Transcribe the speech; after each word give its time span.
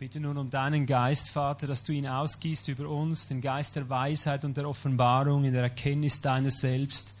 bitte 0.00 0.18
nun 0.18 0.38
um 0.38 0.48
deinen 0.48 0.86
Geist, 0.86 1.28
Vater, 1.28 1.66
dass 1.66 1.82
du 1.82 1.92
ihn 1.92 2.06
ausgießt 2.06 2.68
über 2.68 2.88
uns, 2.88 3.28
den 3.28 3.42
Geist 3.42 3.76
der 3.76 3.90
Weisheit 3.90 4.46
und 4.46 4.56
der 4.56 4.66
Offenbarung, 4.66 5.44
in 5.44 5.52
der 5.52 5.64
Erkenntnis 5.64 6.22
deiner 6.22 6.48
selbst, 6.48 7.12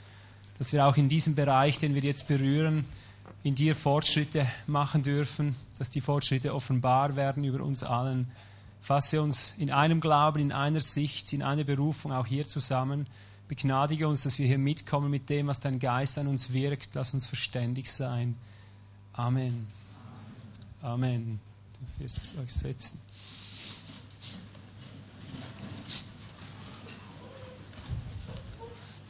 dass 0.56 0.72
wir 0.72 0.86
auch 0.86 0.96
in 0.96 1.06
diesem 1.06 1.34
Bereich, 1.34 1.76
den 1.76 1.94
wir 1.94 2.00
jetzt 2.00 2.26
berühren, 2.26 2.86
in 3.42 3.54
dir 3.54 3.76
Fortschritte 3.76 4.46
machen 4.66 5.02
dürfen, 5.02 5.56
dass 5.76 5.90
die 5.90 6.00
Fortschritte 6.00 6.54
offenbar 6.54 7.16
werden 7.16 7.44
über 7.44 7.62
uns 7.62 7.82
allen. 7.82 8.28
Fasse 8.80 9.20
uns 9.20 9.52
in 9.58 9.70
einem 9.70 10.00
Glauben, 10.00 10.40
in 10.40 10.50
einer 10.50 10.80
Sicht, 10.80 11.34
in 11.34 11.42
einer 11.42 11.64
Berufung 11.64 12.12
auch 12.12 12.26
hier 12.26 12.46
zusammen. 12.46 13.06
Begnadige 13.46 14.08
uns, 14.08 14.22
dass 14.22 14.38
wir 14.38 14.46
hier 14.46 14.56
mitkommen 14.56 15.10
mit 15.10 15.28
dem, 15.28 15.48
was 15.48 15.60
dein 15.60 15.80
Geist 15.80 16.16
an 16.16 16.28
uns 16.28 16.54
wirkt. 16.54 16.94
Lass 16.94 17.12
uns 17.12 17.26
verständig 17.26 17.92
sein. 17.92 18.36
Amen. 19.12 19.66
Amen. 20.80 21.49
Du 21.80 22.04
wirst 22.04 22.36
euch 22.38 22.52
setzen. 22.52 23.00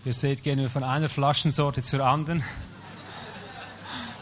Ihr 0.04 0.12
seht, 0.14 0.42
gehen 0.42 0.58
wir 0.58 0.70
von 0.70 0.82
einer 0.82 1.08
Flaschensorte 1.08 1.82
zur 1.82 2.04
anderen. 2.04 2.42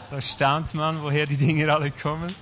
Da 0.09 0.19
staunt 0.19 0.73
man, 0.73 1.03
woher 1.03 1.25
die 1.25 1.37
Dinge 1.37 1.71
alle 1.71 1.91
kommen. 1.91 2.35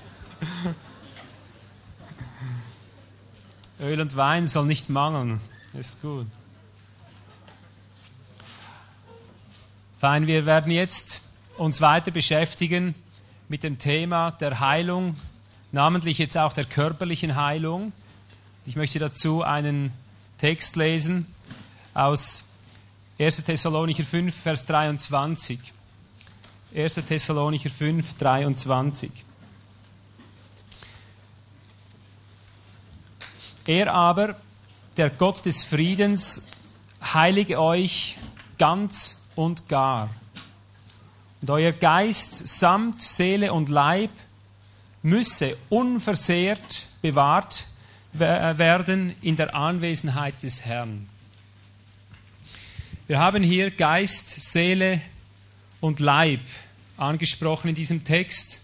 Öl 3.79 4.01
und 4.01 4.15
Wein 4.15 4.47
soll 4.47 4.65
nicht 4.65 4.89
mangeln. 4.89 5.41
Ist 5.73 6.01
gut. 6.01 6.27
Fein, 9.99 10.25
wir 10.25 10.45
werden 10.45 10.71
jetzt 10.71 11.21
uns 11.57 11.81
weiter 11.81 12.11
beschäftigen 12.11 12.95
mit 13.49 13.63
dem 13.63 13.77
Thema 13.77 14.31
der 14.31 14.59
Heilung, 14.59 15.15
namentlich 15.71 16.17
jetzt 16.17 16.37
auch 16.37 16.53
der 16.53 16.65
körperlichen 16.65 17.35
Heilung. 17.35 17.93
Ich 18.65 18.75
möchte 18.75 18.99
dazu 18.99 19.43
einen 19.43 19.91
Text 20.37 20.75
lesen 20.75 21.25
aus 21.93 22.45
1. 23.19 23.43
Thessalonicher 23.43 24.03
5, 24.03 24.35
Vers 24.35 24.65
23. 24.65 25.59
1. 26.75 26.93
Thessalonicher 26.93 27.69
5, 27.69 28.13
23. 28.15 29.11
Er 33.65 33.93
aber, 33.93 34.35
der 34.95 35.09
Gott 35.09 35.45
des 35.45 35.63
Friedens, 35.63 36.47
heilige 37.01 37.59
euch 37.59 38.17
ganz 38.57 39.25
und 39.35 39.67
gar. 39.67 40.09
Und 41.41 41.49
euer 41.49 41.71
Geist 41.71 42.47
samt 42.47 43.01
Seele 43.01 43.53
und 43.53 43.69
Leib 43.69 44.11
müsse 45.01 45.57
unversehrt 45.69 46.87
bewahrt 47.01 47.65
werden 48.13 49.15
in 49.21 49.35
der 49.35 49.53
Anwesenheit 49.55 50.41
des 50.41 50.65
Herrn. 50.65 51.07
Wir 53.07 53.19
haben 53.19 53.43
hier 53.43 53.71
Geist, 53.71 54.41
Seele 54.41 55.01
und 55.79 55.99
Leib 55.99 56.41
angesprochen 56.97 57.69
in 57.69 57.75
diesem 57.75 58.03
Text. 58.03 58.59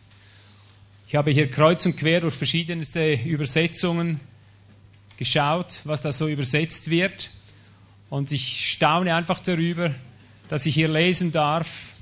Ich 1.08 1.16
habe 1.16 1.32
hier 1.32 1.50
kreuz 1.50 1.86
und 1.86 1.96
quer 1.96 2.22
durch 2.22 2.34
verschiedenste 2.34 3.14
Übersetzungen 3.14 4.20
geschaut, 5.18 5.80
was 5.84 6.02
da 6.02 6.12
so 6.12 6.28
übersetzt 6.28 6.90
wird. 6.90 7.30
Und 8.10 8.32
ich 8.32 8.72
staune 8.72 9.16
einfach 9.16 9.40
darüber, 9.40 9.94
dass 10.50 10.66
ich 10.66 10.74
hier 10.74 10.88
lesen 10.88 11.32
darf, 11.32 11.93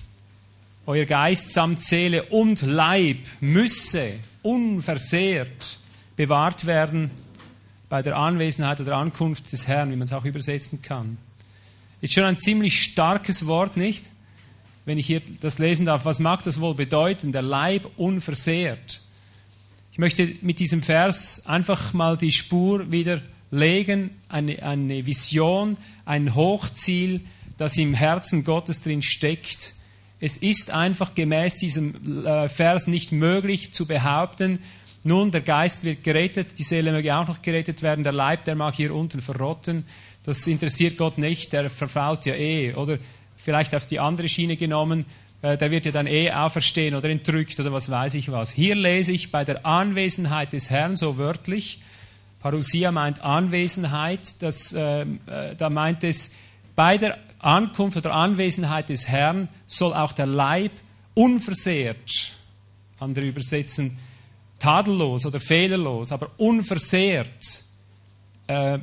euer 0.86 1.06
Geist 1.06 1.54
samt 1.54 1.84
Seele 1.84 2.24
und 2.24 2.62
Leib 2.62 3.20
müsse 3.40 4.14
unversehrt 4.42 5.80
bewahrt 6.16 6.66
werden 6.66 7.12
bei 7.90 8.02
der 8.02 8.16
Anwesenheit 8.18 8.80
oder 8.82 8.96
Ankunft 8.96 9.52
des 9.52 9.68
Herrn, 9.68 9.92
wie 9.92 9.96
man 9.96 10.06
es 10.06 10.14
auch 10.14 10.26
übersetzen 10.26 10.82
kann. 10.82 11.18
Ist 12.00 12.14
schon 12.14 12.24
ein 12.24 12.40
ziemlich 12.40 12.82
starkes 12.82 13.48
Wort, 13.48 13.78
nicht? 13.78 14.06
Wenn 14.86 14.98
ich 14.98 15.06
hier 15.06 15.22
das 15.42 15.60
lesen 15.60 15.86
darf, 15.86 16.06
was 16.06 16.20
mag 16.20 16.42
das 16.44 16.60
wohl 16.60 16.74
bedeuten? 16.74 17.32
Der 17.32 17.44
Leib 17.44 17.88
unversehrt. 17.98 19.02
Ich 19.92 20.00
möchte 20.00 20.36
mit 20.42 20.60
diesem 20.60 20.82
Vers 20.82 21.46
einfach 21.46 21.94
mal 21.94 22.18
die 22.18 22.32
Spur 22.32 22.92
wieder 22.92 23.22
legen, 23.52 24.12
eine, 24.30 24.64
eine 24.64 25.06
Vision, 25.06 25.78
ein 26.06 26.34
Hochziel, 26.34 27.22
das 27.58 27.78
im 27.78 27.94
Herzen 27.94 28.44
Gottes 28.44 28.82
drin 28.82 29.02
steckt. 29.02 29.74
Es 30.22 30.38
ist 30.38 30.72
einfach 30.72 31.16
gemäß 31.16 31.58
diesem 31.58 32.26
äh, 32.26 32.48
Vers 32.48 32.88
nicht 32.88 33.12
möglich 33.12 33.74
zu 33.74 33.86
behaupten, 33.86 34.60
nun, 35.04 35.32
der 35.32 35.42
Geist 35.42 35.84
wird 35.84 36.04
gerettet, 36.04 36.60
die 36.60 36.64
Seele 36.64 36.92
möge 36.92 37.16
auch 37.16 37.28
noch 37.28 37.42
gerettet 37.42 37.82
werden, 37.82 38.04
der 38.04 38.14
Leib, 38.14 38.46
der 38.46 38.54
mag 38.54 38.76
hier 38.76 38.94
unten 38.94 39.20
verrotten. 39.20 39.86
Das 40.24 40.46
interessiert 40.46 40.98
Gott 40.98 41.18
nicht, 41.18 41.54
der 41.54 41.72
verfault 41.72 42.26
ja 42.26 42.36
eh. 42.36 42.76
Oder 42.76 43.00
vielleicht 43.36 43.74
auf 43.74 43.88
die 43.88 44.00
andere 44.00 44.30
Schiene 44.30 44.58
genommen, 44.58 45.06
äh, 45.42 45.58
der 45.58 45.72
wird 45.72 45.88
ja 45.88 45.92
dann 45.92 46.06
eh 46.06 46.32
auferstehen 46.32 46.94
oder 46.94 47.10
entrückt 47.10 47.60
oder 47.60 47.74
was 47.74 47.90
weiß 47.90 48.14
ich 48.14 48.32
was. 48.32 48.52
Hier 48.52 48.76
lese 48.76 49.12
ich 49.12 49.32
bei 49.32 49.44
der 49.44 49.66
Anwesenheit 49.66 50.54
des 50.54 50.70
Herrn 50.70 50.96
so 50.96 51.18
wörtlich, 51.18 51.82
Parousia 52.40 52.92
meint 52.92 53.22
Anwesenheit, 53.24 54.42
das, 54.42 54.74
äh, 54.74 55.02
äh, 55.02 55.56
da 55.58 55.70
meint 55.72 56.04
es, 56.04 56.36
bei 56.76 57.00
der 57.00 57.18
Ankunft 57.44 57.98
oder 57.98 58.14
Anwesenheit 58.14 58.90
des 58.90 59.08
Herrn 59.08 59.50
soll 59.66 59.94
auch 59.94 60.14
der 60.14 60.28
Leib 60.28 60.72
unversehrt, 61.14 62.34
andere 63.00 63.26
übersetzen 63.26 63.98
tadellos 64.60 65.26
oder 65.26 65.40
fehlerlos, 65.40 66.12
aber 66.12 66.30
unversehrt 66.38 67.64
äh, 68.46 68.78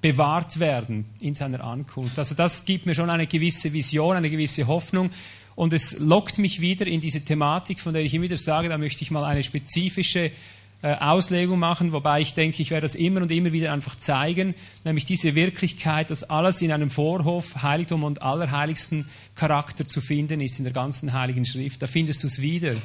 bewahrt 0.00 0.58
werden 0.58 1.04
in 1.20 1.34
seiner 1.34 1.62
Ankunft. 1.62 2.18
Also 2.18 2.34
das 2.34 2.64
gibt 2.64 2.86
mir 2.86 2.94
schon 2.94 3.10
eine 3.10 3.26
gewisse 3.26 3.72
Vision, 3.72 4.16
eine 4.16 4.30
gewisse 4.30 4.66
Hoffnung 4.66 5.10
und 5.56 5.74
es 5.74 5.98
lockt 5.98 6.38
mich 6.38 6.62
wieder 6.62 6.86
in 6.86 7.02
diese 7.02 7.22
Thematik, 7.22 7.80
von 7.80 7.92
der 7.92 8.02
ich 8.02 8.14
immer 8.14 8.24
wieder 8.24 8.36
sage, 8.36 8.70
da 8.70 8.78
möchte 8.78 9.02
ich 9.02 9.10
mal 9.10 9.24
eine 9.24 9.42
spezifische 9.42 10.32
äh, 10.82 10.94
Auslegung 10.94 11.58
machen, 11.58 11.92
wobei 11.92 12.22
ich 12.22 12.32
denke, 12.32 12.62
ich 12.62 12.70
werde 12.70 12.86
das 12.86 12.94
immer 12.94 13.20
und 13.20 13.30
immer 13.30 13.52
wieder 13.52 13.72
einfach 13.72 13.98
zeigen, 13.98 14.54
nämlich 14.82 15.04
diese 15.04 15.34
Wirklichkeit, 15.34 16.10
dass 16.10 16.24
alles 16.24 16.62
in 16.62 16.72
einem 16.72 16.88
Vorhof, 16.88 17.62
Heiligtum 17.62 18.02
und 18.02 18.22
allerheiligsten 18.22 19.08
Charakter 19.34 19.86
zu 19.86 20.00
finden 20.00 20.40
ist 20.40 20.58
in 20.58 20.64
der 20.64 20.72
ganzen 20.72 21.12
Heiligen 21.12 21.44
Schrift. 21.44 21.82
Da 21.82 21.86
findest 21.86 22.22
du 22.22 22.28
es 22.28 22.40
wieder. 22.40 22.76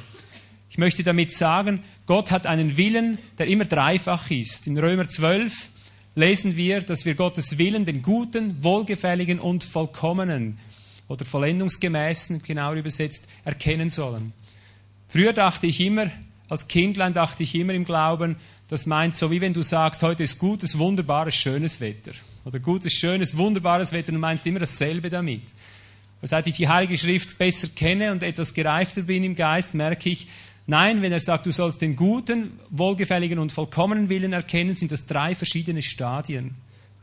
Ich 0.68 0.78
möchte 0.78 1.02
damit 1.02 1.32
sagen, 1.32 1.82
Gott 2.06 2.30
hat 2.30 2.46
einen 2.46 2.76
Willen, 2.76 3.18
der 3.38 3.46
immer 3.46 3.64
dreifach 3.64 4.30
ist. 4.30 4.66
In 4.66 4.76
Römer 4.76 5.08
12 5.08 5.70
lesen 6.14 6.56
wir, 6.56 6.82
dass 6.82 7.06
wir 7.06 7.14
Gottes 7.14 7.56
Willen, 7.56 7.86
den 7.86 8.02
guten, 8.02 8.62
wohlgefälligen 8.62 9.38
und 9.38 9.64
vollkommenen 9.64 10.58
oder 11.08 11.24
vollendungsgemäßen, 11.24 12.42
genauer 12.42 12.74
übersetzt, 12.74 13.28
erkennen 13.44 13.88
sollen. 13.88 14.34
Früher 15.08 15.32
dachte 15.32 15.66
ich 15.66 15.80
immer, 15.80 16.10
als 16.48 16.68
Kindlein 16.68 17.12
dachte 17.12 17.42
ich 17.42 17.54
immer 17.54 17.74
im 17.74 17.84
Glauben, 17.84 18.36
das 18.68 18.86
meint 18.86 19.16
so, 19.16 19.30
wie 19.30 19.40
wenn 19.40 19.52
du 19.52 19.62
sagst, 19.62 20.02
heute 20.02 20.22
ist 20.22 20.38
gutes, 20.38 20.78
wunderbares, 20.78 21.34
schönes 21.34 21.80
Wetter. 21.80 22.12
Oder 22.44 22.58
gutes, 22.60 22.92
schönes, 22.92 23.36
wunderbares 23.36 23.92
Wetter 23.92 24.12
und 24.12 24.20
meinst 24.20 24.46
immer 24.46 24.60
dasselbe 24.60 25.10
damit. 25.10 25.42
Und 26.22 26.28
seit 26.28 26.46
ich 26.46 26.56
die 26.56 26.68
Heilige 26.68 26.96
Schrift 26.96 27.38
besser 27.38 27.68
kenne 27.68 28.12
und 28.12 28.22
etwas 28.22 28.54
gereifter 28.54 29.02
bin 29.02 29.24
im 29.24 29.34
Geist, 29.34 29.74
merke 29.74 30.08
ich, 30.08 30.28
nein, 30.66 31.02
wenn 31.02 31.12
er 31.12 31.20
sagt, 31.20 31.46
du 31.46 31.52
sollst 31.52 31.80
den 31.80 31.96
guten, 31.96 32.58
wohlgefälligen 32.70 33.38
und 33.38 33.52
vollkommenen 33.52 34.08
Willen 34.08 34.32
erkennen, 34.32 34.74
sind 34.74 34.92
das 34.92 35.06
drei 35.06 35.34
verschiedene 35.34 35.82
Stadien. 35.82 36.54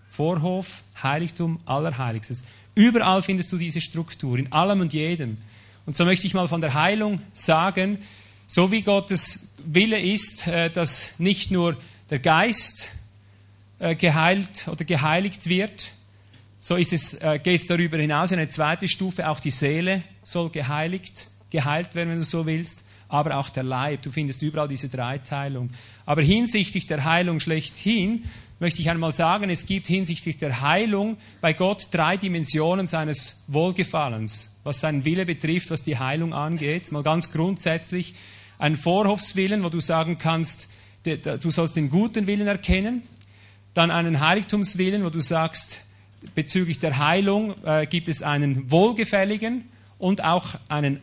Vorhof, 0.09 0.83
Heiligtum, 1.01 1.59
Allerheiligstes. 1.65 2.43
Überall 2.75 3.21
findest 3.21 3.51
du 3.51 3.57
diese 3.57 3.81
Struktur, 3.81 4.37
in 4.37 4.51
allem 4.51 4.81
und 4.81 4.93
jedem. 4.93 5.37
Und 5.85 5.97
so 5.97 6.05
möchte 6.05 6.27
ich 6.27 6.33
mal 6.33 6.47
von 6.47 6.61
der 6.61 6.73
Heilung 6.73 7.19
sagen, 7.33 7.99
so 8.47 8.71
wie 8.71 8.81
Gottes 8.81 9.49
Wille 9.65 9.99
ist, 9.99 10.47
äh, 10.47 10.69
dass 10.69 11.19
nicht 11.19 11.51
nur 11.51 11.77
der 12.09 12.19
Geist 12.19 12.89
äh, 13.79 13.95
geheilt 13.95 14.67
oder 14.67 14.85
geheiligt 14.85 15.47
wird, 15.47 15.91
so 16.59 16.75
ist 16.75 16.93
es, 16.93 17.15
äh, 17.15 17.39
geht 17.43 17.61
es 17.61 17.67
darüber 17.67 17.97
hinaus 17.97 18.31
in 18.31 18.39
eine 18.39 18.47
zweite 18.47 18.87
Stufe, 18.87 19.27
auch 19.27 19.39
die 19.39 19.51
Seele 19.51 20.03
soll 20.23 20.49
geheiligt, 20.49 21.27
geheilt 21.49 21.93
werden, 21.93 22.09
wenn 22.09 22.19
du 22.19 22.25
so 22.25 22.45
willst, 22.45 22.83
aber 23.09 23.37
auch 23.37 23.49
der 23.49 23.63
Leib. 23.63 24.01
Du 24.01 24.11
findest 24.11 24.41
überall 24.41 24.67
diese 24.67 24.89
Dreiteilung. 24.89 25.71
Aber 26.05 26.21
hinsichtlich 26.21 26.87
der 26.87 27.03
Heilung 27.03 27.39
schlechthin 27.39 28.25
möchte 28.59 28.81
ich 28.81 28.89
einmal 28.89 29.11
sagen, 29.11 29.49
es 29.49 29.65
gibt 29.65 29.87
hinsichtlich 29.87 30.37
der 30.37 30.61
Heilung 30.61 31.17
bei 31.41 31.51
Gott 31.51 31.89
drei 31.91 32.15
Dimensionen 32.15 32.87
seines 32.87 33.43
Wohlgefallens, 33.47 34.55
was 34.63 34.79
seinen 34.79 35.03
Wille 35.03 35.25
betrifft, 35.25 35.69
was 35.69 35.83
die 35.83 35.99
Heilung 35.99 36.33
angeht. 36.33 36.91
Mal 36.93 37.03
ganz 37.03 37.29
grundsätzlich 37.29 38.15
ein 38.63 38.77
Vorhofswillen, 38.77 39.61
wo 39.61 39.67
du 39.67 39.81
sagen 39.81 40.17
kannst, 40.17 40.69
du 41.03 41.49
sollst 41.49 41.75
den 41.75 41.89
guten 41.89 42.27
Willen 42.27 42.47
erkennen. 42.47 43.03
Dann 43.73 43.91
einen 43.91 44.21
Heiligtumswillen, 44.21 45.03
wo 45.03 45.09
du 45.09 45.19
sagst, 45.19 45.81
bezüglich 46.33 46.79
der 46.79 46.97
Heilung 46.97 47.61
äh, 47.65 47.85
gibt 47.85 48.07
es 48.07 48.21
einen 48.21 48.71
wohlgefälligen 48.71 49.65
und 49.99 50.23
auch 50.23 50.55
einen 50.69 51.01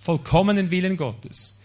vollkommenen 0.00 0.70
Willen 0.70 0.96
Gottes. 0.96 1.60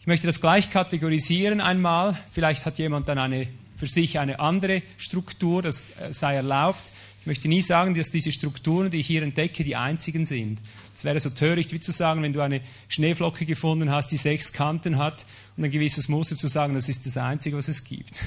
Ich 0.00 0.06
möchte 0.06 0.26
das 0.26 0.40
gleich 0.40 0.70
kategorisieren 0.70 1.60
einmal. 1.60 2.16
Vielleicht 2.32 2.64
hat 2.64 2.78
jemand 2.78 3.08
dann 3.08 3.18
eine, 3.18 3.48
für 3.76 3.86
sich 3.86 4.18
eine 4.18 4.40
andere 4.40 4.80
Struktur, 4.96 5.60
das 5.60 5.88
äh, 5.98 6.10
sei 6.10 6.36
erlaubt. 6.36 6.90
Ich 7.24 7.26
möchte 7.26 7.48
nie 7.48 7.62
sagen, 7.62 7.94
dass 7.94 8.10
diese 8.10 8.30
Strukturen, 8.32 8.90
die 8.90 8.98
ich 8.98 9.06
hier 9.06 9.22
entdecke, 9.22 9.64
die 9.64 9.76
einzigen 9.76 10.26
sind. 10.26 10.60
Es 10.94 11.04
wäre 11.04 11.18
so 11.18 11.30
töricht, 11.30 11.72
wie 11.72 11.80
zu 11.80 11.90
sagen, 11.90 12.22
wenn 12.22 12.34
du 12.34 12.42
eine 12.42 12.60
Schneeflocke 12.88 13.46
gefunden 13.46 13.90
hast, 13.90 14.08
die 14.08 14.18
sechs 14.18 14.52
Kanten 14.52 14.98
hat 14.98 15.24
und 15.56 15.64
ein 15.64 15.70
gewisses 15.70 16.10
Muster 16.10 16.36
zu 16.36 16.48
sagen, 16.48 16.74
das 16.74 16.90
ist 16.90 17.06
das 17.06 17.16
Einzige, 17.16 17.56
was 17.56 17.68
es 17.68 17.82
gibt. 17.82 18.20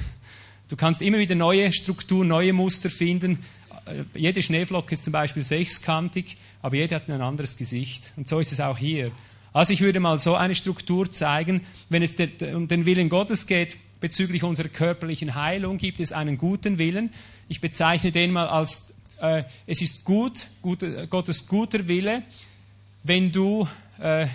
Du 0.67 0.75
kannst 0.75 1.03
immer 1.03 1.19
wieder 1.19 1.35
neue 1.35 1.71
Strukturen, 1.73 2.27
neue 2.27 2.53
Muster 2.53 2.89
finden. 2.89 3.45
Äh, 3.85 4.03
jede 4.17 4.41
Schneeflocke 4.41 4.95
ist 4.95 5.03
zum 5.03 5.13
Beispiel 5.13 5.43
sechskantig, 5.43 6.35
aber 6.63 6.77
jede 6.77 6.95
hat 6.95 7.07
ein 7.07 7.21
anderes 7.21 7.55
Gesicht. 7.55 8.13
Und 8.15 8.27
so 8.27 8.39
ist 8.39 8.51
es 8.51 8.59
auch 8.59 8.79
hier. 8.79 9.11
Also 9.53 9.73
ich 9.73 9.81
würde 9.81 9.99
mal 9.99 10.17
so 10.17 10.33
eine 10.33 10.55
Struktur 10.55 11.11
zeigen, 11.11 11.61
wenn 11.89 12.01
es 12.01 12.15
um 12.51 12.67
den 12.67 12.87
Willen 12.87 13.09
Gottes 13.09 13.45
geht, 13.45 13.77
bezüglich 13.99 14.43
unserer 14.43 14.69
körperlichen 14.69 15.35
Heilung 15.35 15.77
gibt 15.77 15.99
es 15.99 16.11
einen 16.11 16.37
guten 16.37 16.77
Willen. 16.77 17.11
Ich 17.49 17.61
bezeichne 17.61 18.11
den 18.11 18.31
mal 18.31 18.47
als, 18.47 18.93
äh, 19.19 19.43
es 19.65 19.81
ist 19.81 20.03
gut, 20.03 20.47
gut, 20.61 20.83
Gottes 21.09 21.47
guter 21.47 21.87
Wille, 21.87 22.23
wenn 23.03 23.31
du 23.31 23.67
äh, 23.99 24.27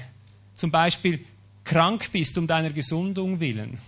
zum 0.55 0.71
Beispiel 0.71 1.25
krank 1.65 2.11
bist 2.13 2.37
um 2.39 2.47
deiner 2.47 2.71
Gesundung 2.71 3.41
willen. 3.41 3.79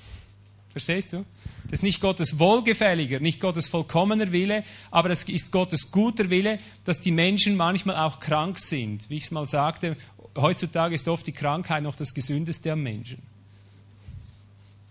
Verstehst 0.70 1.12
du? 1.12 1.24
Das 1.64 1.80
ist 1.80 1.82
nicht 1.82 2.00
Gottes 2.00 2.38
wohlgefälliger, 2.38 3.20
nicht 3.20 3.40
Gottes 3.40 3.68
vollkommener 3.68 4.30
Wille, 4.32 4.64
aber 4.90 5.10
es 5.10 5.24
ist 5.24 5.50
Gottes 5.50 5.90
guter 5.90 6.28
Wille, 6.30 6.58
dass 6.84 7.00
die 7.00 7.10
Menschen 7.10 7.56
manchmal 7.56 7.96
auch 7.96 8.20
krank 8.20 8.58
sind. 8.58 9.08
Wie 9.08 9.16
ich 9.16 9.24
es 9.24 9.30
mal 9.30 9.46
sagte, 9.46 9.96
heutzutage 10.36 10.94
ist 10.94 11.08
oft 11.08 11.26
die 11.26 11.32
Krankheit 11.32 11.82
noch 11.82 11.96
das 11.96 12.12
Gesündeste 12.12 12.72
am 12.72 12.82
Menschen. 12.82 13.22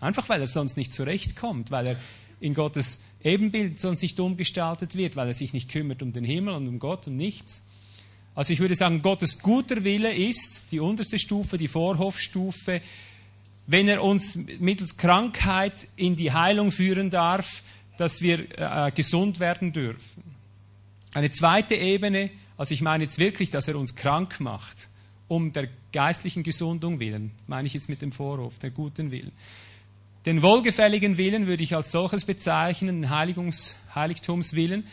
Einfach 0.04 0.28
weil 0.28 0.40
er 0.40 0.46
sonst 0.46 0.76
nicht 0.76 0.92
zurechtkommt, 0.92 1.70
weil 1.70 1.86
er 1.86 1.96
in 2.38 2.52
Gottes 2.52 3.02
Ebenbild 3.22 3.80
sonst 3.80 4.02
nicht 4.02 4.20
umgestaltet 4.20 4.96
wird, 4.96 5.16
weil 5.16 5.28
er 5.28 5.34
sich 5.34 5.54
nicht 5.54 5.70
kümmert 5.70 6.02
um 6.02 6.12
den 6.12 6.24
Himmel 6.24 6.54
und 6.54 6.68
um 6.68 6.78
Gott 6.78 7.06
und 7.06 7.16
nichts. 7.16 7.66
Also 8.34 8.52
ich 8.52 8.60
würde 8.60 8.74
sagen, 8.74 9.00
Gottes 9.00 9.38
guter 9.38 9.82
Wille 9.82 10.14
ist 10.14 10.64
die 10.72 10.80
unterste 10.80 11.18
Stufe, 11.18 11.56
die 11.56 11.68
Vorhofstufe, 11.68 12.82
wenn 13.66 13.88
er 13.88 14.02
uns 14.02 14.34
mittels 14.34 14.98
Krankheit 14.98 15.88
in 15.96 16.16
die 16.16 16.32
Heilung 16.32 16.70
führen 16.70 17.08
darf, 17.08 17.62
dass 17.96 18.20
wir 18.20 18.58
äh, 18.58 18.92
gesund 18.94 19.40
werden 19.40 19.72
dürfen. 19.72 20.22
Eine 21.14 21.30
zweite 21.30 21.76
Ebene, 21.76 22.30
also 22.58 22.74
ich 22.74 22.82
meine 22.82 23.04
jetzt 23.04 23.18
wirklich, 23.18 23.50
dass 23.50 23.68
er 23.68 23.76
uns 23.76 23.94
krank 23.94 24.38
macht, 24.40 24.88
um 25.28 25.54
der 25.54 25.68
geistlichen 25.92 26.42
Gesundung 26.42 27.00
willen, 27.00 27.30
meine 27.46 27.66
ich 27.66 27.72
jetzt 27.72 27.88
mit 27.88 28.02
dem 28.02 28.12
Vorhof, 28.12 28.58
der 28.58 28.68
guten 28.68 29.10
Willen. 29.10 29.32
Den 30.26 30.40
wohlgefälligen 30.40 31.18
Willen 31.18 31.46
würde 31.46 31.62
ich 31.62 31.76
als 31.76 31.92
solches 31.92 32.24
bezeichnen, 32.24 33.02
den 33.02 33.10
Heiligungs, 33.10 33.76
Heiligtumswillen 33.94 34.86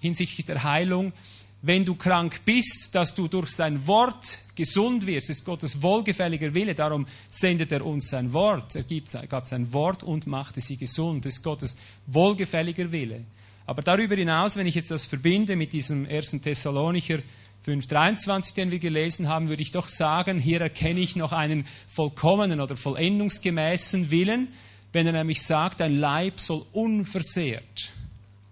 hinsichtlich 0.00 0.46
der 0.46 0.64
Heilung. 0.64 1.12
Wenn 1.60 1.84
du 1.84 1.94
krank 1.94 2.40
bist, 2.46 2.94
dass 2.94 3.14
du 3.14 3.28
durch 3.28 3.50
sein 3.50 3.86
Wort 3.86 4.38
gesund 4.54 5.06
wirst, 5.06 5.28
ist 5.28 5.44
Gottes 5.44 5.82
wohlgefälliger 5.82 6.54
Wille. 6.54 6.74
Darum 6.74 7.06
sendet 7.28 7.70
er 7.72 7.84
uns 7.84 8.08
sein 8.08 8.32
Wort. 8.32 8.76
Er 8.76 9.26
gab 9.26 9.46
sein 9.46 9.70
Wort 9.74 10.02
und 10.04 10.26
machte 10.26 10.60
sie 10.62 10.78
gesund. 10.78 11.26
Das 11.26 11.34
ist 11.34 11.42
Gottes 11.42 11.76
wohlgefälliger 12.06 12.90
Wille. 12.90 13.24
Aber 13.66 13.82
darüber 13.82 14.14
hinaus, 14.14 14.56
wenn 14.56 14.66
ich 14.66 14.76
jetzt 14.76 14.90
das 14.90 15.04
verbinde 15.04 15.54
mit 15.54 15.74
diesem 15.74 16.06
1. 16.06 16.30
Thessalonicher 16.42 17.18
5.23, 17.66 18.54
den 18.54 18.70
wir 18.70 18.78
gelesen 18.78 19.28
haben, 19.28 19.50
würde 19.50 19.62
ich 19.62 19.72
doch 19.72 19.88
sagen, 19.88 20.38
hier 20.38 20.62
erkenne 20.62 21.00
ich 21.00 21.16
noch 21.16 21.32
einen 21.32 21.66
vollkommenen 21.88 22.62
oder 22.62 22.76
vollendungsgemäßen 22.76 24.10
Willen, 24.10 24.48
wenn 24.92 25.06
er 25.06 25.12
nämlich 25.12 25.42
sagt, 25.42 25.80
dein 25.80 25.96
Leib 25.96 26.40
soll 26.40 26.64
unversehrt 26.72 27.92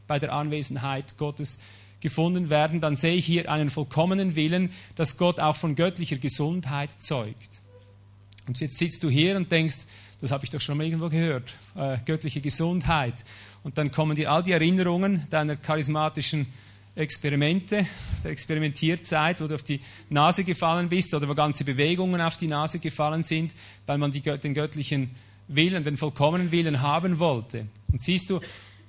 bei 0.06 0.18
der 0.18 0.32
Anwesenheit 0.32 1.16
Gottes 1.16 1.58
gefunden 2.00 2.50
werden, 2.50 2.80
dann 2.80 2.94
sehe 2.94 3.14
ich 3.14 3.26
hier 3.26 3.50
einen 3.50 3.70
vollkommenen 3.70 4.36
Willen, 4.36 4.70
dass 4.94 5.16
Gott 5.16 5.40
auch 5.40 5.56
von 5.56 5.74
göttlicher 5.74 6.16
Gesundheit 6.16 6.92
zeugt. 7.00 7.62
Und 8.46 8.60
jetzt 8.60 8.78
sitzt 8.78 9.02
du 9.02 9.10
hier 9.10 9.36
und 9.36 9.50
denkst, 9.50 9.78
das 10.20 10.30
habe 10.30 10.44
ich 10.44 10.50
doch 10.50 10.60
schon 10.60 10.78
mal 10.78 10.84
irgendwo 10.84 11.08
gehört, 11.08 11.56
äh, 11.74 11.98
göttliche 12.04 12.40
Gesundheit. 12.40 13.24
Und 13.64 13.76
dann 13.76 13.90
kommen 13.90 14.14
dir 14.14 14.30
all 14.30 14.42
die 14.42 14.52
Erinnerungen 14.52 15.26
deiner 15.30 15.56
charismatischen 15.56 16.46
Experimente, 16.94 17.86
der 18.24 18.30
Experimentierzeit, 18.30 19.42
wo 19.42 19.46
du 19.46 19.54
auf 19.54 19.62
die 19.62 19.80
Nase 20.08 20.44
gefallen 20.44 20.88
bist 20.88 21.12
oder 21.12 21.28
wo 21.28 21.34
ganze 21.34 21.64
Bewegungen 21.64 22.20
auf 22.20 22.38
die 22.38 22.46
Nase 22.46 22.78
gefallen 22.78 23.22
sind, 23.22 23.54
weil 23.84 23.98
man 23.98 24.10
die, 24.10 24.22
den 24.22 24.54
göttlichen 24.54 25.10
Willen, 25.48 25.84
den 25.84 25.96
vollkommenen 25.96 26.52
Willen 26.52 26.82
haben 26.82 27.18
wollte. 27.18 27.66
Und 27.92 28.02
siehst 28.02 28.30
du, 28.30 28.40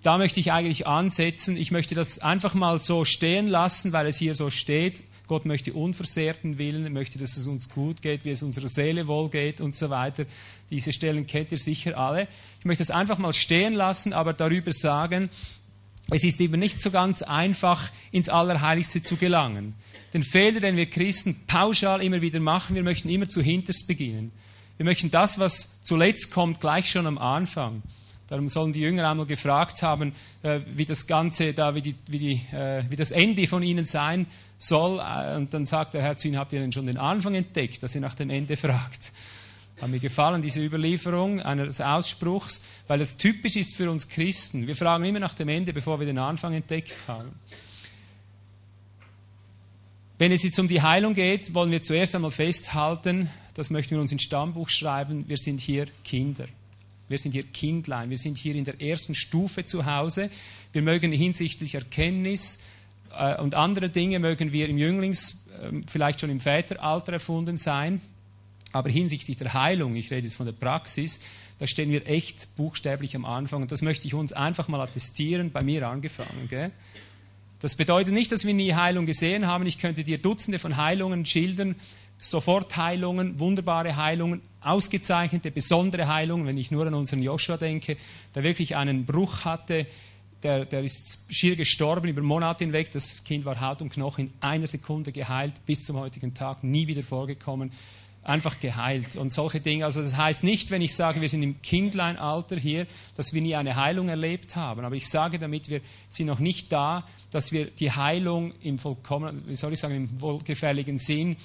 da 0.03 0.17
möchte 0.17 0.39
ich 0.39 0.51
eigentlich 0.51 0.87
ansetzen. 0.87 1.57
Ich 1.57 1.71
möchte 1.71 1.95
das 1.95 2.19
einfach 2.19 2.53
mal 2.53 2.79
so 2.79 3.05
stehen 3.05 3.47
lassen, 3.47 3.93
weil 3.93 4.07
es 4.07 4.17
hier 4.17 4.33
so 4.33 4.49
steht. 4.49 5.03
Gott 5.27 5.45
möchte 5.45 5.73
unversehrten 5.73 6.57
Willen, 6.57 6.85
er 6.85 6.89
möchte, 6.89 7.19
dass 7.19 7.35
es 7.35 7.47
uns 7.47 7.69
gut 7.69 8.01
geht, 8.01 8.23
wie 8.23 8.29
es 8.29 8.43
unserer 8.43 8.69
Seele 8.69 9.07
wohl 9.07 9.29
geht 9.29 9.59
und 9.59 9.75
so 9.75 9.89
weiter. 9.89 10.25
Diese 10.69 10.93
Stellen 10.93 11.27
kennt 11.27 11.51
ihr 11.51 11.57
sicher 11.57 11.97
alle. 11.97 12.29
Ich 12.59 12.65
möchte 12.65 12.83
es 12.83 12.91
einfach 12.91 13.17
mal 13.17 13.33
stehen 13.33 13.73
lassen, 13.73 14.13
aber 14.13 14.31
darüber 14.31 14.71
sagen, 14.71 15.29
es 16.09 16.23
ist 16.23 16.39
eben 16.39 16.57
nicht 16.59 16.79
so 16.79 16.91
ganz 16.91 17.21
einfach, 17.21 17.91
ins 18.11 18.29
Allerheiligste 18.29 19.03
zu 19.03 19.17
gelangen. 19.17 19.73
Den 20.13 20.23
Fehler, 20.23 20.61
den 20.61 20.77
wir 20.77 20.85
Christen 20.85 21.41
pauschal 21.47 22.01
immer 22.01 22.21
wieder 22.21 22.39
machen, 22.39 22.77
wir 22.77 22.83
möchten 22.83 23.09
immer 23.09 23.27
zu 23.27 23.41
hinterst 23.41 23.87
beginnen. 23.87 24.31
Wir 24.77 24.85
möchten 24.85 25.09
das, 25.11 25.39
was 25.39 25.81
zuletzt 25.83 26.31
kommt, 26.31 26.59
gleich 26.59 26.89
schon 26.89 27.07
am 27.07 27.17
Anfang. 27.17 27.81
Darum 28.27 28.49
sollen 28.49 28.73
die 28.73 28.81
Jünger 28.81 29.09
einmal 29.09 29.25
gefragt 29.25 29.81
haben, 29.81 30.13
äh, 30.43 30.59
wie 30.67 30.85
das 30.85 31.07
Ganze 31.07 31.53
da, 31.53 31.75
wie, 31.75 31.81
die, 31.81 31.95
wie, 32.07 32.19
die, 32.19 32.55
äh, 32.55 32.83
wie 32.89 32.95
das 32.95 33.11
Ende 33.11 33.47
von 33.47 33.63
ihnen 33.63 33.85
sein 33.85 34.27
soll. 34.57 34.99
Äh, 34.99 35.37
und 35.37 35.53
dann 35.53 35.65
sagt 35.65 35.93
der 35.93 36.01
Herr 36.01 36.17
zu 36.17 36.27
ihnen, 36.27 36.37
habt 36.37 36.51
ihr 36.51 36.59
denn 36.59 36.71
schon 36.71 36.85
den 36.85 36.97
Anfang 36.97 37.35
entdeckt, 37.35 37.81
dass 37.81 37.95
ihr 37.95 38.01
nach 38.01 38.15
dem 38.15 38.29
Ende 38.29 38.57
fragt? 38.57 39.13
Hat 39.81 39.89
mir 39.89 39.99
gefallen, 39.99 40.41
diese 40.41 40.63
Überlieferung 40.63 41.39
eines 41.39 41.79
Ausspruchs, 41.79 42.63
weil 42.87 42.99
das 42.99 43.15
typisch 43.15 43.55
ist 43.55 43.75
für 43.75 43.89
uns 43.89 44.09
Christen. 44.09 44.67
Wir 44.67 44.75
fragen 44.75 45.05
immer 45.05 45.19
nach 45.19 45.35
dem 45.35 45.49
Ende, 45.49 45.71
bevor 45.71 45.99
wir 45.99 46.07
den 46.07 46.17
Anfang 46.17 46.53
entdeckt 46.53 47.03
haben. 47.07 47.31
Wenn 50.17 50.31
es 50.31 50.41
jetzt 50.41 50.57
um 50.57 50.67
die 50.67 50.81
Heilung 50.81 51.13
geht, 51.13 51.53
wollen 51.53 51.69
wir 51.69 51.81
zuerst 51.81 52.15
einmal 52.15 52.31
festhalten, 52.31 53.29
das 53.57 53.71
möchten 53.71 53.95
wir 53.95 54.01
uns 54.01 54.11
ins 54.11 54.21
Stammbuch 54.21 54.69
schreiben, 54.69 55.27
wir 55.27 55.37
sind 55.37 55.59
hier 55.59 55.87
Kinder. 56.03 56.45
Wir 57.09 57.17
sind 57.17 57.31
hier 57.31 57.43
Kindlein, 57.43 58.09
wir 58.09 58.17
sind 58.17 58.37
hier 58.37 58.53
in 58.53 58.65
der 58.65 58.81
ersten 58.81 59.15
Stufe 59.15 59.65
zu 59.65 59.85
Hause. 59.85 60.29
Wir 60.73 60.81
mögen 60.83 61.11
hinsichtlich 61.11 61.73
Erkenntnis 61.73 62.59
äh, 63.17 63.41
und 63.41 63.55
andere 63.55 63.89
Dinge 63.89 64.19
mögen 64.19 64.51
wir 64.51 64.69
im 64.69 64.77
Jünglings, 64.77 65.45
äh, 65.59 65.81
vielleicht 65.87 66.19
schon 66.19 66.29
im 66.29 66.39
Väteralter 66.39 67.13
erfunden 67.13 67.57
sein. 67.57 68.01
Aber 68.73 68.89
hinsichtlich 68.89 69.37
der 69.37 69.53
Heilung, 69.53 69.95
ich 69.95 70.11
rede 70.11 70.27
jetzt 70.27 70.35
von 70.35 70.45
der 70.45 70.53
Praxis, 70.53 71.19
da 71.57 71.65
stehen 71.65 71.89
wir 71.89 72.07
echt 72.07 72.55
buchstäblich 72.57 73.15
am 73.15 73.25
Anfang. 73.25 73.63
Und 73.63 73.71
das 73.71 73.81
möchte 73.81 74.05
ich 74.05 74.13
uns 74.13 74.33
einfach 74.33 74.67
mal 74.67 74.81
attestieren, 74.81 75.51
bei 75.51 75.63
mir 75.63 75.87
angefangen. 75.87 76.47
Gell? 76.47 76.71
Das 77.59 77.75
bedeutet 77.75 78.13
nicht, 78.13 78.31
dass 78.31 78.45
wir 78.45 78.53
nie 78.53 78.73
Heilung 78.73 79.07
gesehen 79.07 79.47
haben. 79.47 79.65
Ich 79.65 79.79
könnte 79.79 80.03
dir 80.03 80.19
Dutzende 80.19 80.59
von 80.59 80.77
Heilungen 80.77 81.25
schildern, 81.25 81.75
Sofortheilungen, 82.17 83.39
wunderbare 83.39 83.95
Heilungen, 83.95 84.41
ausgezeichnete, 84.61 85.51
besondere 85.51 86.07
Heilungen, 86.07 86.47
wenn 86.47 86.57
ich 86.57 86.71
nur 86.71 86.87
an 86.87 86.93
unseren 86.93 87.21
Joshua 87.21 87.57
denke, 87.57 87.97
der 88.33 88.43
wirklich 88.43 88.75
einen 88.75 89.05
Bruch 89.05 89.45
hatte, 89.45 89.85
der, 90.43 90.65
der 90.65 90.83
ist 90.83 91.19
schier 91.29 91.55
gestorben 91.55 92.07
über 92.09 92.21
Monate 92.21 92.63
hinweg, 92.63 92.91
das 92.91 93.23
Kind 93.23 93.45
war 93.45 93.59
Haut 93.59 93.81
und 93.81 93.89
Knochen 93.89 94.27
in 94.27 94.33
einer 94.41 94.67
Sekunde 94.67 95.11
geheilt, 95.11 95.53
bis 95.65 95.83
zum 95.83 95.97
heutigen 95.97 96.33
Tag, 96.33 96.63
nie 96.63 96.87
wieder 96.87 97.01
vorgekommen, 97.01 97.71
einfach 98.23 98.59
geheilt. 98.59 99.15
Und 99.15 99.31
solche 99.31 99.61
Dinge. 99.61 99.85
Also 99.85 100.01
das 100.01 100.17
heißt 100.17 100.43
nicht, 100.43 100.69
wenn 100.69 100.81
ich 100.81 100.95
sage, 100.95 101.21
wir 101.21 101.29
sind 101.29 101.43
im 101.43 101.61
Kindleinalter 101.61 102.57
hier, 102.57 102.85
dass 103.15 103.33
wir 103.33 103.41
nie 103.41 103.55
eine 103.55 103.75
Heilung 103.75 104.09
erlebt 104.09 104.55
haben, 104.55 104.83
aber 104.85 104.95
ich 104.95 105.07
sage 105.07 105.39
damit, 105.39 105.69
wir 105.69 105.81
sind 106.09 106.27
noch 106.27 106.39
nicht 106.39 106.71
da, 106.71 107.07
dass 107.31 107.51
wir 107.51 107.65
die 107.65 107.91
Heilung 107.91 108.53
im 108.61 108.79
vollkommen, 108.79 109.43
wie 109.47 109.55
soll 109.55 109.73
ich 109.73 109.79
sagen, 109.79 109.95
im 109.95 110.21
wohlgefälligen 110.21 110.97
Sinn 110.97 111.37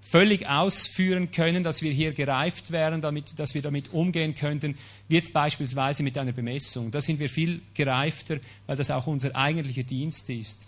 völlig 0.00 0.48
ausführen 0.48 1.30
können, 1.30 1.62
dass 1.62 1.82
wir 1.82 1.92
hier 1.92 2.12
gereift 2.12 2.72
wären, 2.72 3.00
damit, 3.00 3.38
dass 3.38 3.54
wir 3.54 3.62
damit 3.62 3.92
umgehen 3.92 4.34
könnten, 4.34 4.76
wie 5.08 5.16
jetzt 5.16 5.32
beispielsweise 5.32 6.02
mit 6.02 6.18
einer 6.18 6.32
Bemessung. 6.32 6.90
Da 6.90 7.00
sind 7.00 7.20
wir 7.20 7.28
viel 7.28 7.62
gereifter, 7.74 8.38
weil 8.66 8.76
das 8.76 8.90
auch 8.90 9.06
unser 9.06 9.36
eigentlicher 9.36 9.82
Dienst 9.82 10.28
ist. 10.30 10.66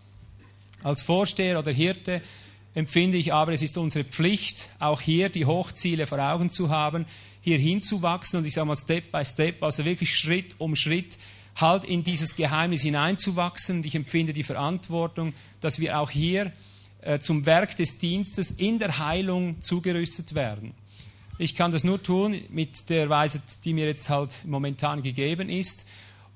Als 0.82 1.02
Vorsteher 1.02 1.58
oder 1.58 1.72
Hirte 1.72 2.22
empfinde 2.74 3.18
ich 3.18 3.32
aber, 3.32 3.52
es 3.52 3.62
ist 3.62 3.78
unsere 3.78 4.04
Pflicht, 4.04 4.68
auch 4.78 5.00
hier 5.00 5.28
die 5.28 5.46
Hochziele 5.46 6.06
vor 6.06 6.18
Augen 6.18 6.50
zu 6.50 6.70
haben, 6.70 7.06
hier 7.40 7.58
hinzuwachsen 7.58 8.38
und 8.38 8.46
ich 8.46 8.54
sage 8.54 8.68
mal 8.68 8.76
Step 8.76 9.10
by 9.10 9.24
Step, 9.24 9.62
also 9.62 9.84
wirklich 9.84 10.16
Schritt 10.16 10.54
um 10.58 10.76
Schritt 10.76 11.18
halt 11.56 11.84
in 11.84 12.02
dieses 12.02 12.36
Geheimnis 12.36 12.82
hineinzuwachsen. 12.82 13.78
Und 13.78 13.86
ich 13.86 13.94
empfinde 13.94 14.32
die 14.32 14.42
Verantwortung, 14.42 15.34
dass 15.60 15.80
wir 15.80 15.98
auch 15.98 16.10
hier 16.10 16.52
äh, 17.02 17.18
zum 17.18 17.46
Werk 17.46 17.76
des 17.76 17.98
Dienstes 17.98 18.50
in 18.52 18.78
der 18.78 18.98
Heilung 18.98 19.60
zugerüstet 19.60 20.34
werden. 20.34 20.74
Ich 21.38 21.54
kann 21.56 21.72
das 21.72 21.82
nur 21.82 22.02
tun 22.02 22.40
mit 22.50 22.88
der 22.90 23.08
Weise, 23.08 23.42
die 23.64 23.72
mir 23.72 23.86
jetzt 23.86 24.08
halt 24.08 24.38
momentan 24.44 25.02
gegeben 25.02 25.48
ist. 25.48 25.86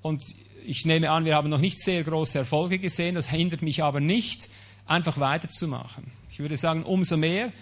Und 0.03 0.23
ich 0.67 0.85
nehme 0.85 1.11
an, 1.11 1.25
wir 1.25 1.35
haben 1.37 1.49
noch 1.49 1.61
nicht 1.61 1.81
sehr 1.81 2.03
große 2.03 2.39
Erfolge 2.39 2.79
gesehen. 2.79 3.15
Das 3.15 3.31
hindert 3.31 3.63
mich 3.63 3.83
aber 3.85 4.01
nicht, 4.01 4.49
einfach 4.87 5.19
weiterzumachen. 5.19 6.11
Ich 6.31 6.41
würde 6.41 6.57
sagen, 6.57 6.83
umso 6.83 7.17
mehr. 7.17 7.53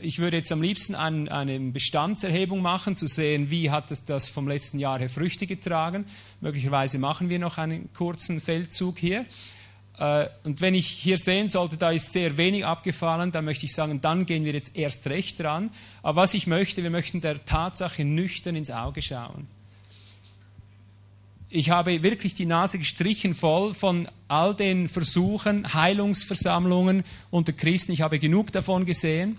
Ich 0.00 0.18
würde 0.18 0.38
jetzt 0.38 0.50
am 0.50 0.62
liebsten 0.62 0.94
ein, 0.94 1.28
eine 1.28 1.60
Bestandserhebung 1.60 2.60
machen, 2.60 2.96
zu 2.96 3.06
sehen, 3.06 3.50
wie 3.50 3.70
hat 3.70 3.90
das, 3.90 4.04
das 4.04 4.30
vom 4.30 4.48
letzten 4.48 4.78
Jahr 4.78 4.98
her 4.98 5.08
Früchte 5.08 5.46
getragen. 5.46 6.06
Möglicherweise 6.40 6.98
machen 6.98 7.28
wir 7.28 7.38
noch 7.38 7.58
einen 7.58 7.92
kurzen 7.92 8.40
Feldzug 8.40 8.98
hier. 8.98 9.26
Äh, 10.02 10.28
und 10.42 10.60
wenn 10.60 10.74
ich 10.74 10.88
hier 10.88 11.16
sehen 11.16 11.48
sollte, 11.48 11.76
da 11.76 11.92
ist 11.92 12.12
sehr 12.12 12.36
wenig 12.36 12.66
abgefallen, 12.66 13.30
dann 13.30 13.44
möchte 13.44 13.66
ich 13.66 13.72
sagen, 13.72 14.00
dann 14.00 14.26
gehen 14.26 14.44
wir 14.44 14.52
jetzt 14.52 14.76
erst 14.76 15.06
recht 15.06 15.38
dran. 15.38 15.70
Aber 16.02 16.22
was 16.22 16.34
ich 16.34 16.48
möchte, 16.48 16.82
wir 16.82 16.90
möchten 16.90 17.20
der 17.20 17.44
Tatsache 17.44 18.04
nüchtern 18.04 18.56
ins 18.56 18.72
Auge 18.72 19.00
schauen. 19.00 19.46
Ich 21.50 21.70
habe 21.70 22.02
wirklich 22.02 22.34
die 22.34 22.46
Nase 22.46 22.78
gestrichen 22.78 23.34
voll 23.34 23.74
von 23.74 24.08
all 24.26 24.56
den 24.56 24.88
Versuchen, 24.88 25.72
Heilungsversammlungen 25.72 27.04
unter 27.30 27.52
Christen. 27.52 27.92
Ich 27.92 28.00
habe 28.00 28.18
genug 28.18 28.50
davon 28.50 28.86
gesehen. 28.86 29.36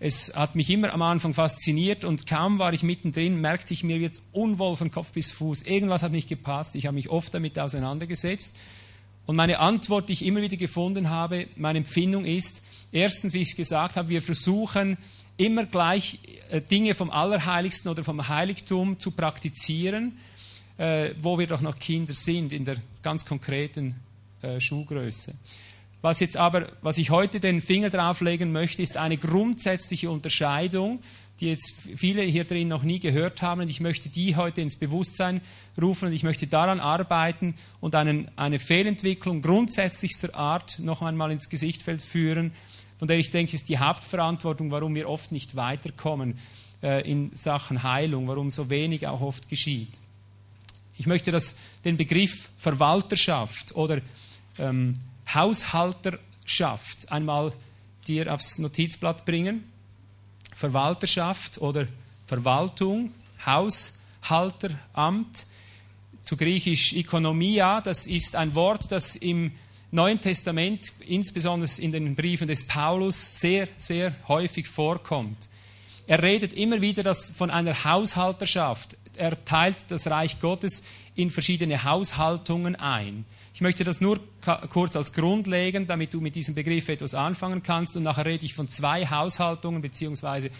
Es 0.00 0.34
hat 0.34 0.56
mich 0.56 0.70
immer 0.70 0.92
am 0.92 1.02
Anfang 1.02 1.34
fasziniert 1.34 2.04
und 2.04 2.26
kaum 2.26 2.58
war 2.58 2.72
ich 2.72 2.82
mittendrin, 2.82 3.40
merkte 3.40 3.72
ich 3.72 3.84
mir 3.84 3.98
jetzt 3.98 4.22
unwohl 4.32 4.74
von 4.74 4.90
Kopf 4.90 5.12
bis 5.12 5.30
Fuß. 5.30 5.62
Irgendwas 5.62 6.02
hat 6.02 6.10
nicht 6.10 6.28
gepasst. 6.28 6.74
Ich 6.74 6.86
habe 6.86 6.96
mich 6.96 7.10
oft 7.10 7.32
damit 7.32 7.58
auseinandergesetzt. 7.58 8.56
Und 9.26 9.36
meine 9.36 9.58
Antwort, 9.58 10.08
die 10.08 10.14
ich 10.14 10.24
immer 10.24 10.42
wieder 10.42 10.56
gefunden 10.56 11.10
habe, 11.10 11.46
meine 11.56 11.78
Empfindung 11.78 12.24
ist, 12.24 12.62
erstens, 12.92 13.32
wie 13.32 13.40
ich 13.40 13.50
es 13.50 13.56
gesagt 13.56 13.96
habe, 13.96 14.08
wir 14.08 14.22
versuchen 14.22 14.98
immer 15.36 15.64
gleich 15.64 16.18
äh, 16.50 16.60
Dinge 16.60 16.94
vom 16.94 17.10
Allerheiligsten 17.10 17.90
oder 17.90 18.04
vom 18.04 18.28
Heiligtum 18.28 18.98
zu 18.98 19.10
praktizieren 19.10 20.18
äh, 20.78 21.14
wo 21.20 21.38
wir 21.38 21.46
doch 21.46 21.60
noch 21.60 21.78
Kinder 21.78 22.14
sind, 22.14 22.52
in 22.52 22.64
der 22.64 22.76
ganz 23.02 23.24
konkreten 23.24 23.94
äh, 24.42 24.60
Schuhgröße. 24.60 25.34
Was, 26.02 26.20
jetzt 26.20 26.36
aber, 26.36 26.72
was 26.82 26.98
ich 26.98 27.10
heute 27.10 27.40
den 27.40 27.62
Finger 27.62 27.90
drauflegen 27.90 28.52
möchte, 28.52 28.82
ist 28.82 28.96
eine 28.96 29.16
grundsätzliche 29.16 30.10
Unterscheidung, 30.10 31.00
die 31.40 31.46
jetzt 31.46 31.88
viele 31.96 32.22
hier 32.22 32.44
drin 32.44 32.68
noch 32.68 32.82
nie 32.82 33.00
gehört 33.00 33.42
haben. 33.42 33.62
Und 33.62 33.68
ich 33.68 33.80
möchte 33.80 34.08
die 34.08 34.36
heute 34.36 34.60
ins 34.60 34.76
Bewusstsein 34.76 35.40
rufen 35.80 36.06
und 36.06 36.12
ich 36.12 36.22
möchte 36.22 36.46
daran 36.46 36.80
arbeiten 36.80 37.54
und 37.80 37.94
einen, 37.94 38.30
eine 38.36 38.58
Fehlentwicklung 38.58 39.42
grundsätzlichster 39.42 40.34
Art 40.34 40.78
noch 40.78 41.02
einmal 41.02 41.32
ins 41.32 41.48
Gesichtfeld 41.48 42.02
führen, 42.02 42.52
von 42.98 43.08
der 43.08 43.18
ich 43.18 43.30
denke, 43.30 43.54
ist 43.54 43.68
die 43.68 43.78
Hauptverantwortung, 43.78 44.70
warum 44.70 44.94
wir 44.94 45.08
oft 45.08 45.32
nicht 45.32 45.56
weiterkommen 45.56 46.38
äh, 46.82 47.10
in 47.10 47.34
Sachen 47.34 47.82
Heilung, 47.82 48.28
warum 48.28 48.50
so 48.50 48.70
wenig 48.70 49.06
auch 49.06 49.20
oft 49.20 49.48
geschieht. 49.48 49.98
Ich 50.96 51.06
möchte 51.06 51.32
das, 51.32 51.56
den 51.84 51.96
Begriff 51.96 52.50
Verwalterschaft 52.56 53.74
oder 53.74 54.00
ähm, 54.58 54.94
Haushalterschaft 55.32 57.10
einmal 57.10 57.52
dir 58.06 58.32
aufs 58.32 58.58
Notizblatt 58.58 59.24
bringen. 59.24 59.64
Verwalterschaft 60.54 61.58
oder 61.58 61.86
Verwaltung, 62.26 63.12
Haushalteramt, 63.44 65.46
zu 66.22 66.36
griechisch 66.36 66.94
Ökonomia, 66.94 67.80
das 67.80 68.06
ist 68.06 68.36
ein 68.36 68.54
Wort, 68.54 68.90
das 68.90 69.16
im 69.16 69.52
Neuen 69.90 70.20
Testament, 70.20 70.92
insbesondere 71.06 71.70
in 71.80 71.92
den 71.92 72.16
Briefen 72.16 72.48
des 72.48 72.66
Paulus, 72.66 73.40
sehr, 73.40 73.68
sehr 73.76 74.14
häufig 74.26 74.66
vorkommt. 74.66 75.48
Er 76.06 76.22
redet 76.22 76.52
immer 76.52 76.80
wieder 76.80 77.02
das 77.02 77.30
von 77.30 77.50
einer 77.50 77.84
Haushalterschaft 77.84 78.96
er 79.16 79.44
teilt 79.44 79.90
das 79.90 80.06
Reich 80.06 80.40
Gottes 80.40 80.82
in 81.14 81.30
verschiedene 81.30 81.84
Haushaltungen 81.84 82.76
ein. 82.76 83.24
Ich 83.54 83.60
möchte 83.60 83.84
das 83.84 84.00
nur 84.00 84.18
kurz 84.70 84.96
als 84.96 85.12
Grund 85.12 85.46
legen, 85.46 85.86
damit 85.86 86.12
du 86.12 86.20
mit 86.20 86.34
diesem 86.34 86.54
Begriff 86.54 86.88
etwas 86.88 87.14
anfangen 87.14 87.62
kannst. 87.62 87.96
Und 87.96 88.02
nachher 88.02 88.26
rede 88.26 88.44
ich 88.44 88.54
von 88.54 88.68
zwei 88.68 89.06
Haushaltungen 89.06 89.80
beziehungsweise 89.80 90.50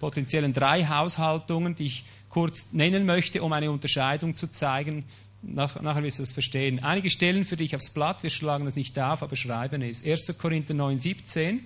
potenziellen 0.00 0.52
drei 0.52 0.84
Haushaltungen, 0.86 1.74
die 1.74 1.86
ich 1.86 2.04
kurz 2.28 2.72
nennen 2.72 3.06
möchte, 3.06 3.42
um 3.42 3.52
eine 3.52 3.70
Unterscheidung 3.70 4.34
zu 4.34 4.50
zeigen. 4.50 5.04
nachher 5.42 6.02
wirst 6.02 6.18
du 6.18 6.22
das 6.22 6.32
verstehen. 6.32 6.80
Einige 6.80 7.08
Stellen 7.08 7.44
für 7.44 7.56
dich 7.56 7.74
aufs 7.74 7.90
Blatt, 7.90 8.22
wir 8.22 8.30
schlagen 8.30 8.64
das 8.64 8.76
nicht 8.76 8.98
auf, 8.98 9.22
aber 9.22 9.36
schreiben 9.36 9.80
es. 9.82 10.04
1. 10.04 10.36
Korinther 10.38 10.74
9, 10.74 10.98
17. 10.98 11.60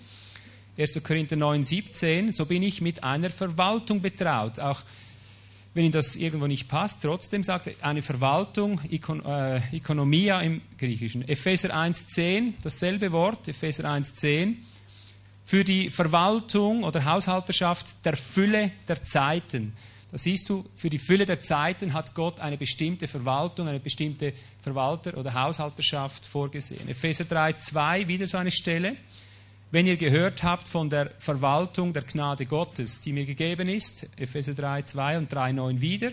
1. 0.79 1.03
Korinther 1.03 1.37
9, 1.37 1.65
17. 1.65 2.33
So 2.33 2.47
bin 2.47 2.63
ich 2.63 2.81
mit 2.81 3.03
einer 3.03 3.31
Verwaltung 3.31 4.03
betraut. 4.03 4.61
Auch 4.61 4.83
wenn 5.77 5.85
Ihnen 5.85 5.93
das 5.93 6.17
irgendwo 6.17 6.47
nicht 6.47 6.69
passt, 6.69 7.03
trotzdem 7.03 7.43
sagt 7.43 7.67
er 7.67 7.75
eine 7.83 8.01
Verwaltung, 8.01 8.81
Ikon, 8.89 9.23
äh, 9.27 9.61
Ökonomia 9.77 10.41
im 10.41 10.63
Griechischen. 10.79 11.29
Epheser 11.29 11.69
1,10, 11.77 12.55
dasselbe 12.63 13.13
Wort, 13.13 13.47
Epheser 13.47 13.85
1,10, 13.85 14.57
für 15.45 15.65
die 15.65 15.91
Verwaltung 15.91 16.83
oder 16.83 17.05
Haushalterschaft 17.05 18.07
der 18.07 18.17
Fülle 18.17 18.73
der 18.89 19.05
Zeiten. 19.05 19.75
Da 20.11 20.17
siehst 20.17 20.49
du, 20.49 20.65
für 20.75 20.89
die 20.89 20.99
Fülle 20.99 21.27
der 21.27 21.43
Zeiten 21.43 21.93
hat 21.93 22.15
Gott 22.15 22.41
eine 22.41 22.57
bestimmte 22.57 23.07
Verwaltung, 23.07 23.69
eine 23.69 23.79
bestimmte 23.79 24.33
Verwalter- 24.63 25.19
oder 25.19 25.35
Haushalterschaft 25.35 26.25
vorgesehen. 26.25 26.89
Epheser 26.89 27.25
3,2, 27.25 28.09
wieder 28.09 28.27
so 28.27 28.39
eine 28.39 28.51
Stelle. 28.51 28.97
Wenn 29.73 29.87
ihr 29.87 29.97
gehört 29.97 30.45
habt 30.45 30.69
von 30.69 30.89
der 30.89 31.11
Verwaltung 31.19 31.93
der 31.93 32.03
Gnade 32.03 32.47
Gottes, 32.47 33.01
die 33.01 33.13
mir 33.13 33.25
gegeben 33.25 33.69
ist, 33.69 34.09
Epheser 34.17 34.55
3, 34.55 34.83
2 34.83 35.19
und 35.19 35.33
3, 35.33 35.53
9 35.53 35.81
wieder, 35.81 36.13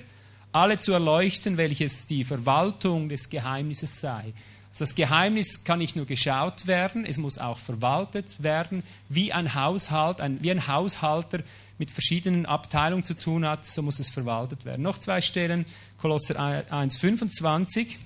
alle 0.52 0.80
zu 0.80 0.92
erleuchten, 0.92 1.56
welches 1.58 2.08
die 2.08 2.24
Verwaltung 2.24 3.10
des 3.10 3.30
Geheimnisses 3.30 4.00
sei. 4.00 4.34
Das 4.78 4.96
Geheimnis 4.96 5.64
kann 5.64 5.78
nicht 5.78 5.96
nur 5.96 6.08
geschaut 6.08 6.66
werden, 6.66 7.06
es 7.06 7.20
muss 7.20 7.38
auch 7.38 7.60
verwaltet 7.60 8.42
werden, 8.42 8.82
wie 9.08 9.32
ein 9.32 9.54
Haushalt, 9.54 10.20
ein, 10.20 10.42
wie 10.42 10.50
ein 10.50 10.68
Haushalter 10.68 11.42
mit 11.78 11.92
verschiedenen 11.92 12.48
Abteilungen 12.48 13.04
zu 13.04 13.14
tun 13.14 13.46
hat, 13.46 13.66
so 13.66 13.84
muss 13.84 14.00
es 14.00 14.10
verwaltet 14.10 14.66
werden. 14.66 14.82
Noch 14.82 14.98
zwei 14.98 15.22
Stellen, 15.22 15.66
Kolosser 16.00 16.40
1, 16.40 16.98
25. 16.98 18.00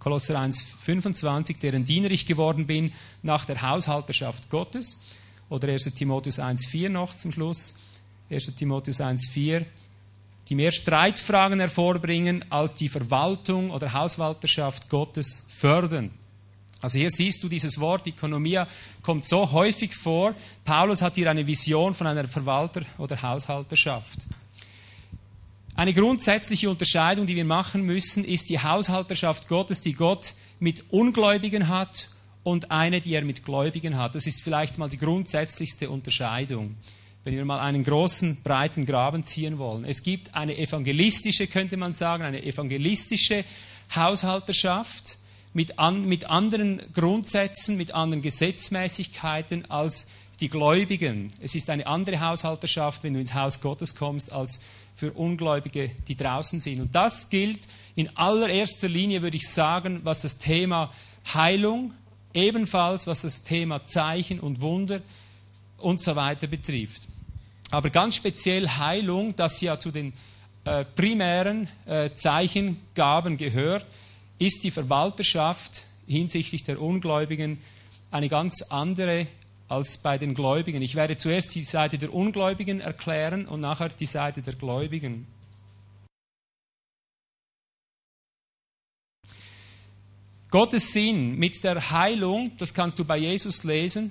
Kolosser 0.00 0.40
1, 0.40 0.62
25, 0.80 1.58
deren 1.58 1.84
Diener 1.84 2.10
ich 2.10 2.26
geworden 2.26 2.66
bin 2.66 2.92
nach 3.22 3.44
der 3.44 3.62
Haushalterschaft 3.62 4.50
Gottes. 4.50 5.02
Oder 5.48 5.68
1. 5.68 5.94
Timotheus 5.94 6.38
1, 6.38 6.66
4 6.66 6.90
noch 6.90 7.14
zum 7.14 7.30
Schluss. 7.30 7.74
1. 8.30 8.56
Timotheus 8.56 9.00
1, 9.00 9.28
4, 9.28 9.66
die 10.48 10.54
mehr 10.54 10.72
Streitfragen 10.72 11.60
hervorbringen, 11.60 12.44
als 12.50 12.74
die 12.74 12.88
Verwaltung 12.88 13.70
oder 13.70 13.92
Haushalterschaft 13.92 14.88
Gottes 14.88 15.46
fördern. 15.48 16.10
Also 16.80 16.98
hier 16.98 17.10
siehst 17.10 17.42
du 17.42 17.48
dieses 17.48 17.78
Wort 17.78 18.06
Ökonomia 18.06 18.66
kommt 19.02 19.28
so 19.28 19.52
häufig 19.52 19.94
vor. 19.94 20.34
Paulus 20.64 21.02
hat 21.02 21.16
hier 21.16 21.30
eine 21.30 21.46
Vision 21.46 21.92
von 21.92 22.06
einer 22.06 22.26
Verwalter- 22.26 22.86
oder 22.96 23.20
Haushalterschaft. 23.20 24.26
Eine 25.74 25.94
grundsätzliche 25.94 26.68
Unterscheidung, 26.68 27.26
die 27.26 27.36
wir 27.36 27.44
machen 27.44 27.82
müssen, 27.82 28.24
ist 28.24 28.50
die 28.50 28.60
Haushalterschaft 28.60 29.48
Gottes, 29.48 29.80
die 29.80 29.92
Gott 29.92 30.34
mit 30.58 30.84
Ungläubigen 30.90 31.68
hat 31.68 32.08
und 32.42 32.70
eine, 32.70 33.00
die 33.00 33.14
er 33.14 33.24
mit 33.24 33.44
Gläubigen 33.44 33.96
hat. 33.96 34.14
Das 34.14 34.26
ist 34.26 34.42
vielleicht 34.42 34.78
mal 34.78 34.90
die 34.90 34.98
grundsätzlichste 34.98 35.88
Unterscheidung, 35.88 36.76
wenn 37.24 37.34
wir 37.34 37.44
mal 37.44 37.60
einen 37.60 37.84
großen, 37.84 38.42
breiten 38.42 38.84
Graben 38.84 39.24
ziehen 39.24 39.58
wollen. 39.58 39.84
Es 39.84 40.02
gibt 40.02 40.34
eine 40.34 40.58
evangelistische, 40.58 41.46
könnte 41.46 41.76
man 41.76 41.92
sagen, 41.92 42.24
eine 42.24 42.42
evangelistische 42.42 43.44
Haushalterschaft 43.94 45.16
mit, 45.52 45.78
an, 45.78 46.04
mit 46.06 46.26
anderen 46.26 46.80
Grundsätzen, 46.92 47.76
mit 47.76 47.92
anderen 47.92 48.22
Gesetzmäßigkeiten 48.22 49.70
als 49.70 50.06
die 50.40 50.48
Gläubigen. 50.48 51.28
Es 51.40 51.54
ist 51.54 51.68
eine 51.70 51.86
andere 51.86 52.20
Haushalterschaft, 52.20 53.02
wenn 53.02 53.14
du 53.14 53.20
ins 53.20 53.34
Haus 53.34 53.60
Gottes 53.60 53.94
kommst, 53.94 54.32
als 54.32 54.60
für 54.94 55.12
Ungläubige, 55.12 55.90
die 56.08 56.16
draußen 56.16 56.60
sind. 56.60 56.80
Und 56.80 56.94
das 56.94 57.30
gilt 57.30 57.66
in 57.94 58.14
allererster 58.16 58.88
Linie, 58.88 59.22
würde 59.22 59.36
ich 59.36 59.48
sagen, 59.48 60.00
was 60.04 60.22
das 60.22 60.38
Thema 60.38 60.92
Heilung, 61.32 61.92
ebenfalls 62.34 63.06
was 63.06 63.22
das 63.22 63.42
Thema 63.42 63.84
Zeichen 63.84 64.40
und 64.40 64.60
Wunder 64.60 65.00
und 65.78 66.02
so 66.02 66.16
weiter 66.16 66.46
betrifft. 66.46 67.02
Aber 67.70 67.90
ganz 67.90 68.16
speziell 68.16 68.68
Heilung, 68.68 69.36
das 69.36 69.60
ja 69.60 69.78
zu 69.78 69.90
den 69.90 70.12
äh, 70.64 70.84
primären 70.84 71.68
äh, 71.86 72.10
Zeichengaben 72.14 73.36
gehört, 73.36 73.86
ist 74.38 74.64
die 74.64 74.70
Verwalterschaft 74.70 75.82
hinsichtlich 76.06 76.64
der 76.64 76.80
Ungläubigen 76.80 77.58
eine 78.10 78.28
ganz 78.28 78.62
andere 78.70 79.26
als 79.70 79.98
bei 79.98 80.18
den 80.18 80.34
Gläubigen. 80.34 80.82
Ich 80.82 80.96
werde 80.96 81.16
zuerst 81.16 81.54
die 81.54 81.64
Seite 81.64 81.96
der 81.96 82.12
Ungläubigen 82.12 82.80
erklären 82.80 83.46
und 83.46 83.60
nachher 83.60 83.88
die 83.88 84.06
Seite 84.06 84.42
der 84.42 84.54
Gläubigen. 84.54 85.26
Gottes 90.50 90.92
Sinn 90.92 91.36
mit 91.36 91.62
der 91.62 91.92
Heilung, 91.92 92.50
das 92.58 92.74
kannst 92.74 92.98
du 92.98 93.04
bei 93.04 93.18
Jesus 93.18 93.62
lesen, 93.62 94.10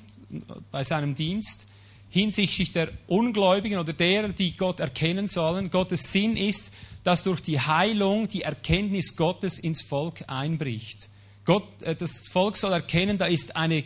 bei 0.71 0.85
seinem 0.85 1.13
Dienst, 1.13 1.67
hinsichtlich 2.09 2.71
der 2.71 2.93
Ungläubigen 3.07 3.77
oder 3.77 3.91
derer, 3.91 4.29
die 4.29 4.55
Gott 4.55 4.79
erkennen 4.79 5.27
sollen. 5.27 5.69
Gottes 5.69 6.13
Sinn 6.13 6.37
ist, 6.37 6.73
dass 7.03 7.23
durch 7.23 7.41
die 7.41 7.59
Heilung 7.59 8.29
die 8.29 8.43
Erkenntnis 8.43 9.17
Gottes 9.17 9.59
ins 9.59 9.81
Volk 9.81 10.23
einbricht. 10.27 11.09
Gott, 11.43 11.81
äh, 11.81 11.95
das 11.95 12.29
Volk 12.29 12.55
soll 12.55 12.71
erkennen, 12.71 13.17
da 13.17 13.25
ist 13.25 13.57
eine 13.57 13.83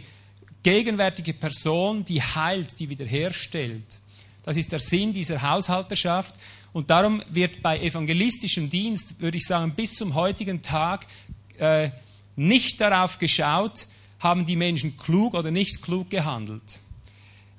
gegenwärtige 0.63 1.34
Person, 1.34 2.03
die 2.05 2.22
heilt, 2.22 2.79
die 2.79 2.89
wiederherstellt. 2.89 4.00
Das 4.43 4.58
ist 4.58 4.72
der 4.72 4.79
Sinn 4.79 5.13
dieser 5.13 5.41
Haushalterschaft. 5.41 6.36
Und 6.74 6.89
darum 6.89 7.22
wird 7.29 7.62
bei 7.62 7.79
evangelistischem 7.79 8.70
Dienst, 8.70 9.20
würde 9.20 9.38
ich 9.38 9.46
sagen, 9.46 9.74
bis 9.75 9.93
zum 9.93 10.15
heutigen 10.15 10.62
Tag 10.62 11.05
äh, 11.60 11.91
nicht 12.36 12.82
darauf 12.82 13.20
geschaut, 13.20 13.86
haben 14.20 14.46
die 14.46 14.55
Menschen 14.55 14.98
klug 14.98 15.34
oder 15.34 15.51
nicht 15.51 15.82
klug 15.82 16.10
gehandelt. 16.10 16.82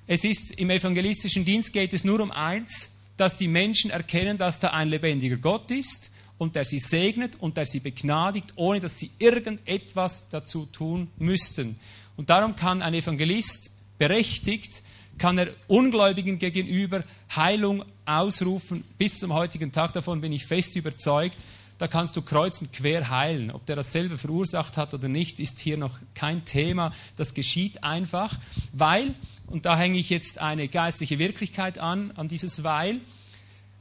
Es 0.06 0.24
ist 0.24 0.50
im 0.52 0.70
evangelistischen 0.70 1.44
Dienst 1.44 1.72
geht 1.72 1.92
es 1.92 2.04
nur 2.04 2.20
um 2.20 2.30
eins, 2.30 2.88
dass 3.16 3.36
die 3.36 3.48
Menschen 3.48 3.90
erkennen, 3.90 4.36
dass 4.36 4.58
da 4.60 4.70
ein 4.70 4.88
lebendiger 4.88 5.36
Gott 5.36 5.70
ist 5.70 6.10
und 6.36 6.56
der 6.56 6.64
sie 6.64 6.80
segnet 6.80 7.36
und 7.36 7.56
der 7.56 7.66
sie 7.66 7.80
begnadigt, 7.80 8.52
ohne 8.56 8.80
dass 8.80 8.98
sie 8.98 9.10
irgendetwas 9.18 10.28
dazu 10.28 10.66
tun 10.66 11.08
müssten. 11.16 11.78
Und 12.16 12.30
darum 12.30 12.56
kann 12.56 12.82
ein 12.82 12.94
Evangelist 12.94 13.70
berechtigt, 13.98 14.82
kann 15.18 15.38
er 15.38 15.48
Ungläubigen 15.68 16.38
gegenüber 16.38 17.04
Heilung 17.34 17.84
ausrufen. 18.04 18.84
Bis 18.98 19.18
zum 19.18 19.32
heutigen 19.32 19.72
Tag 19.72 19.92
davon 19.92 20.20
bin 20.20 20.32
ich 20.32 20.46
fest 20.46 20.76
überzeugt. 20.76 21.44
Da 21.78 21.88
kannst 21.88 22.16
du 22.16 22.22
kreuz 22.22 22.60
und 22.60 22.72
quer 22.72 23.10
heilen. 23.10 23.50
Ob 23.50 23.66
der 23.66 23.76
dasselbe 23.76 24.16
verursacht 24.16 24.76
hat 24.76 24.94
oder 24.94 25.08
nicht, 25.08 25.40
ist 25.40 25.58
hier 25.58 25.76
noch 25.76 25.98
kein 26.14 26.44
Thema. 26.44 26.92
Das 27.16 27.34
geschieht 27.34 27.82
einfach, 27.82 28.38
weil, 28.72 29.14
und 29.48 29.66
da 29.66 29.76
hänge 29.76 29.98
ich 29.98 30.08
jetzt 30.08 30.38
eine 30.38 30.68
geistliche 30.68 31.18
Wirklichkeit 31.18 31.78
an, 31.78 32.12
an 32.12 32.28
dieses 32.28 32.62
Weil, 32.62 33.00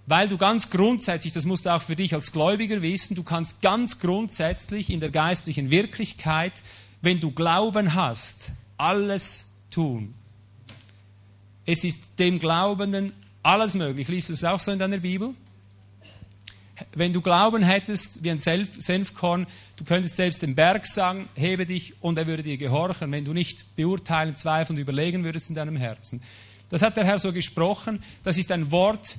weil 0.06 0.28
du 0.28 0.38
ganz 0.38 0.70
grundsätzlich, 0.70 1.34
das 1.34 1.46
musst 1.46 1.66
du 1.66 1.74
auch 1.74 1.82
für 1.82 1.96
dich 1.96 2.14
als 2.14 2.32
Gläubiger 2.32 2.82
wissen, 2.82 3.16
du 3.16 3.24
kannst 3.24 3.62
ganz 3.62 4.00
grundsätzlich 4.00 4.90
in 4.90 5.00
der 5.00 5.10
geistlichen 5.10 5.72
Wirklichkeit, 5.72 6.64
wenn 7.04 7.20
du 7.20 7.32
Glauben 7.32 7.94
hast, 7.94 8.54
alles 8.78 9.52
tun. 9.70 10.16
Es 11.66 11.84
ist 11.84 12.18
dem 12.18 12.40
Glaubenden 12.40 13.12
alles 13.44 13.76
möglich. 13.76 14.08
Liest 14.08 14.30
du 14.30 14.34
es 14.34 14.44
auch 14.46 14.60
so 14.60 14.72
in 14.72 14.80
deiner 14.80 14.98
Bibel? 14.98 15.34
Wenn 16.96 17.12
du 17.12 17.20
Glauben 17.22 17.62
hättest 17.62 18.24
wie 18.24 18.32
ein 18.32 18.40
Senfkorn, 18.40 19.48
du 19.76 19.84
könntest 19.84 20.16
selbst 20.16 20.42
dem 20.42 20.56
Berg 20.56 20.86
sagen, 20.86 21.28
hebe 21.36 21.66
dich 21.66 22.02
und 22.02 22.18
er 22.18 22.26
würde 22.26 22.42
dir 22.42 22.58
gehorchen, 22.58 23.12
wenn 23.12 23.26
du 23.26 23.34
nicht 23.34 23.76
beurteilen, 23.76 24.38
zweifeln 24.38 24.78
und 24.78 24.82
überlegen 24.82 25.26
würdest 25.26 25.50
in 25.50 25.56
deinem 25.56 25.76
Herzen. 25.76 26.24
Das 26.70 26.82
hat 26.82 26.96
der 26.96 27.04
Herr 27.04 27.20
so 27.20 27.34
gesprochen. 27.34 28.02
Das 28.24 28.38
ist 28.38 28.50
ein 28.50 28.72
Wort 28.72 29.18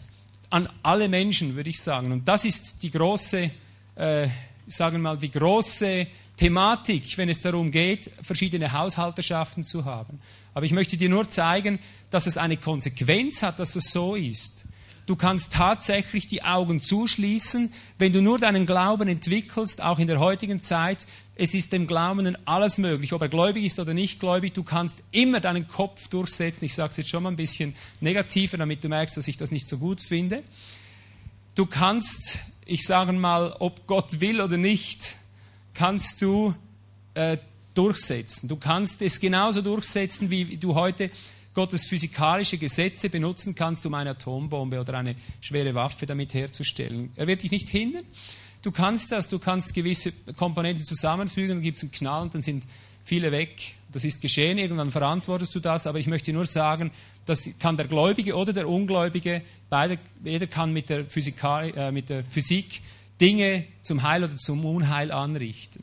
an 0.48 0.70
alle 0.82 1.06
Menschen, 1.08 1.54
würde 1.54 1.68
ich 1.68 1.82
sagen. 1.82 2.12
Und 2.12 2.26
das 2.26 2.46
ist 2.46 2.82
die 2.82 2.90
große, 2.90 3.50
äh, 3.96 4.28
sagen 4.66 4.96
wir 4.96 5.02
mal, 5.02 5.18
die 5.18 5.30
große 5.30 6.06
Thematik, 6.36 7.16
wenn 7.16 7.28
es 7.28 7.40
darum 7.40 7.70
geht, 7.70 8.10
verschiedene 8.22 8.72
Haushalterschaften 8.72 9.62
zu 9.62 9.84
haben. 9.84 10.20
Aber 10.52 10.66
ich 10.66 10.72
möchte 10.72 10.96
dir 10.96 11.08
nur 11.08 11.28
zeigen, 11.28 11.78
dass 12.10 12.26
es 12.26 12.36
eine 12.36 12.56
Konsequenz 12.56 13.42
hat, 13.42 13.58
dass 13.58 13.76
es 13.76 13.90
so 13.90 14.14
ist. 14.14 14.64
Du 15.06 15.16
kannst 15.16 15.52
tatsächlich 15.52 16.28
die 16.28 16.42
Augen 16.42 16.80
zuschließen, 16.80 17.72
wenn 17.98 18.12
du 18.12 18.22
nur 18.22 18.38
deinen 18.38 18.64
Glauben 18.64 19.06
entwickelst, 19.06 19.82
auch 19.82 19.98
in 19.98 20.06
der 20.06 20.18
heutigen 20.18 20.62
Zeit. 20.62 21.06
Es 21.36 21.52
ist 21.52 21.72
dem 21.72 21.86
Glaubenden 21.86 22.38
alles 22.46 22.78
möglich, 22.78 23.12
ob 23.12 23.20
er 23.20 23.28
gläubig 23.28 23.64
ist 23.64 23.78
oder 23.78 23.92
nicht 23.92 24.18
gläubig. 24.18 24.54
Du 24.54 24.62
kannst 24.62 25.02
immer 25.10 25.40
deinen 25.40 25.68
Kopf 25.68 26.08
durchsetzen. 26.08 26.64
Ich 26.64 26.74
sage 26.74 26.92
es 26.92 26.96
jetzt 26.96 27.10
schon 27.10 27.22
mal 27.22 27.30
ein 27.30 27.36
bisschen 27.36 27.74
negativer, 28.00 28.56
damit 28.56 28.82
du 28.82 28.88
merkst, 28.88 29.16
dass 29.16 29.28
ich 29.28 29.36
das 29.36 29.50
nicht 29.50 29.68
so 29.68 29.76
gut 29.76 30.00
finde. 30.00 30.42
Du 31.54 31.66
kannst, 31.66 32.38
ich 32.64 32.84
sage 32.86 33.12
mal, 33.12 33.54
ob 33.58 33.86
Gott 33.86 34.20
will 34.20 34.40
oder 34.40 34.56
nicht, 34.56 35.16
kannst 35.74 36.22
du 36.22 36.54
äh, 37.14 37.36
durchsetzen. 37.74 38.48
Du 38.48 38.56
kannst 38.56 39.02
es 39.02 39.20
genauso 39.20 39.60
durchsetzen, 39.60 40.30
wie 40.30 40.56
du 40.56 40.74
heute 40.74 41.10
Gottes 41.52 41.87
physikalische 41.87 42.58
Gesetze 42.58 43.08
benutzen 43.08 43.54
kannst, 43.54 43.87
um 43.87 43.94
eine 43.94 44.10
Atombombe 44.10 44.80
oder 44.80 44.94
eine 44.94 45.14
schwere 45.40 45.74
Waffe 45.74 46.06
damit 46.06 46.34
herzustellen. 46.34 47.12
Er 47.16 47.26
wird 47.26 47.42
dich 47.42 47.50
nicht 47.50 47.68
hindern. 47.68 48.04
Du 48.62 48.72
kannst 48.72 49.12
das, 49.12 49.28
du 49.28 49.38
kannst 49.38 49.74
gewisse 49.74 50.12
Komponenten 50.37 50.84
zusammenfügen, 50.84 51.56
dann 51.56 51.62
gibt 51.62 51.76
es 51.76 51.82
einen 51.82 51.92
Knall 51.92 52.22
und 52.22 52.34
dann 52.34 52.42
sind 52.42 52.64
viele 53.04 53.30
weg. 53.30 53.74
Das 53.92 54.04
ist 54.04 54.20
geschehen, 54.20 54.58
irgendwann 54.58 54.90
verantwortest 54.90 55.54
du 55.54 55.60
das, 55.60 55.87
aber 55.87 55.98
ich 55.98 56.06
möchte 56.06 56.32
nur 56.32 56.46
sagen, 56.46 56.90
das 57.26 57.48
kann 57.60 57.76
der 57.76 57.87
Gläubige 57.87 58.34
oder 58.34 58.52
der 58.52 58.68
Ungläubige, 58.68 59.42
beide, 59.70 59.98
jeder 60.24 60.46
kann 60.46 60.72
mit 60.72 60.88
der, 60.88 61.08
Physikal, 61.08 61.72
äh, 61.76 61.92
mit 61.92 62.08
der 62.08 62.24
Physik 62.24 62.80
Dinge 63.20 63.64
zum 63.83 64.03
Heil 64.03 64.24
oder 64.24 64.37
zum 64.37 64.64
Unheil 64.64 65.12
anrichten. 65.12 65.83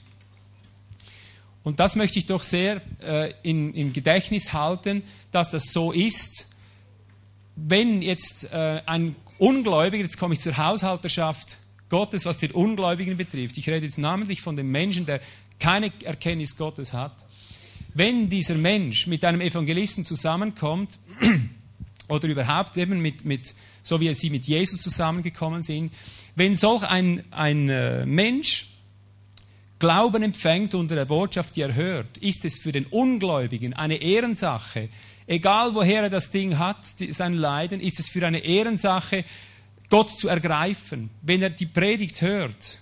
Und 1.63 1.79
das 1.79 1.95
möchte 1.95 2.19
ich 2.19 2.25
doch 2.25 2.43
sehr 2.43 2.81
äh, 3.01 3.33
in, 3.43 3.73
im 3.73 3.93
Gedächtnis 3.93 4.51
halten, 4.51 5.03
dass 5.31 5.51
das 5.51 5.71
so 5.71 5.91
ist. 5.91 6.47
Wenn 7.55 8.01
jetzt 8.01 8.51
äh, 8.51 8.81
ein 8.85 9.15
Ungläubiger, 9.37 10.03
jetzt 10.03 10.17
komme 10.17 10.33
ich 10.33 10.39
zur 10.39 10.57
Haushalterschaft 10.57 11.57
Gottes, 11.89 12.25
was 12.25 12.37
den 12.37 12.51
Ungläubigen 12.51 13.17
betrifft, 13.17 13.57
ich 13.57 13.69
rede 13.69 13.85
jetzt 13.85 13.97
namentlich 13.97 14.41
von 14.41 14.55
dem 14.55 14.71
Menschen, 14.71 15.05
der 15.05 15.21
keine 15.59 15.91
Erkenntnis 16.03 16.57
Gottes 16.57 16.93
hat, 16.93 17.25
wenn 17.93 18.29
dieser 18.29 18.55
Mensch 18.55 19.07
mit 19.07 19.23
einem 19.25 19.41
Evangelisten 19.41 20.05
zusammenkommt, 20.05 20.97
oder 22.11 22.27
überhaupt 22.27 22.77
eben 22.77 23.01
mit, 23.01 23.25
mit 23.25 23.55
so 23.81 23.99
wie 23.99 24.13
sie 24.13 24.29
mit 24.29 24.45
Jesus 24.45 24.81
zusammengekommen 24.81 25.63
sind, 25.63 25.91
wenn 26.35 26.55
solch 26.55 26.83
ein, 26.83 27.23
ein 27.31 27.69
äh, 27.69 28.05
Mensch 28.05 28.67
Glauben 29.79 30.21
empfängt 30.21 30.75
unter 30.75 30.93
der 30.93 31.05
Botschaft, 31.05 31.55
die 31.55 31.61
er 31.61 31.73
hört, 31.73 32.19
ist 32.19 32.45
es 32.45 32.59
für 32.59 32.71
den 32.71 32.85
Ungläubigen 32.85 33.73
eine 33.73 33.95
Ehrensache. 33.95 34.89
Egal 35.25 35.73
woher 35.73 36.03
er 36.03 36.09
das 36.11 36.29
Ding 36.29 36.59
hat, 36.59 36.85
sein 36.85 37.33
Leiden, 37.33 37.81
ist 37.81 37.99
es 37.99 38.07
für 38.07 38.23
eine 38.27 38.45
Ehrensache, 38.45 39.23
Gott 39.89 40.19
zu 40.19 40.27
ergreifen. 40.27 41.09
Wenn 41.23 41.41
er 41.41 41.49
die 41.49 41.65
Predigt 41.65 42.21
hört 42.21 42.79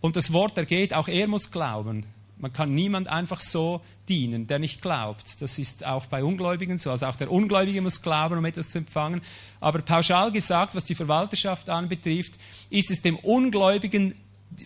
und 0.00 0.16
das 0.16 0.32
Wort 0.32 0.58
ergeht, 0.58 0.92
auch 0.92 1.06
er 1.06 1.28
muss 1.28 1.52
glauben. 1.52 2.04
Man 2.40 2.52
kann 2.52 2.74
niemand 2.74 3.08
einfach 3.08 3.40
so 3.40 3.82
dienen, 4.08 4.46
der 4.46 4.58
nicht 4.58 4.80
glaubt. 4.80 5.40
Das 5.42 5.58
ist 5.58 5.86
auch 5.86 6.06
bei 6.06 6.24
Ungläubigen 6.24 6.78
so. 6.78 6.90
Also 6.90 7.06
auch 7.06 7.16
der 7.16 7.30
Ungläubige 7.30 7.80
muss 7.82 8.00
glauben, 8.00 8.38
um 8.38 8.44
etwas 8.44 8.70
zu 8.70 8.78
empfangen. 8.78 9.20
Aber 9.60 9.80
pauschal 9.82 10.32
gesagt, 10.32 10.74
was 10.74 10.84
die 10.84 10.94
Verwalterschaft 10.94 11.68
anbetrifft, 11.68 12.38
ist 12.70 12.90
es 12.90 13.02
dem 13.02 13.16
Ungläubigen 13.16 14.14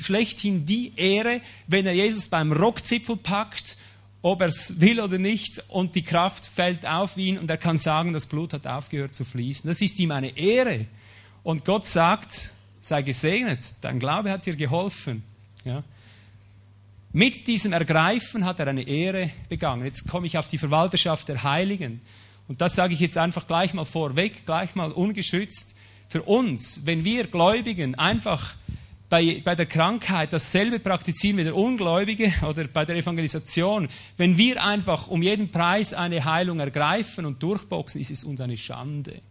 schlechthin 0.00 0.64
die 0.64 0.92
Ehre, 0.96 1.40
wenn 1.66 1.86
er 1.86 1.94
Jesus 1.94 2.28
beim 2.28 2.52
Rockzipfel 2.52 3.16
packt, 3.16 3.76
ob 4.22 4.40
er 4.40 4.48
es 4.48 4.80
will 4.80 5.00
oder 5.00 5.18
nicht, 5.18 5.62
und 5.68 5.94
die 5.94 6.02
Kraft 6.02 6.46
fällt 6.46 6.86
auf 6.86 7.18
ihn 7.18 7.38
und 7.38 7.50
er 7.50 7.58
kann 7.58 7.76
sagen, 7.76 8.14
das 8.14 8.26
Blut 8.26 8.54
hat 8.54 8.66
aufgehört 8.66 9.14
zu 9.14 9.24
fließen. 9.24 9.68
Das 9.68 9.82
ist 9.82 9.98
ihm 9.98 10.12
eine 10.12 10.36
Ehre. 10.38 10.86
Und 11.42 11.66
Gott 11.66 11.86
sagt, 11.86 12.52
sei 12.80 13.02
gesegnet, 13.02 13.74
dein 13.82 13.98
Glaube 13.98 14.30
hat 14.30 14.46
dir 14.46 14.56
geholfen. 14.56 15.22
Ja. 15.64 15.82
Mit 17.16 17.46
diesem 17.46 17.72
Ergreifen 17.72 18.44
hat 18.44 18.58
er 18.58 18.66
eine 18.66 18.82
Ehre 18.82 19.30
begangen. 19.48 19.84
Jetzt 19.84 20.08
komme 20.08 20.26
ich 20.26 20.36
auf 20.36 20.48
die 20.48 20.58
Verwalterschaft 20.58 21.28
der 21.28 21.44
Heiligen. 21.44 22.00
Und 22.48 22.60
das 22.60 22.74
sage 22.74 22.92
ich 22.92 22.98
jetzt 22.98 23.16
einfach 23.16 23.46
gleich 23.46 23.72
mal 23.72 23.84
vorweg, 23.84 24.44
gleich 24.44 24.74
mal 24.74 24.90
ungeschützt. 24.90 25.76
Für 26.08 26.24
uns, 26.24 26.80
wenn 26.86 27.04
wir 27.04 27.28
Gläubigen 27.28 27.94
einfach 27.94 28.56
bei, 29.08 29.40
bei 29.44 29.54
der 29.54 29.66
Krankheit 29.66 30.32
dasselbe 30.32 30.80
praktizieren 30.80 31.36
wie 31.36 31.44
der 31.44 31.54
Ungläubige 31.54 32.32
oder 32.48 32.64
bei 32.64 32.84
der 32.84 32.96
Evangelisation, 32.96 33.88
wenn 34.16 34.36
wir 34.36 34.64
einfach 34.64 35.06
um 35.06 35.22
jeden 35.22 35.52
Preis 35.52 35.94
eine 35.94 36.24
Heilung 36.24 36.58
ergreifen 36.58 37.26
und 37.26 37.40
durchboxen, 37.40 38.00
ist 38.00 38.10
es 38.10 38.24
uns 38.24 38.40
eine 38.40 38.56
Schande. 38.56 39.22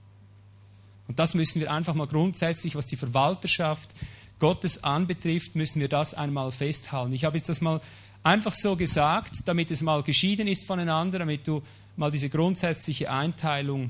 Und 1.10 1.20
das 1.20 1.34
müssen 1.34 1.60
wir 1.60 1.70
einfach 1.70 1.96
mal 1.96 2.08
grundsätzlich, 2.08 2.76
was 2.76 2.86
die 2.86 2.96
Verwalterschaft 2.96 3.94
Gottes 4.40 4.84
anbetrifft, 4.84 5.56
müssen 5.56 5.80
wir 5.80 5.88
das 5.88 6.14
einmal 6.14 6.52
festhalten. 6.52 7.14
Ich 7.14 7.24
habe 7.24 7.38
jetzt 7.38 7.50
das 7.50 7.62
mal 7.62 7.82
einfach 8.24 8.54
so 8.54 8.76
gesagt, 8.76 9.32
damit 9.46 9.72
es 9.72 9.82
mal 9.82 10.04
geschieden 10.04 10.48
ist 10.48 10.66
voneinander, 10.66 11.20
damit 11.20 11.48
du 11.48 11.62
mal 11.96 12.12
diese 12.12 12.30
grundsätzliche 12.30 13.12
Einteilung 13.12 13.90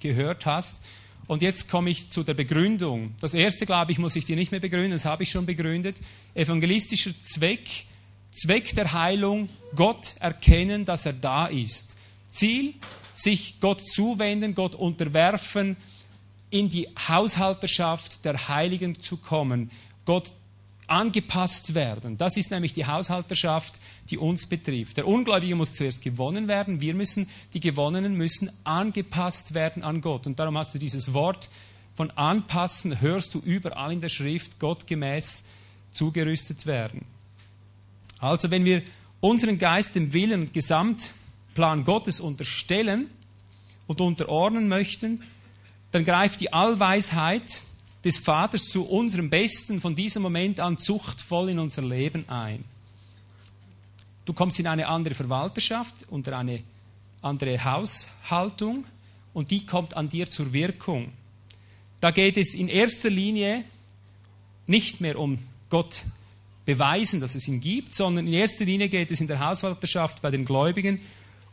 gehört 0.00 0.46
hast. 0.46 0.82
Und 1.26 1.42
jetzt 1.42 1.70
komme 1.70 1.90
ich 1.90 2.10
zu 2.10 2.24
der 2.24 2.34
Begründung. 2.34 3.14
Das 3.20 3.34
erste, 3.34 3.64
glaube 3.64 3.92
ich, 3.92 3.98
muss 3.98 4.16
ich 4.16 4.24
dir 4.24 4.36
nicht 4.36 4.50
mehr 4.50 4.60
begründen, 4.60 4.92
das 4.92 5.04
habe 5.04 5.22
ich 5.22 5.30
schon 5.30 5.46
begründet. 5.46 6.00
Evangelistischer 6.34 7.12
Zweck, 7.22 7.84
Zweck 8.32 8.74
der 8.74 8.92
Heilung, 8.92 9.48
Gott 9.76 10.14
erkennen, 10.18 10.84
dass 10.84 11.06
er 11.06 11.12
da 11.12 11.46
ist. 11.46 11.96
Ziel, 12.32 12.74
sich 13.14 13.60
Gott 13.60 13.80
zuwenden, 13.80 14.54
Gott 14.54 14.74
unterwerfen, 14.74 15.76
in 16.52 16.68
die 16.68 16.86
Haushalterschaft 17.08 18.24
der 18.24 18.48
Heiligen 18.48 19.00
zu 19.00 19.16
kommen, 19.16 19.70
Gott 20.04 20.32
angepasst 20.86 21.74
werden. 21.74 22.18
Das 22.18 22.36
ist 22.36 22.50
nämlich 22.50 22.74
die 22.74 22.84
Haushalterschaft, 22.84 23.80
die 24.10 24.18
uns 24.18 24.46
betrifft. 24.46 24.98
Der 24.98 25.08
Ungläubige 25.08 25.54
muss 25.54 25.74
zuerst 25.74 26.02
gewonnen 26.02 26.48
werden. 26.48 26.82
Wir 26.82 26.94
müssen, 26.94 27.30
die 27.54 27.60
Gewonnenen 27.60 28.14
müssen 28.14 28.50
angepasst 28.64 29.54
werden 29.54 29.82
an 29.82 30.02
Gott. 30.02 30.26
Und 30.26 30.38
darum 30.38 30.58
hast 30.58 30.74
du 30.74 30.78
dieses 30.78 31.14
Wort 31.14 31.48
von 31.94 32.10
anpassen, 32.10 33.00
hörst 33.00 33.34
du 33.34 33.38
überall 33.38 33.92
in 33.92 34.02
der 34.02 34.10
Schrift, 34.10 34.58
gottgemäß 34.58 35.46
zugerüstet 35.92 36.66
werden. 36.66 37.06
Also 38.18 38.50
wenn 38.50 38.66
wir 38.66 38.82
unseren 39.20 39.56
Geist 39.58 39.94
dem 39.94 40.12
Willen 40.12 40.42
und 40.42 40.52
Gesamtplan 40.52 41.84
Gottes 41.84 42.20
unterstellen 42.20 43.08
und 43.86 44.02
unterordnen 44.02 44.68
möchten, 44.68 45.22
dann 45.92 46.04
greift 46.04 46.40
die 46.40 46.52
Allweisheit 46.52 47.60
des 48.04 48.18
Vaters 48.18 48.68
zu 48.68 48.84
unserem 48.84 49.30
Besten 49.30 49.80
von 49.80 49.94
diesem 49.94 50.22
Moment 50.22 50.58
an 50.58 50.78
zuchtvoll 50.78 51.50
in 51.50 51.58
unser 51.58 51.82
Leben 51.82 52.28
ein. 52.28 52.64
Du 54.24 54.32
kommst 54.32 54.58
in 54.58 54.66
eine 54.66 54.88
andere 54.88 55.14
Verwalterschaft, 55.14 55.94
unter 56.10 56.36
eine 56.36 56.62
andere 57.20 57.62
Haushaltung 57.62 58.84
und 59.32 59.50
die 59.50 59.66
kommt 59.66 59.94
an 59.96 60.08
dir 60.08 60.28
zur 60.28 60.52
Wirkung. 60.52 61.12
Da 62.00 62.10
geht 62.10 62.36
es 62.36 62.54
in 62.54 62.68
erster 62.68 63.10
Linie 63.10 63.64
nicht 64.66 65.00
mehr 65.00 65.18
um 65.18 65.38
Gott 65.68 66.02
beweisen, 66.64 67.20
dass 67.20 67.34
es 67.34 67.46
ihn 67.48 67.60
gibt, 67.60 67.94
sondern 67.94 68.26
in 68.26 68.32
erster 68.32 68.64
Linie 68.64 68.88
geht 68.88 69.10
es 69.10 69.20
in 69.20 69.26
der 69.26 69.40
Haushalterschaft 69.40 70.22
bei 70.22 70.30
den 70.30 70.44
Gläubigen 70.44 71.00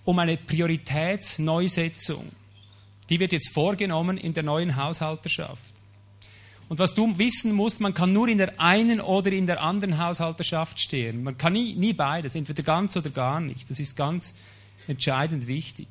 um 0.05 0.17
eine 0.17 0.37
Prioritätsneusetzung. 0.37 2.31
Die 3.09 3.19
wird 3.19 3.33
jetzt 3.33 3.53
vorgenommen 3.53 4.17
in 4.17 4.33
der 4.33 4.43
neuen 4.43 4.75
Haushalterschaft. 4.75 5.83
Und 6.69 6.77
was 6.77 6.93
du 6.93 7.17
wissen 7.17 7.53
musst, 7.53 7.81
man 7.81 7.95
kann 7.95 8.13
nur 8.13 8.27
in 8.27 8.37
der 8.37 8.61
einen 8.61 9.01
oder 9.01 9.31
in 9.31 9.47
der 9.47 9.61
anderen 9.61 9.97
Haushalterschaft 9.97 10.79
stehen. 10.79 11.23
Man 11.23 11.35
kann 11.37 11.53
nie, 11.53 11.73
nie 11.73 11.93
beides, 11.93 12.35
entweder 12.35 12.61
ganz 12.61 12.95
oder 12.95 13.09
gar 13.09 13.41
nicht. 13.41 13.69
Das 13.69 13.79
ist 13.79 13.97
ganz 13.97 14.35
entscheidend 14.87 15.47
wichtig. 15.47 15.87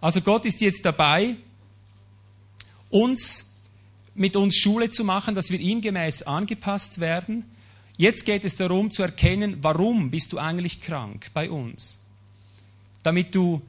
Also 0.00 0.20
Gott 0.20 0.44
ist 0.44 0.60
jetzt 0.60 0.84
dabei, 0.84 1.36
uns 2.90 3.54
mit 4.14 4.34
uns 4.34 4.56
Schule 4.56 4.90
zu 4.90 5.04
machen, 5.04 5.36
dass 5.36 5.50
wir 5.50 5.60
ihm 5.60 5.80
gemäß 5.80 6.22
angepasst 6.22 6.98
werden. 6.98 7.44
Jetzt 7.96 8.26
geht 8.26 8.44
es 8.44 8.56
darum 8.56 8.90
zu 8.90 9.02
erkennen, 9.02 9.58
warum 9.62 10.10
bist 10.10 10.32
du 10.32 10.38
eigentlich 10.38 10.80
krank 10.80 11.30
bei 11.34 11.48
uns, 11.48 12.04
damit 13.04 13.34
du 13.34 13.62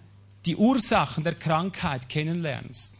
die 0.50 0.56
Ursachen 0.56 1.24
der 1.24 1.36
Krankheit 1.36 2.10
kennenlernst. 2.10 2.96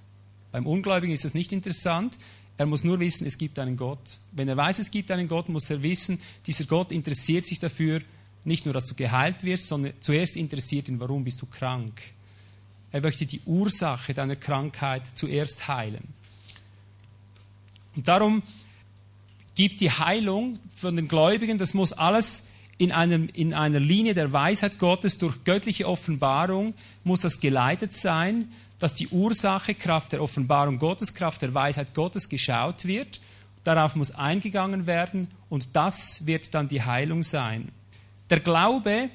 Beim 0.52 0.68
Ungläubigen 0.68 1.16
ist 1.16 1.26
das 1.26 1.34
nicht 1.34 1.52
interessant. 1.52 2.20
Er 2.58 2.68
muss 2.68 2.84
nur 2.84 3.00
wissen, 3.00 3.26
es 3.26 3.40
gibt 3.40 3.58
einen 3.58 3.76
Gott. 3.76 4.20
Wenn 4.32 4.48
er 4.48 4.56
weiß, 4.56 4.78
es 4.78 4.92
gibt 4.92 5.10
einen 5.10 5.28
Gott, 5.28 5.50
muss 5.50 5.68
er 5.72 5.82
wissen, 5.82 6.22
dieser 6.46 6.66
Gott 6.66 6.92
interessiert 6.92 7.48
sich 7.48 7.60
dafür, 7.60 8.02
nicht 8.44 8.66
nur, 8.66 8.74
dass 8.76 8.86
du 8.86 8.94
geheilt 8.94 9.44
wirst, 9.44 9.68
sondern 9.68 9.94
zuerst 10.00 10.38
interessiert 10.38 10.90
ihn, 10.90 11.00
warum 11.00 11.24
bist 11.24 11.42
du 11.42 11.48
krank. 11.48 12.00
Er 12.92 13.02
möchte 13.02 13.26
die 13.26 13.42
Ursache 13.48 14.14
deiner 14.14 14.36
Krankheit 14.36 15.02
zuerst 15.16 15.68
heilen. 15.68 16.14
Und 17.96 18.08
darum 18.08 18.44
gibt 19.56 19.82
die 19.82 19.90
Heilung 19.90 20.60
von 20.76 20.96
den 20.96 21.08
Gläubigen, 21.08 21.58
das 21.58 21.74
muss 21.74 21.94
alles 21.94 22.46
in, 22.80 22.94
einem, 22.94 23.30
in 23.34 23.54
einer 23.54 23.80
Linie 23.80 24.14
der 24.16 24.32
Weisheit 24.32 24.80
Gottes 24.80 25.18
durch 25.18 25.44
göttliche 25.44 25.88
Offenbarung, 25.88 26.74
muss 27.04 27.20
das 27.20 27.40
geleitet 27.40 27.94
sein, 27.94 28.48
dass 28.80 28.94
die 28.94 29.10
Ursache 29.10 29.76
Kraft 29.76 30.14
der 30.14 30.24
Offenbarung 30.24 30.80
Gottes, 30.80 31.14
Kraft 31.14 31.42
der 31.42 31.54
Weisheit 31.54 31.94
Gottes 31.94 32.30
geschaut 32.30 32.86
wird. 32.86 33.20
Darauf 33.66 33.96
muss 33.96 34.12
eingegangen 34.12 34.88
werden 34.88 35.28
und 35.50 35.76
das 35.76 36.26
wird 36.26 36.54
dann 36.56 36.70
die 36.70 36.82
Heilung 36.82 37.22
sein. 37.22 37.68
Der 38.30 38.40
Glaube 38.40 39.10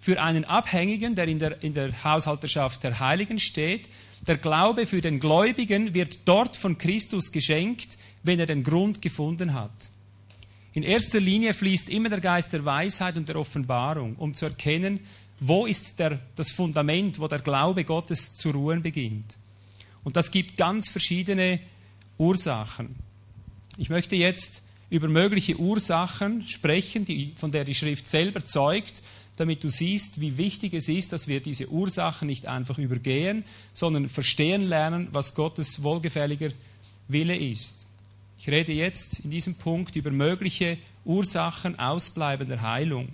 für 0.00 0.20
einen 0.20 0.44
Abhängigen, 0.44 1.14
der 1.14 1.28
in 1.28 1.38
der, 1.38 1.62
in 1.62 1.74
der 1.74 2.02
Haushalterschaft 2.02 2.82
der 2.82 2.98
Heiligen 2.98 3.38
steht, 3.38 3.88
der 4.26 4.36
Glaube 4.36 4.86
für 4.86 5.00
den 5.00 5.20
Gläubigen 5.20 5.94
wird 5.94 6.26
dort 6.26 6.56
von 6.56 6.76
Christus 6.76 7.30
geschenkt, 7.30 7.98
wenn 8.24 8.40
er 8.40 8.46
den 8.46 8.64
Grund 8.64 9.00
gefunden 9.00 9.54
hat. 9.54 9.91
In 10.74 10.82
erster 10.82 11.20
Linie 11.20 11.52
fließt 11.52 11.88
immer 11.90 12.08
der 12.08 12.20
Geist 12.20 12.52
der 12.52 12.64
Weisheit 12.64 13.16
und 13.16 13.28
der 13.28 13.36
Offenbarung, 13.36 14.16
um 14.16 14.32
zu 14.32 14.46
erkennen, 14.46 15.00
wo 15.38 15.66
ist 15.66 15.98
der, 15.98 16.20
das 16.36 16.52
Fundament, 16.52 17.18
wo 17.18 17.28
der 17.28 17.40
Glaube 17.40 17.84
Gottes 17.84 18.36
zu 18.36 18.50
ruhen 18.50 18.82
beginnt? 18.82 19.36
Und 20.04 20.16
das 20.16 20.30
gibt 20.30 20.56
ganz 20.56 20.88
verschiedene 20.88 21.60
Ursachen. 22.16 22.94
Ich 23.76 23.90
möchte 23.90 24.16
jetzt 24.16 24.62
über 24.88 25.08
mögliche 25.08 25.58
Ursachen 25.58 26.46
sprechen, 26.48 27.04
die, 27.04 27.32
von 27.36 27.50
der 27.50 27.64
die 27.64 27.74
Schrift 27.74 28.08
selber 28.08 28.44
zeugt, 28.44 29.02
damit 29.36 29.64
du 29.64 29.68
siehst, 29.68 30.20
wie 30.20 30.36
wichtig 30.36 30.74
es 30.74 30.88
ist, 30.88 31.12
dass 31.12 31.26
wir 31.26 31.40
diese 31.40 31.68
Ursachen 31.70 32.28
nicht 32.28 32.46
einfach 32.46 32.78
übergehen, 32.78 33.44
sondern 33.72 34.08
verstehen 34.08 34.62
lernen, 34.62 35.08
was 35.12 35.34
Gottes 35.34 35.82
wohlgefälliger 35.82 36.50
Wille 37.08 37.36
ist. 37.36 37.86
Ich 38.42 38.48
rede 38.48 38.72
jetzt 38.72 39.20
in 39.20 39.30
diesem 39.30 39.54
Punkt 39.54 39.94
über 39.94 40.10
mögliche 40.10 40.76
Ursachen 41.04 41.78
ausbleibender 41.78 42.60
Heilung. 42.60 43.08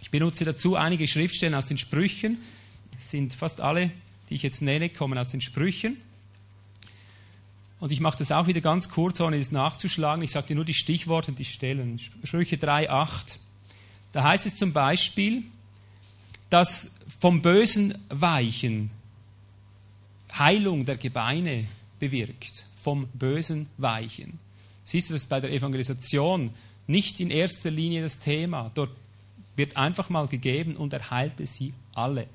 Ich 0.00 0.10
benutze 0.10 0.46
dazu 0.46 0.74
einige 0.74 1.06
Schriftstellen 1.06 1.54
aus 1.54 1.66
den 1.66 1.76
Sprüchen. 1.76 2.38
Das 2.92 3.10
sind 3.10 3.34
fast 3.34 3.60
alle, 3.60 3.90
die 4.30 4.36
ich 4.36 4.42
jetzt 4.42 4.62
nenne, 4.62 4.88
kommen 4.88 5.18
aus 5.18 5.28
den 5.28 5.42
Sprüchen. 5.42 5.98
Und 7.78 7.92
ich 7.92 8.00
mache 8.00 8.16
das 8.16 8.32
auch 8.32 8.46
wieder 8.46 8.62
ganz 8.62 8.88
kurz, 8.88 9.20
ohne 9.20 9.36
es 9.36 9.52
nachzuschlagen. 9.52 10.24
Ich 10.24 10.30
sage 10.30 10.46
dir 10.46 10.56
nur 10.56 10.64
die 10.64 10.72
Stichworte 10.72 11.32
und 11.32 11.38
die 11.38 11.44
Stellen. 11.44 11.98
Sprüche 12.24 12.56
3,8. 12.56 13.36
Da 14.12 14.22
heißt 14.22 14.46
es 14.46 14.56
zum 14.56 14.72
Beispiel, 14.72 15.42
dass 16.48 16.96
vom 17.20 17.42
Bösen 17.42 17.98
weichen 18.08 18.90
Heilung 20.32 20.86
der 20.86 20.96
Gebeine 20.96 21.66
bewirkt. 21.98 22.65
Vom 22.86 23.08
Bösen 23.14 23.66
weichen. 23.78 24.38
Siehst 24.84 25.10
du 25.10 25.14
das 25.14 25.24
bei 25.24 25.40
der 25.40 25.50
Evangelisation 25.50 26.50
nicht 26.86 27.18
in 27.18 27.32
erster 27.32 27.68
Linie 27.68 28.02
das 28.02 28.20
Thema? 28.20 28.70
Dort 28.76 28.90
wird 29.56 29.76
einfach 29.76 30.08
mal 30.08 30.28
gegeben 30.28 30.76
und 30.76 30.92
er 30.92 31.10
heilte 31.10 31.44
sie 31.46 31.74
alle. 31.94 32.28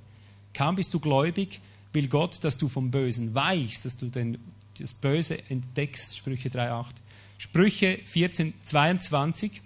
Kaum 0.53 0.75
bist 0.75 0.93
du 0.93 0.99
gläubig, 0.99 1.61
will 1.93 2.09
Gott, 2.09 2.43
dass 2.43 2.57
du 2.57 2.67
vom 2.67 2.91
Bösen 2.91 3.33
weichst, 3.33 3.85
dass 3.85 3.95
du 3.95 4.07
den, 4.07 4.39
das 4.77 4.91
Böse 4.93 5.41
entdeckst. 5.47 6.17
Sprüche 6.17 6.49
3,8. 6.49 6.85
Sprüche 7.37 7.99
14, 8.03 8.53
22, 8.65 9.61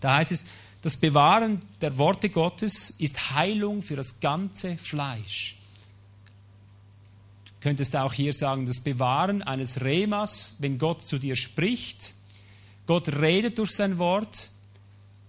da 0.00 0.16
heißt 0.16 0.32
es, 0.32 0.46
das 0.80 0.96
Bewahren 0.96 1.60
der 1.82 1.98
Worte 1.98 2.30
Gottes 2.30 2.94
ist 2.98 3.34
Heilung 3.34 3.82
für 3.82 3.96
das 3.96 4.20
ganze 4.20 4.78
Fleisch. 4.78 5.57
Du 7.60 7.68
könntest 7.68 7.96
auch 7.96 8.12
hier 8.12 8.32
sagen, 8.32 8.66
das 8.66 8.80
Bewahren 8.80 9.42
eines 9.42 9.80
Remas, 9.80 10.54
wenn 10.60 10.78
Gott 10.78 11.02
zu 11.02 11.18
dir 11.18 11.34
spricht, 11.34 12.12
Gott 12.86 13.08
redet 13.08 13.58
durch 13.58 13.72
sein 13.72 13.98
Wort, 13.98 14.50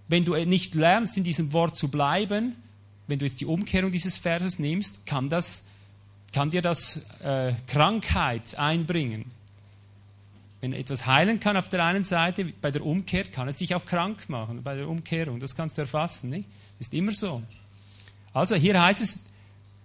wenn 0.06 0.24
du 0.24 0.34
nicht 0.44 0.74
lernst, 0.74 1.16
in 1.16 1.24
diesem 1.24 1.52
Wort 1.52 1.76
zu 1.76 1.90
bleiben, 1.90 2.56
wenn 3.08 3.18
du 3.18 3.24
jetzt 3.24 3.40
die 3.40 3.46
Umkehrung 3.46 3.90
dieses 3.90 4.18
Verses 4.18 4.58
nimmst, 4.60 5.04
kann, 5.06 5.28
das, 5.28 5.66
kann 6.32 6.50
dir 6.50 6.62
das 6.62 7.04
äh, 7.20 7.54
Krankheit 7.66 8.56
einbringen. 8.56 9.32
Wenn 10.60 10.72
etwas 10.72 11.06
heilen 11.06 11.40
kann 11.40 11.56
auf 11.56 11.68
der 11.68 11.84
einen 11.84 12.04
Seite, 12.04 12.44
bei 12.60 12.70
der 12.70 12.84
Umkehr 12.84 13.24
kann 13.24 13.48
es 13.48 13.56
dich 13.56 13.74
auch 13.74 13.84
krank 13.84 14.28
machen, 14.28 14.62
bei 14.62 14.76
der 14.76 14.88
Umkehrung. 14.88 15.40
Das 15.40 15.56
kannst 15.56 15.76
du 15.78 15.82
erfassen. 15.82 16.30
Nicht? 16.30 16.48
Ist 16.78 16.94
immer 16.94 17.12
so. 17.12 17.42
Also 18.32 18.54
hier 18.54 18.80
heißt 18.80 19.02
es, 19.02 19.26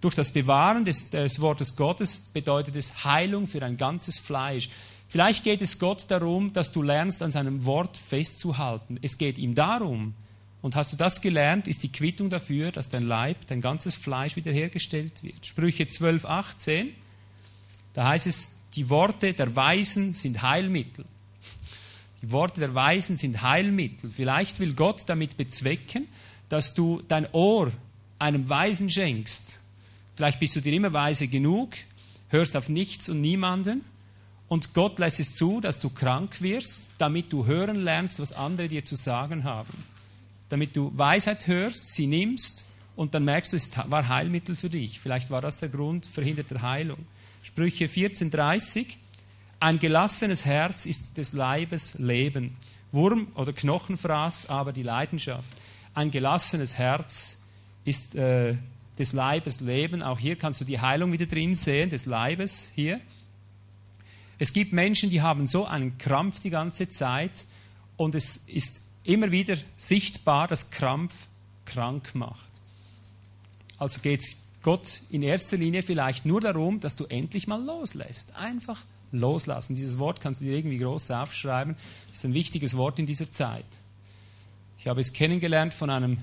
durch 0.00 0.14
das 0.14 0.32
Bewahren 0.32 0.84
des, 0.84 1.10
des 1.10 1.40
Wortes 1.40 1.76
Gottes 1.76 2.28
bedeutet 2.32 2.76
es 2.76 3.04
Heilung 3.04 3.46
für 3.46 3.62
ein 3.62 3.76
ganzes 3.76 4.18
Fleisch. 4.18 4.68
Vielleicht 5.08 5.44
geht 5.44 5.62
es 5.62 5.78
Gott 5.78 6.06
darum, 6.08 6.52
dass 6.52 6.72
du 6.72 6.82
lernst, 6.82 7.22
an 7.22 7.30
seinem 7.30 7.64
Wort 7.64 7.96
festzuhalten. 7.96 8.98
Es 9.02 9.18
geht 9.18 9.38
ihm 9.38 9.54
darum. 9.54 10.14
Und 10.62 10.74
hast 10.74 10.92
du 10.92 10.96
das 10.96 11.20
gelernt, 11.20 11.68
ist 11.68 11.82
die 11.82 11.92
Quittung 11.92 12.28
dafür, 12.28 12.72
dass 12.72 12.88
dein 12.88 13.04
Leib, 13.04 13.46
dein 13.46 13.60
ganzes 13.60 13.94
Fleisch 13.94 14.36
wiederhergestellt 14.36 15.22
wird. 15.22 15.46
Sprüche 15.46 15.86
12, 15.86 16.24
18, 16.24 16.90
da 17.94 18.08
heißt 18.08 18.26
es, 18.26 18.50
die 18.74 18.90
Worte 18.90 19.32
der 19.32 19.54
Weisen 19.54 20.14
sind 20.14 20.42
Heilmittel. 20.42 21.04
Die 22.20 22.32
Worte 22.32 22.60
der 22.60 22.74
Weisen 22.74 23.16
sind 23.16 23.42
Heilmittel. 23.42 24.10
Vielleicht 24.10 24.58
will 24.58 24.74
Gott 24.74 25.04
damit 25.06 25.36
bezwecken, 25.36 26.08
dass 26.48 26.74
du 26.74 27.00
dein 27.06 27.28
Ohr 27.32 27.70
einem 28.18 28.48
Weisen 28.48 28.90
schenkst. 28.90 29.60
Vielleicht 30.16 30.40
bist 30.40 30.56
du 30.56 30.60
dir 30.60 30.72
immer 30.72 30.92
weise 30.92 31.28
genug, 31.28 31.74
hörst 32.28 32.56
auf 32.56 32.68
nichts 32.68 33.08
und 33.08 33.20
niemanden 33.20 33.84
und 34.48 34.74
Gott 34.74 34.98
lässt 34.98 35.20
es 35.20 35.34
zu, 35.34 35.60
dass 35.60 35.78
du 35.78 35.90
krank 35.90 36.40
wirst, 36.40 36.90
damit 36.98 37.32
du 37.32 37.46
hören 37.46 37.76
lernst, 37.76 38.20
was 38.20 38.32
andere 38.32 38.68
dir 38.68 38.84
zu 38.84 38.94
sagen 38.94 39.44
haben. 39.44 39.84
Damit 40.48 40.76
du 40.76 40.92
Weisheit 40.96 41.46
hörst, 41.48 41.94
sie 41.94 42.06
nimmst 42.06 42.64
und 42.94 43.14
dann 43.14 43.24
merkst 43.24 43.52
du, 43.52 43.56
es 43.56 43.72
war 43.76 44.08
Heilmittel 44.08 44.54
für 44.54 44.70
dich. 44.70 45.00
Vielleicht 45.00 45.30
war 45.30 45.40
das 45.40 45.58
der 45.58 45.68
Grund 45.68 46.06
verhinderter 46.06 46.62
Heilung. 46.62 47.06
Sprüche 47.42 47.86
14,30. 47.86 48.86
Ein 49.58 49.78
gelassenes 49.78 50.44
Herz 50.44 50.86
ist 50.86 51.16
des 51.16 51.32
Leibes 51.32 51.98
Leben. 51.98 52.56
Wurm 52.92 53.28
oder 53.34 53.52
Knochenfraß, 53.52 54.48
aber 54.48 54.72
die 54.72 54.84
Leidenschaft. 54.84 55.48
Ein 55.92 56.12
gelassenes 56.12 56.78
Herz 56.78 57.42
ist 57.84 58.14
äh, 58.14 58.56
des 58.98 59.12
Leibes 59.12 59.60
Leben. 59.60 60.02
Auch 60.02 60.18
hier 60.18 60.36
kannst 60.36 60.60
du 60.60 60.64
die 60.64 60.80
Heilung 60.80 61.12
wieder 61.12 61.26
drin 61.26 61.54
sehen, 61.54 61.90
des 61.90 62.06
Leibes 62.06 62.70
hier. 62.74 63.00
Es 64.38 64.52
gibt 64.52 64.72
Menschen, 64.72 65.10
die 65.10 65.22
haben 65.22 65.46
so 65.46 65.64
einen 65.66 65.96
Krampf 65.98 66.40
die 66.40 66.50
ganze 66.50 66.88
Zeit 66.88 67.46
und 67.96 68.14
es 68.14 68.38
ist 68.46 68.82
immer 69.04 69.30
wieder 69.30 69.56
sichtbar, 69.76 70.48
dass 70.48 70.70
Krampf 70.70 71.28
krank 71.64 72.14
macht. 72.14 72.60
Also 73.78 74.00
geht 74.00 74.20
es 74.20 74.36
Gott 74.62 75.02
in 75.10 75.22
erster 75.22 75.56
Linie 75.56 75.82
vielleicht 75.82 76.26
nur 76.26 76.40
darum, 76.40 76.80
dass 76.80 76.96
du 76.96 77.04
endlich 77.04 77.46
mal 77.46 77.62
loslässt. 77.62 78.34
Einfach 78.36 78.82
loslassen. 79.12 79.74
Dieses 79.74 79.98
Wort 79.98 80.20
kannst 80.20 80.40
du 80.40 80.44
dir 80.44 80.56
irgendwie 80.56 80.78
groß 80.78 81.10
aufschreiben. 81.12 81.76
Das 82.08 82.18
ist 82.18 82.24
ein 82.24 82.34
wichtiges 82.34 82.76
Wort 82.76 82.98
in 82.98 83.06
dieser 83.06 83.30
Zeit. 83.30 83.64
Ich 84.78 84.88
habe 84.88 85.00
es 85.00 85.12
kennengelernt 85.12 85.72
von 85.72 85.90
einem 85.90 86.18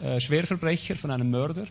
äh, 0.00 0.20
Schwerverbrecher, 0.20 0.96
von 0.96 1.10
einem 1.10 1.30
Mörder, 1.30 1.66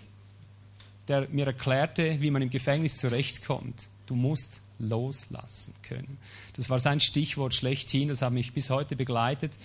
der 1.07 1.27
mir 1.29 1.45
erklärte, 1.45 2.19
wie 2.19 2.31
man 2.31 2.41
im 2.41 2.49
Gefängnis 2.49 2.97
zurechtkommt. 2.97 3.87
Du 4.05 4.15
musst 4.15 4.61
loslassen 4.79 5.73
können. 5.83 6.17
Das 6.55 6.69
war 6.69 6.79
sein 6.79 6.99
Stichwort 6.99 7.53
schlechthin, 7.53 8.09
das 8.09 8.21
hat 8.21 8.33
mich 8.33 8.53
bis 8.53 8.69
heute 8.69 8.95
begleitet. 8.95 9.57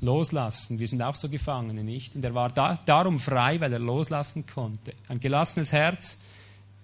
Loslassen, 0.00 0.78
wir 0.78 0.86
sind 0.86 1.02
auch 1.02 1.16
so 1.16 1.28
Gefangene, 1.28 1.82
nicht? 1.82 2.14
Und 2.14 2.24
er 2.24 2.34
war 2.34 2.50
da, 2.50 2.78
darum 2.86 3.18
frei, 3.18 3.60
weil 3.60 3.72
er 3.72 3.78
loslassen 3.80 4.46
konnte. 4.46 4.92
Ein 5.08 5.18
gelassenes 5.18 5.72
Herz, 5.72 6.18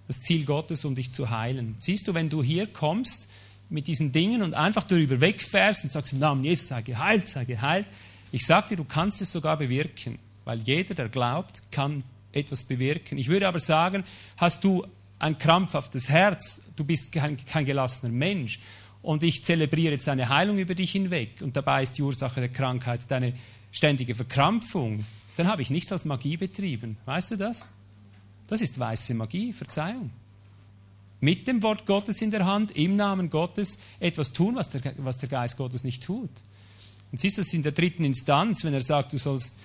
das 0.08 0.20
Ziel 0.20 0.44
Gottes, 0.44 0.84
um 0.84 0.94
dich 0.94 1.12
zu 1.12 1.30
heilen. 1.30 1.76
Siehst 1.78 2.08
du, 2.08 2.14
wenn 2.14 2.28
du 2.28 2.42
hier 2.42 2.66
kommst 2.66 3.28
mit 3.70 3.86
diesen 3.86 4.12
Dingen 4.12 4.42
und 4.42 4.54
einfach 4.54 4.82
darüber 4.82 5.20
wegfährst 5.20 5.84
und 5.84 5.90
sagst 5.90 6.12
im 6.12 6.18
Namen 6.18 6.44
Jesus, 6.44 6.68
sei 6.68 6.82
geheilt, 6.82 7.28
sei 7.28 7.44
geheilt, 7.44 7.86
ich 8.32 8.44
sage 8.46 8.70
dir, 8.70 8.76
du 8.76 8.84
kannst 8.84 9.22
es 9.22 9.30
sogar 9.30 9.56
bewirken, 9.56 10.18
weil 10.44 10.58
jeder, 10.60 10.94
der 10.94 11.08
glaubt, 11.08 11.62
kann 11.70 12.02
etwas 12.34 12.64
bewirken. 12.64 13.18
Ich 13.18 13.28
würde 13.28 13.48
aber 13.48 13.58
sagen, 13.58 14.04
hast 14.36 14.64
du 14.64 14.86
ein 15.18 15.38
krampfhaftes 15.38 16.08
Herz, 16.08 16.64
du 16.76 16.84
bist 16.84 17.12
kein, 17.12 17.36
kein 17.44 17.64
gelassener 17.64 18.12
Mensch 18.12 18.60
und 19.02 19.22
ich 19.22 19.44
zelebriere 19.44 19.92
jetzt 19.92 20.08
eine 20.08 20.28
Heilung 20.28 20.58
über 20.58 20.74
dich 20.74 20.92
hinweg 20.92 21.40
und 21.40 21.56
dabei 21.56 21.82
ist 21.82 21.98
die 21.98 22.02
Ursache 22.02 22.40
der 22.40 22.48
Krankheit 22.50 23.10
deine 23.10 23.34
ständige 23.70 24.14
Verkrampfung, 24.14 25.04
dann 25.36 25.48
habe 25.48 25.62
ich 25.62 25.70
nichts 25.70 25.92
als 25.92 26.04
Magie 26.04 26.36
betrieben. 26.36 26.96
Weißt 27.06 27.32
du 27.32 27.36
das? 27.36 27.68
Das 28.46 28.60
ist 28.60 28.78
weiße 28.78 29.14
Magie, 29.14 29.52
Verzeihung. 29.52 30.10
Mit 31.20 31.48
dem 31.48 31.62
Wort 31.62 31.86
Gottes 31.86 32.20
in 32.22 32.30
der 32.30 32.44
Hand, 32.44 32.76
im 32.76 32.96
Namen 32.96 33.30
Gottes, 33.30 33.78
etwas 33.98 34.32
tun, 34.32 34.56
was 34.56 34.68
der, 34.68 34.94
was 34.98 35.18
der 35.18 35.28
Geist 35.28 35.56
Gottes 35.56 35.82
nicht 35.82 36.02
tut. 36.04 36.30
Und 37.10 37.20
siehst 37.20 37.36
du, 37.36 37.40
das 37.40 37.48
ist 37.48 37.54
in 37.54 37.62
der 37.62 37.72
dritten 37.72 38.04
Instanz, 38.04 38.64
wenn 38.64 38.74
er 38.74 38.82
sagt, 38.82 39.12
du 39.12 39.18
sollst 39.18 39.56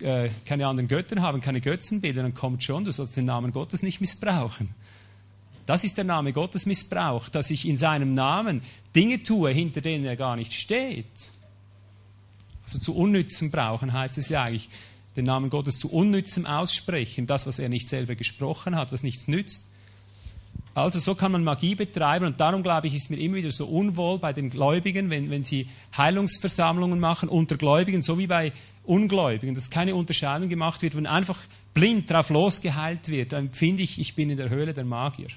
äh, 0.00 0.30
keine 0.44 0.66
anderen 0.66 0.88
Götter 0.88 1.20
haben, 1.22 1.40
keine 1.40 1.60
Götzenbilder, 1.60 2.22
dann 2.22 2.34
kommt 2.34 2.62
schon, 2.62 2.84
du 2.84 2.92
sollst 2.92 3.16
den 3.16 3.26
Namen 3.26 3.52
Gottes 3.52 3.82
nicht 3.82 4.00
missbrauchen. 4.00 4.74
Das 5.66 5.84
ist 5.84 5.98
der 5.98 6.04
Name 6.04 6.32
Gottes 6.32 6.64
Missbrauch, 6.64 7.28
dass 7.28 7.50
ich 7.50 7.68
in 7.68 7.76
seinem 7.76 8.14
Namen 8.14 8.62
Dinge 8.96 9.22
tue, 9.22 9.50
hinter 9.50 9.82
denen 9.82 10.06
er 10.06 10.16
gar 10.16 10.34
nicht 10.34 10.54
steht. 10.54 11.32
Also 12.62 12.78
zu 12.78 12.96
unnützem 12.96 13.50
brauchen 13.50 13.92
heißt 13.92 14.16
es 14.16 14.30
ja 14.30 14.44
eigentlich, 14.44 14.70
den 15.16 15.26
Namen 15.26 15.50
Gottes 15.50 15.78
zu 15.78 15.90
unnützem 15.90 16.46
aussprechen, 16.46 17.26
das, 17.26 17.46
was 17.46 17.58
er 17.58 17.68
nicht 17.68 17.88
selber 17.88 18.14
gesprochen 18.14 18.76
hat, 18.76 18.92
was 18.92 19.02
nichts 19.02 19.28
nützt. 19.28 19.64
Also 20.74 21.00
so 21.00 21.14
kann 21.14 21.32
man 21.32 21.44
Magie 21.44 21.74
betreiben 21.74 22.24
und 22.24 22.40
darum 22.40 22.62
glaube 22.62 22.86
ich, 22.86 22.94
ist 22.94 23.10
mir 23.10 23.18
immer 23.18 23.36
wieder 23.36 23.50
so 23.50 23.66
unwohl 23.66 24.18
bei 24.18 24.32
den 24.32 24.48
Gläubigen, 24.48 25.10
wenn, 25.10 25.28
wenn 25.28 25.42
sie 25.42 25.68
Heilungsversammlungen 25.96 27.00
machen 27.00 27.28
unter 27.28 27.56
Gläubigen, 27.56 28.00
so 28.00 28.16
wie 28.16 28.28
bei 28.28 28.52
Ungläubigen, 28.88 29.54
dass 29.54 29.70
keine 29.70 29.94
Unterscheidung 29.94 30.48
gemacht 30.48 30.82
wird, 30.82 30.96
wenn 30.96 31.06
einfach 31.06 31.38
blind 31.74 32.10
drauf 32.10 32.30
losgeheilt 32.30 33.08
wird, 33.08 33.32
dann 33.32 33.50
finde 33.50 33.82
ich, 33.82 34.00
ich 34.00 34.14
bin 34.14 34.30
in 34.30 34.38
der 34.38 34.48
Höhle 34.48 34.72
der 34.72 34.84
Magier. 34.84 35.28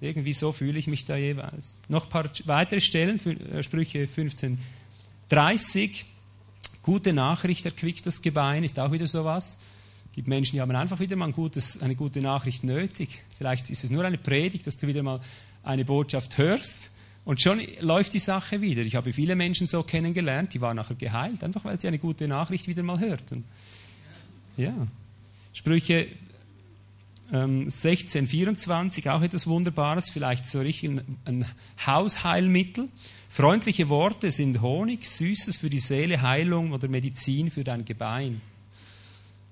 Irgendwie 0.00 0.32
so 0.32 0.50
fühle 0.50 0.78
ich 0.78 0.86
mich 0.86 1.04
da 1.04 1.16
jeweils. 1.16 1.80
Noch 1.88 2.04
ein 2.04 2.10
paar 2.10 2.30
weitere 2.46 2.80
Stellen, 2.80 3.20
äh, 3.52 3.62
Sprüche 3.62 4.08
15, 4.08 4.58
30. 5.28 6.06
Gute 6.82 7.12
Nachricht 7.12 7.66
erquickt 7.66 8.06
das 8.06 8.22
Gebein, 8.22 8.64
ist 8.64 8.80
auch 8.80 8.90
wieder 8.90 9.06
sowas. 9.06 9.58
Es 10.06 10.14
gibt 10.14 10.26
Menschen, 10.26 10.56
die 10.56 10.62
haben 10.62 10.74
einfach 10.74 10.98
wieder 10.98 11.16
mal 11.16 11.26
ein 11.26 11.32
gutes, 11.32 11.82
eine 11.82 11.94
gute 11.94 12.22
Nachricht 12.22 12.64
nötig. 12.64 13.22
Vielleicht 13.36 13.68
ist 13.68 13.84
es 13.84 13.90
nur 13.90 14.04
eine 14.04 14.16
Predigt, 14.16 14.66
dass 14.66 14.78
du 14.78 14.86
wieder 14.86 15.02
mal 15.02 15.20
eine 15.62 15.84
Botschaft 15.84 16.38
hörst 16.38 16.90
und 17.24 17.40
schon 17.40 17.60
läuft 17.80 18.14
die 18.14 18.18
Sache 18.18 18.60
wieder. 18.60 18.82
Ich 18.82 18.96
habe 18.96 19.12
viele 19.12 19.36
Menschen 19.36 19.66
so 19.66 19.82
kennengelernt, 19.82 20.54
die 20.54 20.60
waren 20.60 20.76
nachher 20.76 20.96
geheilt, 20.96 21.44
einfach 21.44 21.64
weil 21.64 21.78
sie 21.78 21.88
eine 21.88 21.98
gute 21.98 22.26
Nachricht 22.26 22.66
wieder 22.66 22.82
mal 22.82 22.98
hörten. 22.98 23.44
Ja. 24.56 24.74
Sprüche 25.52 26.06
ähm, 27.32 27.68
16, 27.68 28.26
24, 28.26 29.08
auch 29.10 29.22
etwas 29.22 29.46
Wunderbares, 29.46 30.10
vielleicht 30.10 30.46
so 30.46 30.60
richtig 30.60 30.90
ein, 30.90 31.18
ein 31.24 31.46
Hausheilmittel. 31.86 32.88
Freundliche 33.28 33.88
Worte 33.88 34.30
sind 34.30 34.60
Honig, 34.60 35.06
Süßes 35.06 35.56
für 35.56 35.70
die 35.70 35.78
Seele, 35.78 36.22
Heilung 36.22 36.72
oder 36.72 36.88
Medizin 36.88 37.50
für 37.50 37.64
dein 37.64 37.84
Gebein. 37.84 38.40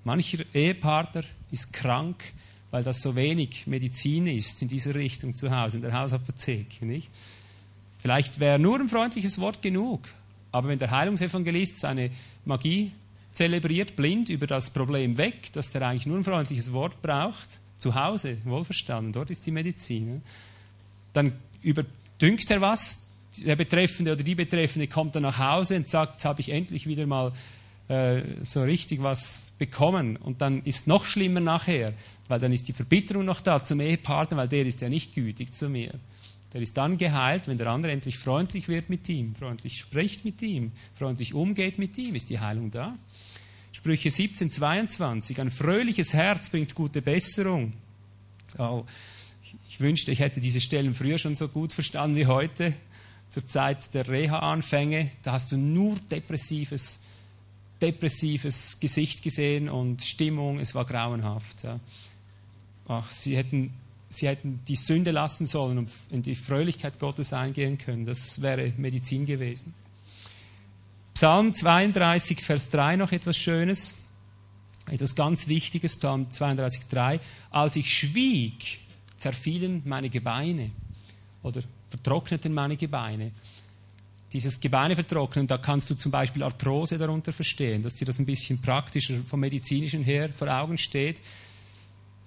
Mancher 0.03 0.43
Ehepartner 0.53 1.23
ist 1.51 1.71
krank, 1.71 2.23
weil 2.71 2.83
das 2.83 3.01
so 3.01 3.15
wenig 3.15 3.67
Medizin 3.67 4.27
ist 4.27 4.61
in 4.61 4.67
dieser 4.67 4.95
Richtung 4.95 5.33
zu 5.33 5.49
Hause, 5.49 5.77
in 5.77 5.83
der 5.83 5.93
Hausapotheke. 5.93 6.85
Nicht? 6.85 7.09
Vielleicht 7.99 8.39
wäre 8.39 8.57
nur 8.57 8.79
ein 8.79 8.89
freundliches 8.89 9.39
Wort 9.39 9.61
genug, 9.61 10.01
aber 10.51 10.69
wenn 10.69 10.79
der 10.79 10.89
Heilungsevangelist 10.89 11.79
seine 11.79 12.11
Magie 12.45 12.91
zelebriert, 13.31 13.95
blind 13.95 14.29
über 14.29 14.47
das 14.47 14.71
Problem 14.71 15.17
weg, 15.17 15.53
dass 15.53 15.71
der 15.71 15.83
eigentlich 15.83 16.07
nur 16.07 16.17
ein 16.17 16.23
freundliches 16.23 16.73
Wort 16.73 17.01
braucht, 17.01 17.59
zu 17.77 17.95
Hause, 17.95 18.37
wohlverstanden, 18.43 19.13
dort 19.13 19.29
ist 19.29 19.45
die 19.45 19.51
Medizin. 19.51 20.21
Dann 21.13 21.33
überdünkt 21.61 22.49
er 22.49 22.61
was, 22.61 23.05
der 23.37 23.55
Betreffende 23.55 24.13
oder 24.13 24.23
die 24.23 24.35
Betreffende 24.35 24.87
kommt 24.87 25.15
dann 25.15 25.23
nach 25.23 25.37
Hause 25.37 25.75
und 25.75 25.87
sagt, 25.87 26.13
jetzt 26.13 26.25
habe 26.25 26.41
ich 26.41 26.49
endlich 26.49 26.87
wieder 26.87 27.05
mal 27.05 27.31
äh, 27.87 28.21
so 28.41 28.63
richtig 28.63 29.01
was 29.03 29.53
bekommen. 29.57 30.17
Und 30.17 30.41
dann 30.41 30.63
ist 30.63 30.87
noch 30.87 31.05
schlimmer 31.05 31.39
nachher, 31.39 31.93
weil 32.27 32.39
dann 32.39 32.51
ist 32.51 32.67
die 32.67 32.73
Verbitterung 32.73 33.25
noch 33.25 33.41
da 33.41 33.63
zum 33.63 33.79
Ehepartner, 33.79 34.37
weil 34.37 34.47
der 34.47 34.65
ist 34.65 34.81
ja 34.81 34.89
nicht 34.89 35.13
gütig 35.13 35.53
zu 35.53 35.69
mir. 35.69 35.93
Der 36.53 36.61
ist 36.61 36.75
dann 36.77 36.97
geheilt, 36.97 37.47
wenn 37.47 37.57
der 37.57 37.67
andere 37.67 37.91
endlich 37.91 38.17
freundlich 38.17 38.67
wird 38.67 38.89
mit 38.89 39.07
ihm, 39.07 39.35
freundlich 39.35 39.77
spricht 39.77 40.25
mit 40.25 40.41
ihm, 40.41 40.71
freundlich 40.95 41.33
umgeht 41.33 41.77
mit 41.77 41.97
ihm, 41.97 42.15
ist 42.15 42.29
die 42.29 42.39
Heilung 42.39 42.71
da. 42.71 42.97
Sprüche 43.71 44.09
17, 44.09 44.51
22. 44.51 45.39
Ein 45.39 45.51
fröhliches 45.51 46.13
Herz 46.13 46.49
bringt 46.49 46.73
gute 46.73 47.01
Besserung. 47.01 47.73
Oh, 48.57 48.83
ich 49.67 49.79
wünschte, 49.79 50.11
ich 50.11 50.19
hätte 50.19 50.41
diese 50.41 50.59
Stellen 50.59 50.95
früher 50.95 51.17
schon 51.19 51.35
so 51.35 51.47
gut 51.47 51.71
verstanden 51.71 52.15
wie 52.15 52.25
heute, 52.25 52.73
zur 53.29 53.45
Zeit 53.45 53.93
der 53.93 54.07
Reha-Anfänge. 54.07 55.11
Da 55.23 55.33
hast 55.33 55.51
du 55.51 55.57
nur 55.57 55.95
depressives, 56.11 56.99
depressives 57.79 58.79
Gesicht 58.79 59.21
gesehen 59.21 59.69
und 59.69 60.01
Stimmung, 60.01 60.59
es 60.59 60.73
war 60.73 60.85
grauenhaft. 60.85 61.63
Ja. 61.63 61.79
Ach, 62.87 63.09
sie, 63.11 63.37
hätten, 63.37 63.71
sie 64.09 64.27
hätten 64.27 64.61
die 64.67 64.75
Sünde 64.75 65.11
lassen 65.11 65.45
sollen 65.45 65.77
und 65.77 65.91
in 66.09 66.21
die 66.21 66.35
Fröhlichkeit 66.35 66.99
Gottes 66.99 67.31
eingehen 67.33 67.77
können. 67.77 68.05
Das 68.05 68.41
wäre 68.41 68.73
Medizin 68.77 69.25
gewesen. 69.25 69.73
Psalm 71.13 71.53
32, 71.53 72.41
Vers 72.41 72.69
3 72.69 72.95
noch 72.95 73.11
etwas 73.11 73.37
Schönes, 73.37 73.95
etwas 74.89 75.15
ganz 75.15 75.47
Wichtiges, 75.47 75.97
Psalm 75.97 76.31
32, 76.31 76.87
3. 76.89 77.19
Als 77.51 77.75
ich 77.75 77.93
schwieg, 77.93 78.79
zerfielen 79.17 79.81
meine 79.85 80.09
Gebeine 80.09 80.71
oder 81.43 81.61
vertrockneten 81.89 82.53
meine 82.53 82.77
Gebeine. 82.77 83.31
Dieses 84.31 84.59
Gebeine 84.59 84.95
vertrocknen, 84.95 85.47
da 85.47 85.57
kannst 85.57 85.89
du 85.89 85.95
zum 85.95 86.11
Beispiel 86.11 86.43
Arthrose 86.43 86.97
darunter 86.97 87.33
verstehen, 87.33 87.81
dass 87.81 87.95
dir 87.95 88.05
das 88.05 88.19
ein 88.19 88.25
bisschen 88.25 88.61
praktischer 88.61 89.15
vom 89.25 89.39
medizinischen 89.39 90.03
her 90.03 90.31
vor 90.31 90.47
Augen 90.47 90.77
steht. 90.77 91.21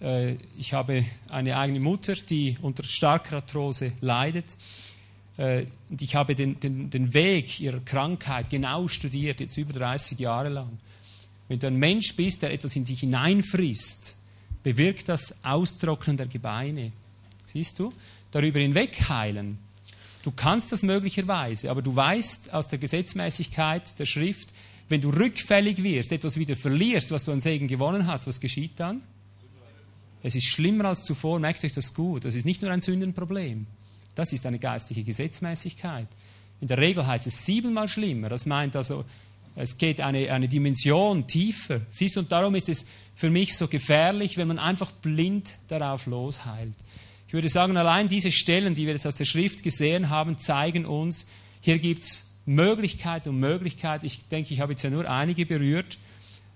Äh, 0.02 0.36
ich 0.58 0.72
habe 0.72 1.04
eine 1.28 1.56
eigene 1.56 1.80
Mutter, 1.80 2.14
die 2.14 2.58
unter 2.60 2.84
starker 2.84 3.36
Arthrose 3.36 3.92
leidet. 4.00 4.56
Äh, 5.36 5.66
und 5.88 6.02
ich 6.02 6.14
habe 6.14 6.34
den, 6.34 6.58
den, 6.60 6.90
den 6.90 7.14
Weg 7.14 7.60
ihrer 7.60 7.80
Krankheit 7.80 8.50
genau 8.50 8.88
studiert, 8.88 9.40
jetzt 9.40 9.56
über 9.56 9.72
30 9.72 10.18
Jahre 10.18 10.48
lang. 10.48 10.78
Wenn 11.48 11.58
du 11.58 11.66
ein 11.66 11.76
Mensch 11.76 12.14
bist, 12.16 12.42
der 12.42 12.52
etwas 12.52 12.76
in 12.76 12.86
sich 12.86 13.00
hineinfrisst, 13.00 14.16
bewirkt 14.62 15.08
das 15.08 15.34
Austrocknen 15.44 16.16
der 16.16 16.26
Gebeine. 16.26 16.92
Siehst 17.44 17.78
du? 17.78 17.92
Darüber 18.30 18.60
hinweg 18.60 19.08
heilen. 19.08 19.58
Du 20.22 20.30
kannst 20.30 20.70
das 20.70 20.82
möglicherweise, 20.82 21.70
aber 21.70 21.82
du 21.82 21.94
weißt 21.94 22.54
aus 22.54 22.68
der 22.68 22.78
Gesetzmäßigkeit 22.78 23.98
der 23.98 24.06
Schrift, 24.06 24.50
wenn 24.88 25.00
du 25.00 25.10
rückfällig 25.10 25.82
wirst, 25.82 26.12
etwas 26.12 26.38
wieder 26.38 26.54
verlierst, 26.54 27.10
was 27.10 27.24
du 27.24 27.32
an 27.32 27.40
Segen 27.40 27.66
gewonnen 27.66 28.06
hast, 28.06 28.26
was 28.26 28.40
geschieht 28.40 28.72
dann? 28.76 29.02
Es 30.22 30.34
ist 30.34 30.46
schlimmer 30.46 30.86
als 30.86 31.04
zuvor, 31.04 31.38
merkt 31.38 31.64
euch 31.64 31.72
das 31.72 31.94
gut. 31.94 32.24
Das 32.24 32.34
ist 32.34 32.44
nicht 32.44 32.62
nur 32.62 32.70
ein 32.70 32.80
Sündenproblem 32.80 33.66
Das 34.14 34.32
ist 34.32 34.46
eine 34.46 34.58
geistliche 34.58 35.02
Gesetzmäßigkeit. 35.02 36.06
In 36.60 36.68
der 36.68 36.78
Regel 36.78 37.06
heißt 37.06 37.26
es 37.26 37.44
siebenmal 37.44 37.88
schlimmer. 37.88 38.28
Das 38.28 38.46
meint 38.46 38.76
also, 38.76 39.04
es 39.56 39.76
geht 39.76 40.00
eine, 40.00 40.32
eine 40.32 40.48
Dimension 40.48 41.26
tiefer. 41.26 41.80
Siehst 41.90 42.16
du, 42.16 42.20
und 42.20 42.32
darum 42.32 42.54
ist 42.54 42.68
es 42.68 42.86
für 43.14 43.30
mich 43.30 43.56
so 43.56 43.68
gefährlich, 43.68 44.36
wenn 44.36 44.48
man 44.48 44.58
einfach 44.58 44.92
blind 44.92 45.54
darauf 45.68 46.06
losheilt. 46.06 46.74
Ich 47.26 47.34
würde 47.34 47.48
sagen, 47.48 47.76
allein 47.76 48.08
diese 48.08 48.30
Stellen, 48.30 48.74
die 48.74 48.86
wir 48.86 48.92
jetzt 48.92 49.06
aus 49.06 49.14
der 49.14 49.24
Schrift 49.24 49.62
gesehen 49.62 50.08
haben, 50.10 50.38
zeigen 50.38 50.86
uns, 50.86 51.26
hier 51.60 51.78
gibt 51.78 52.04
es 52.04 52.30
Möglichkeit 52.46 53.26
um 53.26 53.38
Möglichkeit. 53.38 54.04
Ich 54.04 54.28
denke, 54.28 54.52
ich 54.52 54.60
habe 54.60 54.72
jetzt 54.72 54.82
ja 54.82 54.90
nur 54.90 55.08
einige 55.08 55.46
berührt. 55.46 55.98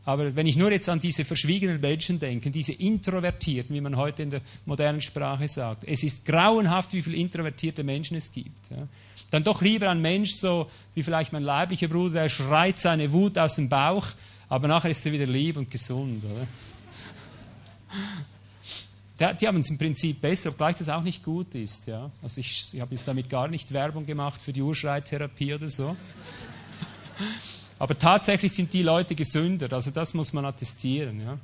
Aber 0.07 0.37
wenn 0.37 0.47
ich 0.47 0.57
nur 0.57 0.71
jetzt 0.71 0.89
an 0.89 1.01
diese 1.01 1.25
verschwiegenen 1.25 1.81
Menschen 1.81 2.21
denke, 2.21 2.51
diese 2.51 2.73
Introvertierten, 2.73 3.75
wie 3.75 3.81
man 3.81 3.97
heute 3.97 4.23
in 4.23 4.31
der 4.31 4.41
modernen 4.65 5.01
Sprache 5.01 5.49
sagt, 5.49 5.83
es 5.85 6.05
ist 6.05 6.25
grauenhaft, 6.25 6.93
wie 6.93 7.03
viele 7.03 7.17
introvertierte 7.17 7.83
Menschen 7.83 8.17
es 8.17 8.31
gibt. 8.31 8.71
Ja. 8.71 8.87
Dann 9.33 9.43
doch 9.43 9.61
lieber 9.61 9.91
ein 9.91 10.01
Mensch, 10.01 10.31
so 10.35 10.71
wie 10.95 11.03
vielleicht 11.03 11.33
mein 11.33 11.43
leiblicher 11.43 11.89
Bruder, 11.89 12.23
der 12.23 12.29
schreit 12.29 12.79
seine 12.79 13.11
Wut 13.11 13.37
aus 13.37 13.57
dem 13.57 13.69
Bauch, 13.69 14.07
aber 14.49 14.69
nachher 14.69 14.91
ist 14.91 15.05
er 15.05 15.11
wieder 15.11 15.27
lieb 15.27 15.57
und 15.57 15.69
gesund. 15.69 16.25
Oder? 16.25 16.47
Die 19.41 19.49
haben 19.49 19.59
es 19.59 19.71
im 19.71 19.79
Prinzip 19.79 20.21
besser, 20.21 20.51
obgleich 20.51 20.77
das 20.77 20.89
auch 20.89 21.03
nicht 21.03 21.25
gut 21.25 21.53
ist. 21.57 21.89
Ja. 21.89 22.13
Also 22.23 22.39
ich, 22.39 22.73
ich 22.73 22.81
habe 22.81 22.95
jetzt 22.95 23.09
damit 23.09 23.29
gar 23.29 23.49
nicht 23.49 23.73
Werbung 23.73 24.07
gemacht 24.07 24.41
für 24.41 24.53
die 24.53 24.63
Urschreittherapie 24.63 25.55
oder 25.55 25.69
so. 25.69 25.97
Aber 27.79 27.99
tatsächlich 27.99 28.53
sind 28.53 28.73
die 28.73 28.83
Leute 28.83 29.15
gesünder, 29.15 29.73
also 29.73 29.91
das 29.91 30.15
muss 30.15 30.33
man 30.33 30.45
attestieren. 30.45 31.21
Ja. 31.21 31.39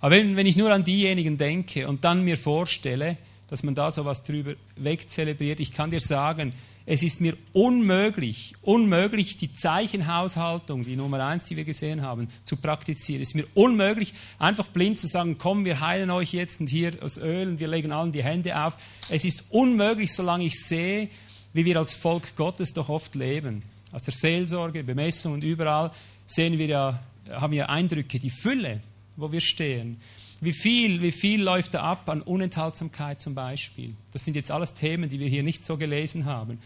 Aber 0.00 0.14
wenn, 0.14 0.36
wenn 0.36 0.46
ich 0.46 0.56
nur 0.56 0.72
an 0.72 0.84
diejenigen 0.84 1.36
denke 1.36 1.88
und 1.88 2.04
dann 2.04 2.22
mir 2.22 2.36
vorstelle, 2.36 3.16
dass 3.48 3.62
man 3.62 3.74
da 3.74 3.90
so 3.90 4.04
was 4.04 4.22
drüber 4.22 4.54
wegzelebriert, 4.76 5.60
ich 5.60 5.72
kann 5.72 5.90
dir 5.90 6.00
sagen, 6.00 6.52
es 6.88 7.02
ist 7.02 7.20
mir 7.20 7.36
unmöglich, 7.52 8.54
unmöglich, 8.62 9.36
die 9.36 9.52
Zeichenhaushaltung, 9.52 10.84
die 10.84 10.94
Nummer 10.94 11.24
eins, 11.24 11.46
die 11.46 11.56
wir 11.56 11.64
gesehen 11.64 12.02
haben, 12.02 12.28
zu 12.44 12.56
praktizieren. 12.56 13.22
Es 13.22 13.28
ist 13.28 13.34
mir 13.34 13.46
unmöglich, 13.54 14.14
einfach 14.38 14.68
blind 14.68 14.96
zu 14.96 15.08
sagen, 15.08 15.36
komm, 15.36 15.64
wir 15.64 15.80
heilen 15.80 16.10
euch 16.10 16.32
jetzt 16.32 16.60
und 16.60 16.68
hier 16.68 16.92
aus 17.02 17.18
Öl 17.18 17.48
und 17.48 17.58
wir 17.58 17.66
legen 17.66 17.90
allen 17.90 18.12
die 18.12 18.22
Hände 18.22 18.56
auf. 18.56 18.76
Es 19.10 19.24
ist 19.24 19.46
unmöglich, 19.50 20.14
solange 20.14 20.44
ich 20.44 20.60
sehe, 20.60 21.08
wie 21.52 21.64
wir 21.64 21.76
als 21.76 21.94
Volk 21.94 22.36
Gottes 22.36 22.72
doch 22.72 22.88
oft 22.88 23.16
leben 23.16 23.64
aus 23.92 24.02
der 24.02 24.14
Seelsorge, 24.14 24.84
Bemessung 24.84 25.34
und 25.34 25.44
überall 25.44 25.92
sehen 26.26 26.58
wir 26.58 26.66
ja, 26.66 27.00
haben 27.30 27.52
wir 27.52 27.68
Eindrücke, 27.68 28.18
die 28.18 28.30
Fülle, 28.30 28.80
wo 29.16 29.30
wir 29.30 29.40
stehen. 29.40 30.00
Wie 30.40 30.52
viel, 30.52 31.00
wie 31.00 31.12
viel 31.12 31.42
läuft 31.42 31.74
da 31.74 31.82
ab 31.82 32.08
an 32.08 32.20
Unenthaltsamkeit 32.20 33.20
zum 33.20 33.34
Beispiel? 33.34 33.94
Das 34.12 34.24
sind 34.24 34.36
jetzt 34.36 34.50
alles 34.50 34.74
Themen, 34.74 35.08
die 35.08 35.18
wir 35.18 35.28
hier 35.28 35.42
nicht 35.42 35.64
so 35.64 35.76
gelesen 35.76 36.26
haben. 36.26 36.58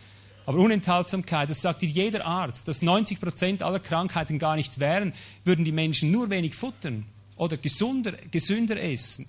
Aber 0.47 0.59
Unenthaltsamkeit, 0.59 1.49
das 1.51 1.61
sagt 1.61 1.83
dir 1.83 1.89
jeder 1.89 2.27
Arzt, 2.27 2.67
dass 2.67 2.83
90 2.83 3.21
Prozent 3.21 3.63
aller 3.63 3.79
Krankheiten 3.79 4.39
gar 4.39 4.57
nicht 4.57 4.81
wären, 4.81 5.13
würden 5.45 5.65
die 5.65 5.73
Menschen 5.73 6.11
nur 6.11 6.31
wenig 6.31 6.55
futtern 6.55 7.05
oder 7.37 7.57
gesunder, 7.57 8.13
gesünder 8.31 8.83
essen 8.83 9.27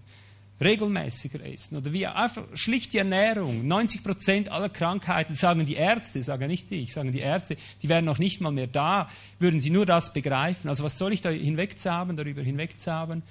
regelmäßiger 0.62 1.44
essen 1.44 1.78
oder 1.78 1.92
wie 1.92 2.06
einfach 2.06 2.44
schlicht 2.54 2.94
die 2.94 3.00
Ernährung. 3.00 3.66
90 3.68 4.04
Prozent 4.04 4.50
aller 4.50 4.70
Krankheiten 4.70 5.34
sagen 5.34 5.66
die 5.66 5.74
Ärzte, 5.74 6.22
sagen 6.22 6.48
nicht 6.48 6.72
ich, 6.72 6.94
sagen 6.94 7.12
die 7.12 7.20
Ärzte, 7.20 7.58
die 7.82 7.90
wären 7.90 8.06
noch 8.06 8.20
nicht 8.20 8.42
mal 8.42 8.52
mehr 8.52 8.68
da, 8.68 9.10
würden 9.40 9.60
sie 9.60 9.72
nur 9.72 9.86
das 9.86 10.14
begreifen. 10.14 10.70
Also 10.70 10.84
was 10.84 10.98
soll 10.98 11.14
ich 11.14 11.22
da 11.22 11.30
hinwegzaubern, 11.30 12.16
darüber 12.16 12.42
hinwegzaubern? 12.42 13.24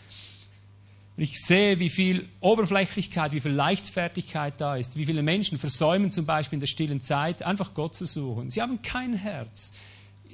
Ich 1.17 1.45
sehe, 1.45 1.79
wie 1.79 1.91
viel 1.91 2.29
Oberflächlichkeit, 2.41 3.33
wie 3.33 3.41
viel 3.41 3.53
Leichtfertigkeit 3.53 4.55
da 4.59 4.77
ist, 4.77 4.97
wie 4.97 5.05
viele 5.05 5.23
Menschen 5.23 5.59
versäumen 5.59 6.11
zum 6.11 6.25
Beispiel 6.25 6.57
in 6.57 6.61
der 6.61 6.67
stillen 6.67 7.03
Zeit, 7.03 7.43
einfach 7.43 7.75
Gott 7.75 7.95
zu 7.95 8.07
suchen. 8.07 8.49
Sie 8.49 8.63
haben 8.63 8.81
kein 8.81 9.15
Herz. 9.15 9.73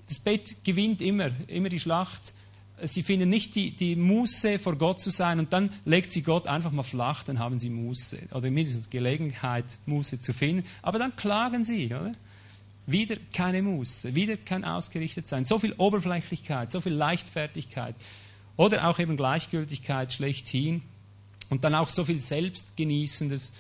Das 0.07 0.21
Bett 0.21 0.65
gewinnt 0.65 1.03
immer, 1.03 1.31
immer 1.49 1.69
die 1.69 1.81
Schlacht 1.81 2.33
sie 2.83 3.03
finden 3.03 3.29
nicht 3.29 3.55
die, 3.55 3.71
die 3.75 3.97
Muße, 3.97 4.59
vor 4.59 4.77
Gott 4.77 5.01
zu 5.01 5.11
sein 5.11 5.39
und 5.39 5.53
dann 5.53 5.71
legt 5.85 6.13
sie 6.13 6.23
Gott 6.23 6.47
einfach 6.47 6.73
mal 6.73 6.83
flach, 6.83 7.25
dann 7.25 7.39
haben 7.39 7.59
sie 7.59 7.71
Muße 7.71 8.19
oder 8.33 8.51
mindestens 8.51 8.91
Gelegenheit, 8.91 9.79
Muße 9.87 10.21
zu 10.21 10.33
finden. 10.33 10.67
Aber 10.83 10.99
dann 10.99 11.17
klagen 11.17 11.65
sie, 11.65 11.87
oder? 11.87 12.13
Wieder 12.87 13.17
keine 13.33 13.63
Muße, 13.63 14.15
wieder 14.15 14.37
kein 14.37 14.65
ausgerichtet 14.65 15.27
sein. 15.27 15.45
So 15.45 15.59
viel 15.59 15.73
Oberflächlichkeit, 15.73 16.71
so 16.71 16.81
viel 16.81 16.93
Leichtfertigkeit 16.93 17.97
oder 18.57 18.89
auch 18.89 18.99
eben 18.99 19.17
Gleichgültigkeit 19.17 20.13
schlechthin 20.13 20.83
und 21.51 21.65
dann 21.65 21.75
auch 21.75 21.89
so 21.89 22.05
viel 22.05 22.21
Selbstgenießendes, 22.21 23.53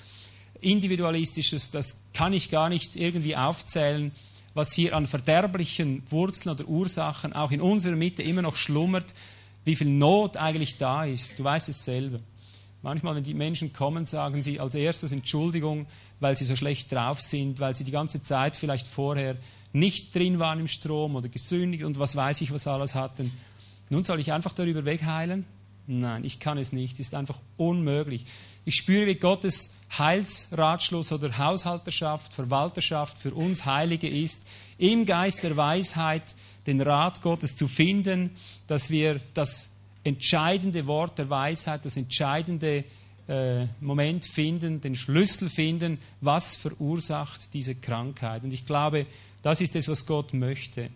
Individualistisches, 0.60 1.70
das 1.70 1.98
kann 2.14 2.32
ich 2.32 2.50
gar 2.50 2.68
nicht 2.68 2.96
irgendwie 2.96 3.36
aufzählen 3.36 4.12
was 4.56 4.72
hier 4.72 4.96
an 4.96 5.06
verderblichen 5.06 6.02
Wurzeln 6.08 6.54
oder 6.54 6.66
Ursachen 6.66 7.34
auch 7.34 7.50
in 7.50 7.60
unserer 7.60 7.94
Mitte 7.94 8.22
immer 8.22 8.40
noch 8.40 8.56
schlummert, 8.56 9.14
wie 9.64 9.76
viel 9.76 9.88
Not 9.90 10.38
eigentlich 10.38 10.78
da 10.78 11.04
ist. 11.04 11.38
Du 11.38 11.44
weißt 11.44 11.68
es 11.68 11.84
selber. 11.84 12.20
Manchmal, 12.82 13.16
wenn 13.16 13.22
die 13.22 13.34
Menschen 13.34 13.72
kommen, 13.74 14.06
sagen 14.06 14.42
sie 14.42 14.58
als 14.58 14.74
erstes 14.74 15.12
Entschuldigung, 15.12 15.86
weil 16.20 16.36
sie 16.38 16.44
so 16.44 16.56
schlecht 16.56 16.90
drauf 16.90 17.20
sind, 17.20 17.60
weil 17.60 17.74
sie 17.74 17.84
die 17.84 17.90
ganze 17.90 18.22
Zeit 18.22 18.56
vielleicht 18.56 18.88
vorher 18.88 19.36
nicht 19.74 20.14
drin 20.14 20.38
waren 20.38 20.60
im 20.60 20.68
Strom 20.68 21.16
oder 21.16 21.28
gesündigt 21.28 21.84
und 21.84 21.98
was 21.98 22.16
weiß 22.16 22.40
ich, 22.40 22.50
was 22.50 22.66
alles 22.66 22.94
hatten. 22.94 23.30
Nun 23.90 24.04
soll 24.04 24.20
ich 24.20 24.32
einfach 24.32 24.52
darüber 24.52 24.86
wegheilen? 24.86 25.44
Nein, 25.86 26.24
ich 26.24 26.40
kann 26.40 26.56
es 26.56 26.72
nicht. 26.72 26.94
Es 26.94 27.08
ist 27.08 27.14
einfach 27.14 27.38
unmöglich. 27.58 28.24
Ich 28.64 28.76
spüre, 28.76 29.06
wie 29.06 29.16
Gottes 29.16 29.75
Heilsratschluss 29.90 31.12
oder 31.12 31.38
Haushalterschaft, 31.38 32.32
Verwalterschaft 32.32 33.18
für 33.18 33.34
uns 33.34 33.64
Heilige 33.64 34.08
ist, 34.08 34.46
im 34.78 35.06
Geist 35.06 35.42
der 35.42 35.56
Weisheit 35.56 36.34
den 36.66 36.80
Rat 36.80 37.22
Gottes 37.22 37.56
zu 37.56 37.68
finden, 37.68 38.30
dass 38.66 38.90
wir 38.90 39.20
das 39.34 39.70
entscheidende 40.04 40.86
Wort 40.86 41.18
der 41.18 41.30
Weisheit, 41.30 41.84
das 41.84 41.96
entscheidende 41.96 42.84
äh, 43.28 43.66
Moment 43.80 44.24
finden, 44.26 44.80
den 44.80 44.94
Schlüssel 44.94 45.48
finden, 45.48 45.98
was 46.20 46.56
verursacht 46.56 47.52
diese 47.54 47.74
Krankheit. 47.74 48.44
Und 48.44 48.52
ich 48.52 48.66
glaube, 48.66 49.06
das 49.42 49.60
ist 49.60 49.74
es, 49.76 49.88
was 49.88 50.06
Gott 50.06 50.32
möchte. 50.32 50.90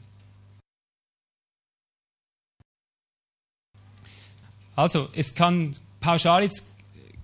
Also, 4.76 5.08
es 5.14 5.34
kann 5.34 5.76
pauschal 6.00 6.44
jetzt 6.44 6.64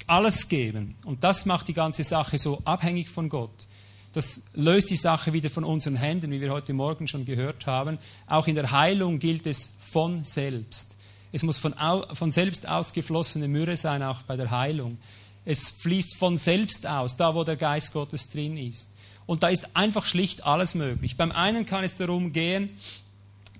alles 0.06 0.48
geben. 0.48 0.94
Und 1.04 1.24
das 1.24 1.46
macht 1.46 1.68
die 1.68 1.72
ganze 1.72 2.02
Sache 2.02 2.38
so 2.38 2.60
abhängig 2.64 3.08
von 3.08 3.28
Gott. 3.28 3.66
Das 4.12 4.42
löst 4.54 4.88
die 4.90 4.96
Sache 4.96 5.32
wieder 5.32 5.50
von 5.50 5.64
unseren 5.64 5.96
Händen, 5.96 6.30
wie 6.30 6.40
wir 6.40 6.50
heute 6.50 6.72
Morgen 6.72 7.06
schon 7.06 7.24
gehört 7.24 7.66
haben. 7.66 7.98
Auch 8.26 8.46
in 8.46 8.54
der 8.54 8.70
Heilung 8.70 9.18
gilt 9.18 9.46
es 9.46 9.70
von 9.78 10.24
selbst. 10.24 10.96
Es 11.32 11.42
muss 11.42 11.58
von, 11.58 11.74
von 12.14 12.30
selbst 12.30 12.66
ausgeflossene 12.66 13.46
Myrrhe 13.46 13.76
sein, 13.76 14.02
auch 14.02 14.22
bei 14.22 14.36
der 14.36 14.50
Heilung. 14.50 14.96
Es 15.44 15.70
fließt 15.70 16.16
von 16.16 16.38
selbst 16.38 16.86
aus, 16.86 17.16
da 17.16 17.34
wo 17.34 17.44
der 17.44 17.56
Geist 17.56 17.92
Gottes 17.92 18.30
drin 18.30 18.56
ist. 18.56 18.88
Und 19.26 19.42
da 19.42 19.48
ist 19.48 19.76
einfach 19.76 20.06
schlicht 20.06 20.46
alles 20.46 20.74
möglich. 20.74 21.16
Beim 21.16 21.32
einen 21.32 21.66
kann 21.66 21.84
es 21.84 21.96
darum 21.96 22.32
gehen, 22.32 22.70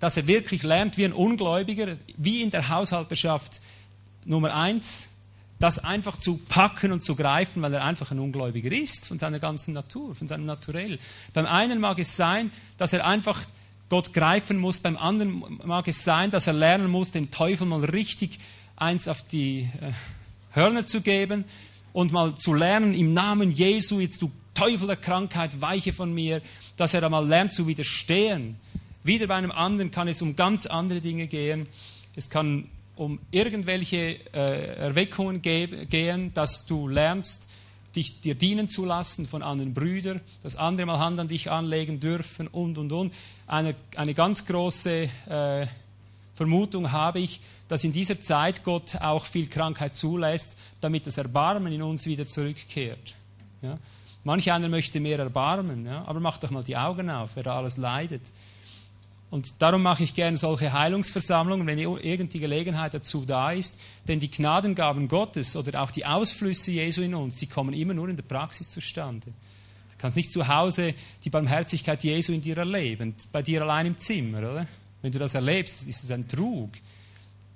dass 0.01 0.17
er 0.17 0.27
wirklich 0.27 0.63
lernt 0.63 0.97
wie 0.97 1.05
ein 1.05 1.13
Ungläubiger, 1.13 1.97
wie 2.17 2.43
in 2.43 2.51
der 2.51 2.69
Haushalterschaft 2.69 3.61
Nummer 4.25 4.55
eins, 4.55 5.11
das 5.59 5.79
einfach 5.79 6.19
zu 6.19 6.38
packen 6.38 6.92
und 6.92 7.03
zu 7.03 7.16
greifen, 7.16 7.62
weil 7.62 7.73
er 7.73 7.85
einfach 7.85 8.11
ein 8.11 8.19
Ungläubiger 8.19 8.71
ist, 8.73 9.07
von 9.07 9.19
seiner 9.19 9.38
ganzen 9.38 9.73
Natur, 9.73 10.14
von 10.14 10.29
seinem 10.29 10.45
Naturell. 10.45 10.99
Beim 11.33 11.47
einen 11.47 11.81
mag 11.81 11.99
es 11.99 12.16
sein, 12.16 12.51
dass 12.77 12.92
er 12.92 13.07
einfach 13.07 13.40
Gott 13.88 14.12
greifen 14.12 14.59
muss, 14.59 14.81
beim 14.81 14.97
anderen 14.97 15.42
mag 15.64 15.88
es 15.88 16.05
sein, 16.05 16.31
dass 16.31 16.47
er 16.47 16.53
lernen 16.53 16.90
muss, 16.90 17.12
dem 17.12 17.31
Teufel 17.31 17.66
mal 17.66 17.85
richtig 17.85 18.38
eins 18.75 19.09
auf 19.09 19.23
die 19.23 19.69
äh, 19.81 19.92
Hörner 20.53 20.85
zu 20.85 21.01
geben 21.01 21.45
und 21.92 22.12
mal 22.12 22.35
zu 22.35 22.53
lernen, 22.53 22.95
im 22.95 23.12
Namen 23.12 23.51
Jesu, 23.51 24.01
jetzt 24.01 24.21
du 24.21 24.31
Teufel 24.55 24.87
der 24.88 24.97
Krankheit, 24.97 25.61
weiche 25.61 25.92
von 25.92 26.12
mir, 26.12 26.42
dass 26.77 26.95
er 26.95 27.01
da 27.01 27.09
mal 27.09 27.27
lernt 27.27 27.53
zu 27.53 27.66
widerstehen. 27.66 28.57
Wieder 29.05 29.27
bei 29.27 29.35
einem 29.35 29.53
anderen 29.53 29.90
kann 29.90 30.09
es 30.09 30.21
um 30.23 30.35
ganz 30.35 30.66
andere 30.66 31.01
Dinge 31.01 31.27
gehen. 31.27 31.69
Es 32.16 32.29
kann 32.29 32.69
um 32.97 33.21
irgendwelche 33.31 34.19
äh, 34.33 34.77
Erweckungen 34.77 35.43
ge 35.43 35.85
gehen, 35.87 36.33
dass 36.35 36.67
du 36.67 36.89
lernst, 36.89 37.49
dich 37.94 38.21
dir 38.21 38.35
dienen 38.35 38.69
zu 38.69 38.85
lassen 38.85 39.27
von 39.27 39.42
anderen 39.42 39.73
Brüdern, 39.73 40.21
dass 40.42 40.57
andere 40.57 40.87
mal 40.87 40.99
Hand 40.99 41.19
an 41.21 41.29
dich 41.29 41.51
anlegen 41.51 42.01
dürfen 42.01 42.47
und 42.49 42.77
und 42.79 42.92
und. 42.92 43.15
Eine, 43.47 43.75
eine 43.97 44.15
ganz 44.15 44.44
große 44.44 45.09
äh, 45.29 45.67
Vermutung 46.35 46.92
habe 46.92 47.21
ich, 47.21 47.40
dass 47.69 47.85
in 47.85 47.92
dieser 47.92 48.21
Zeit 48.21 48.63
Gott 48.63 48.97
auch 48.97 49.25
viel 49.25 49.49
Krankheit 49.49 49.97
zulässt, 49.97 50.57
damit 50.81 51.07
das 51.07 51.19
Erbarmen 51.19 51.73
in 51.73 51.83
uns 51.83 52.07
wieder 52.07 52.27
zurückkehrt. 52.27 53.15
Ja? 53.63 53.79
Manch 54.25 54.51
einer 54.53 54.69
möchte 54.69 55.01
mehr 55.01 55.19
Erbarmen, 55.19 55.87
ja? 55.87 56.05
aber 56.07 56.21
mach 56.21 56.38
doch 56.38 56.51
mal 56.51 56.63
die 56.63 56.77
Augen 56.77 57.11
auf, 57.11 57.31
wer 57.35 57.44
da 57.44 57.57
alles 57.57 57.77
leidet. 57.77 58.23
Und 59.29 59.60
darum 59.60 59.83
mache 59.83 60.04
ich 60.04 60.14
gerne 60.14 60.37
solche 60.37 60.72
Heilungsversammlungen, 60.72 61.66
wenn 61.66 61.79
irgendeine 61.79 62.40
Gelegenheit 62.40 62.94
dazu 62.94 63.24
da 63.27 63.50
ist. 63.50 63.81
Denn 64.06 64.20
die 64.20 64.31
Gnadengaben 64.31 65.08
Gottes 65.08 65.56
oder 65.56 65.83
auch 65.83 65.90
die 65.90 66.06
Ausflüsse 66.06 66.70
Jesu 66.70 67.02
in 67.02 67.14
uns, 67.14 67.37
die 67.37 67.46
kommen 67.46 67.74
immer 67.74 67.92
nur 67.92 68.08
in 68.08 68.16
der 68.16 68.22
Praxis 68.22 68.70
zustande. 68.70 69.27
Du 69.27 69.98
kannst 69.98 70.16
nicht 70.16 70.33
zu 70.33 70.46
Hause 70.46 70.94
die 71.24 71.31
Barmherzigkeit 71.31 72.04
Jesu 72.04 72.33
in 72.33 72.40
dir 72.40 72.56
erleben, 72.58 73.14
bei 73.33 73.42
dir 73.42 73.62
allein 73.62 73.87
im 73.87 73.98
Zimmer, 73.98 74.38
oder? 74.38 74.68
Wenn 75.02 75.10
du 75.10 75.18
das 75.18 75.35
erlebst, 75.35 75.88
ist 75.88 76.04
es 76.04 76.10
ein 76.10 76.29
Trug. 76.29 76.70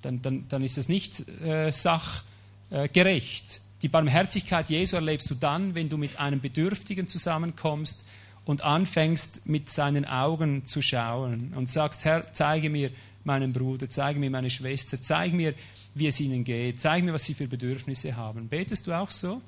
Dann, 0.03 0.21
dann, 0.23 0.47
dann 0.49 0.63
ist 0.63 0.79
es 0.79 0.89
nicht 0.89 1.29
äh, 1.41 1.71
sachgerecht. 1.71 3.57
Äh, 3.57 3.61
die 3.83 3.89
Barmherzigkeit 3.89 4.71
Jesu 4.71 4.97
erlebst 4.97 5.31
du 5.31 5.35
dann, 5.35 5.75
wenn 5.75 5.89
du 5.89 5.97
mit 5.97 6.19
einem 6.19 6.41
Bedürftigen 6.41 7.07
zusammenkommst 7.07 8.07
und 8.51 8.63
anfängst, 8.63 9.47
mit 9.47 9.71
seinen 9.71 10.05
Augen 10.05 10.67
zu 10.67 10.83
schauen 10.83 11.53
und 11.55 11.71
sagst, 11.71 12.05
Herr, 12.05 12.33
zeige 12.33 12.69
mir 12.69 12.91
meinen 13.23 13.53
Bruder, 13.53 13.89
zeige 13.89 14.19
mir 14.19 14.29
meine 14.29 14.51
Schwester, 14.51 15.01
zeige 15.01 15.37
mir, 15.37 15.55
wie 15.95 16.09
es 16.09 16.19
ihnen 16.19 16.43
geht, 16.43 16.81
zeige 16.81 17.07
mir, 17.07 17.13
was 17.13 17.25
sie 17.25 17.35
für 17.35 17.47
Bedürfnisse 17.47 18.17
haben. 18.17 18.49
Betest 18.49 18.89
du 18.89 18.93
auch 18.93 19.11
so? 19.11 19.41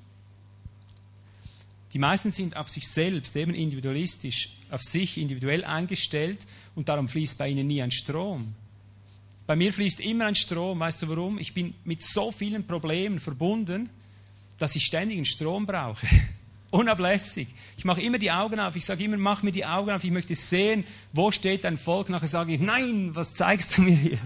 Die 1.92 1.98
meisten 1.98 2.30
sind 2.30 2.57
auf 2.57 2.68
sich 2.68 2.86
selbst, 2.86 3.34
eben 3.34 3.55
individualistisch, 3.55 4.50
auf 4.70 4.84
sich 4.84 5.18
individuell 5.18 5.64
eingestellt 5.64 6.46
und 6.76 6.88
darum 6.88 7.09
fließt 7.09 7.36
bei 7.36 7.48
ihnen 7.48 7.66
nie 7.66 7.82
ein 7.82 7.90
Strom. 7.90 8.55
Bei 9.48 9.57
mir 9.57 9.72
fließt 9.72 9.98
immer 9.98 10.26
ein 10.26 10.36
Strom. 10.36 10.78
Weißt 10.78 11.03
du 11.03 11.09
warum? 11.09 11.38
Ich 11.38 11.55
bin 11.55 11.74
mit 11.82 12.05
so 12.05 12.30
vielen 12.30 12.68
Problemen 12.68 13.18
verbunden, 13.18 13.90
dass 14.59 14.76
ich 14.76 14.84
ständig 14.84 15.16
einen 15.16 15.24
Strom 15.24 15.66
brauche. 15.66 16.07
Unablässig. 16.72 17.48
Ich 17.76 17.84
mache 17.84 18.00
immer 18.00 18.16
die 18.18 18.30
Augen 18.30 18.58
auf. 18.58 18.76
Ich 18.76 18.86
sage 18.86 19.04
immer, 19.04 19.18
mach 19.18 19.42
mir 19.42 19.52
die 19.52 19.66
Augen 19.66 19.90
auf. 19.90 20.02
Ich 20.04 20.10
möchte 20.10 20.34
sehen, 20.34 20.84
wo 21.12 21.30
steht 21.30 21.64
dein 21.64 21.76
Volk. 21.76 22.08
Nachher 22.08 22.26
sage 22.26 22.54
ich, 22.54 22.60
nein, 22.60 23.14
was 23.14 23.34
zeigst 23.34 23.76
du 23.76 23.82
mir 23.82 23.94
hier? 23.94 24.18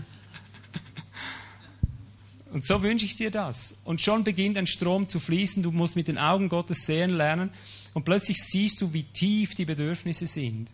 Und 2.53 2.65
so 2.65 2.81
wünsche 2.85 3.05
ich 3.05 3.17
dir 3.17 3.33
das. 3.33 3.77
Und 3.83 4.01
schon 4.01 4.23
beginnt 4.23 4.57
ein 4.57 4.69
Strom 4.69 5.09
zu 5.09 5.19
fließen. 5.19 5.65
Du 5.65 5.73
musst 5.73 5.97
mit 5.97 6.07
den 6.07 6.19
Augen 6.19 6.49
Gottes 6.49 6.87
sehen 6.87 7.11
lernen. 7.11 7.51
Und 7.95 8.05
plötzlich 8.05 8.41
siehst 8.41 8.81
du, 8.81 8.93
wie 8.93 9.03
tief 9.03 9.57
die 9.57 9.65
Bedürfnisse 9.65 10.29
sind. 10.29 10.73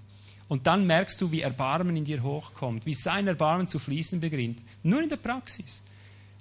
Und 0.49 0.67
dann 0.67 0.87
merkst 0.87 1.23
du, 1.23 1.33
wie 1.33 1.41
Erbarmen 1.41 1.97
in 1.97 2.05
dir 2.05 2.23
hochkommt, 2.23 2.85
wie 2.85 2.93
sein 2.93 3.27
Erbarmen 3.27 3.67
zu 3.67 3.79
fließen 3.79 4.21
beginnt. 4.21 4.63
Nur 4.83 5.03
in 5.03 5.09
der 5.09 5.17
Praxis. 5.17 5.85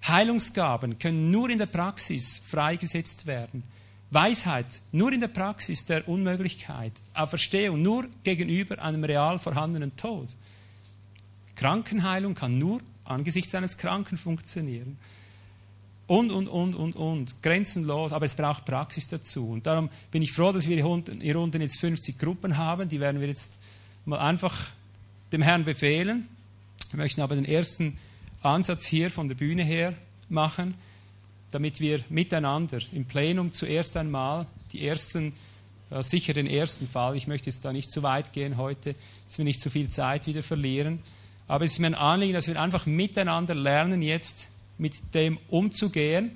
Heilungsgaben 0.05 0.99
können 0.99 1.31
nur 1.31 1.49
in 1.49 1.57
der 1.57 1.67
Praxis 1.67 2.37
freigesetzt 2.37 3.27
werden. 3.27 3.63
Weisheit 4.11 4.81
nur 4.91 5.11
in 5.13 5.21
der 5.21 5.29
Praxis 5.29 5.85
der 5.85 6.07
Unmöglichkeit. 6.07 6.91
Auferstehung 7.13 7.81
nur 7.81 8.07
gegenüber 8.23 8.81
einem 8.81 9.03
real 9.03 9.39
vorhandenen 9.39 9.95
Tod. 9.95 10.27
Krankenheilung 11.55 12.35
kann 12.35 12.57
nur 12.57 12.81
angesichts 13.05 13.55
eines 13.55 13.77
Kranken 13.77 14.17
funktionieren 14.17 14.97
und, 16.07 16.29
und, 16.29 16.49
und, 16.49 16.75
und, 16.75 16.95
und. 16.97 17.41
Grenzenlos, 17.41 18.11
aber 18.11 18.25
es 18.25 18.35
braucht 18.35 18.65
Praxis 18.65 19.07
dazu. 19.07 19.49
Und 19.49 19.65
darum 19.65 19.89
bin 20.11 20.21
ich 20.21 20.33
froh, 20.33 20.51
dass 20.51 20.67
wir 20.67 20.75
hier 20.75 21.39
unten 21.39 21.61
jetzt 21.61 21.79
50 21.79 22.19
Gruppen 22.19 22.57
haben. 22.57 22.89
Die 22.89 22.99
werden 22.99 23.21
wir 23.21 23.29
jetzt 23.29 23.53
mal 24.03 24.19
einfach 24.19 24.71
dem 25.31 25.41
Herrn 25.41 25.63
befehlen. 25.63 26.27
Wir 26.89 26.97
möchten 26.97 27.21
aber 27.21 27.35
den 27.35 27.45
ersten 27.45 27.97
Ansatz 28.41 28.85
hier 28.85 29.09
von 29.09 29.29
der 29.29 29.35
Bühne 29.35 29.63
her 29.63 29.93
machen, 30.27 30.73
damit 31.51 31.79
wir 31.79 32.01
miteinander 32.09 32.79
im 32.93 33.05
Plenum 33.05 33.51
zuerst 33.51 33.95
einmal 33.97 34.47
die 34.71 34.87
ersten, 34.87 35.33
äh, 35.89 36.01
sicher 36.01 36.33
den 36.33 36.47
ersten 36.47 36.87
Fall, 36.87 37.15
ich 37.15 37.27
möchte 37.27 37.49
jetzt 37.49 37.63
da 37.63 37.73
nicht 37.73 37.91
zu 37.91 38.03
weit 38.03 38.33
gehen 38.33 38.57
heute, 38.57 38.95
dass 39.27 39.37
wir 39.37 39.45
nicht 39.45 39.61
zu 39.61 39.69
viel 39.69 39.89
Zeit 39.89 40.27
wieder 40.27 40.43
verlieren, 40.43 40.99
aber 41.47 41.65
es 41.65 41.73
ist 41.73 41.79
mir 41.79 41.87
ein 41.87 41.95
Anliegen, 41.95 42.33
dass 42.33 42.47
wir 42.47 42.59
einfach 42.59 42.85
miteinander 42.85 43.53
lernen, 43.53 44.01
jetzt 44.01 44.47
mit 44.77 45.13
dem 45.13 45.37
umzugehen. 45.49 46.31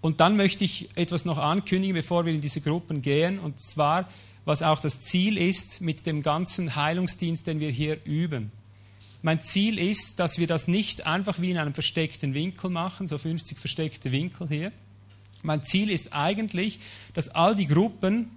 Und 0.00 0.20
dann 0.20 0.36
möchte 0.36 0.64
ich 0.64 0.88
etwas 0.96 1.24
noch 1.24 1.38
ankündigen, 1.38 1.94
bevor 1.94 2.24
wir 2.24 2.32
in 2.32 2.40
diese 2.40 2.60
Gruppen 2.60 3.02
gehen, 3.02 3.38
und 3.38 3.60
zwar, 3.60 4.08
was 4.44 4.62
auch 4.62 4.78
das 4.78 5.02
Ziel 5.02 5.36
ist 5.36 5.80
mit 5.80 6.06
dem 6.06 6.22
ganzen 6.22 6.74
Heilungsdienst, 6.74 7.46
den 7.46 7.60
wir 7.60 7.70
hier 7.70 7.98
üben. 8.04 8.52
Mein 9.22 9.40
Ziel 9.40 9.78
ist, 9.78 10.18
dass 10.18 10.38
wir 10.38 10.48
das 10.48 10.66
nicht 10.66 11.06
einfach 11.06 11.40
wie 11.40 11.52
in 11.52 11.58
einem 11.58 11.74
versteckten 11.74 12.34
Winkel 12.34 12.70
machen, 12.70 13.06
so 13.06 13.18
50 13.18 13.56
versteckte 13.56 14.10
Winkel 14.10 14.48
hier. 14.48 14.72
Mein 15.42 15.64
Ziel 15.64 15.90
ist 15.90 16.12
eigentlich, 16.12 16.80
dass 17.14 17.28
all 17.28 17.54
die 17.54 17.68
Gruppen 17.68 18.30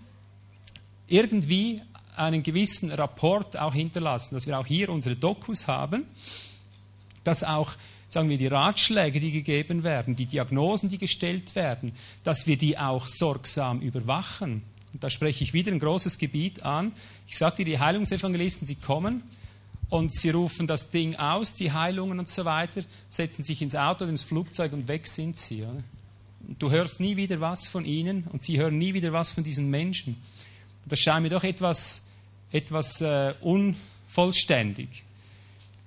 irgendwie 1.07 1.81
einen 2.15 2.43
gewissen 2.43 2.91
Rapport 2.91 3.57
auch 3.57 3.73
hinterlassen, 3.73 4.35
dass 4.35 4.47
wir 4.47 4.59
auch 4.59 4.65
hier 4.65 4.89
unsere 4.89 5.15
Dokus 5.15 5.67
haben, 5.67 6.05
dass 7.23 7.43
auch 7.43 7.73
sagen 8.07 8.29
wir, 8.29 8.37
die 8.37 8.47
Ratschläge, 8.47 9.19
die 9.19 9.31
gegeben 9.31 9.83
werden, 9.83 10.15
die 10.15 10.27
Diagnosen, 10.27 10.89
die 10.89 10.99
gestellt 10.99 11.55
werden, 11.55 11.93
dass 12.23 12.47
wir 12.47 12.57
die 12.57 12.77
auch 12.77 13.07
sorgsam 13.07 13.81
überwachen. 13.81 14.61
Und 14.93 15.03
da 15.03 15.09
spreche 15.09 15.43
ich 15.43 15.53
wieder 15.53 15.71
ein 15.71 15.79
großes 15.79 16.17
Gebiet 16.17 16.63
an. 16.63 16.93
Ich 17.27 17.37
sagte, 17.37 17.65
die 17.65 17.79
Heilungsevangelisten, 17.79 18.65
sie 18.65 18.75
kommen 18.75 19.23
und 19.89 20.13
sie 20.13 20.31
rufen 20.31 20.67
das 20.67 20.89
Ding 20.89 21.15
aus, 21.15 21.53
die 21.53 21.71
Heilungen 21.71 22.19
und 22.19 22.29
so 22.29 22.45
weiter, 22.45 22.81
setzen 23.07 23.43
sich 23.43 23.61
ins 23.61 23.75
Auto 23.75 24.05
ins 24.05 24.23
Flugzeug 24.23 24.73
und 24.73 24.87
weg 24.87 25.07
sind 25.07 25.37
sie. 25.37 25.63
Oder? 25.63 25.83
Du 26.59 26.71
hörst 26.71 26.99
nie 26.99 27.15
wieder 27.15 27.39
was 27.39 27.67
von 27.67 27.85
ihnen 27.85 28.25
und 28.31 28.41
sie 28.41 28.57
hören 28.57 28.77
nie 28.77 28.93
wieder 28.93 29.13
was 29.13 29.31
von 29.31 29.43
diesen 29.43 29.69
Menschen. 29.69 30.21
Das 30.85 30.99
scheint 30.99 31.23
mir 31.23 31.29
doch 31.29 31.43
etwas, 31.43 32.05
etwas 32.51 33.01
äh, 33.01 33.33
unvollständig. 33.41 35.03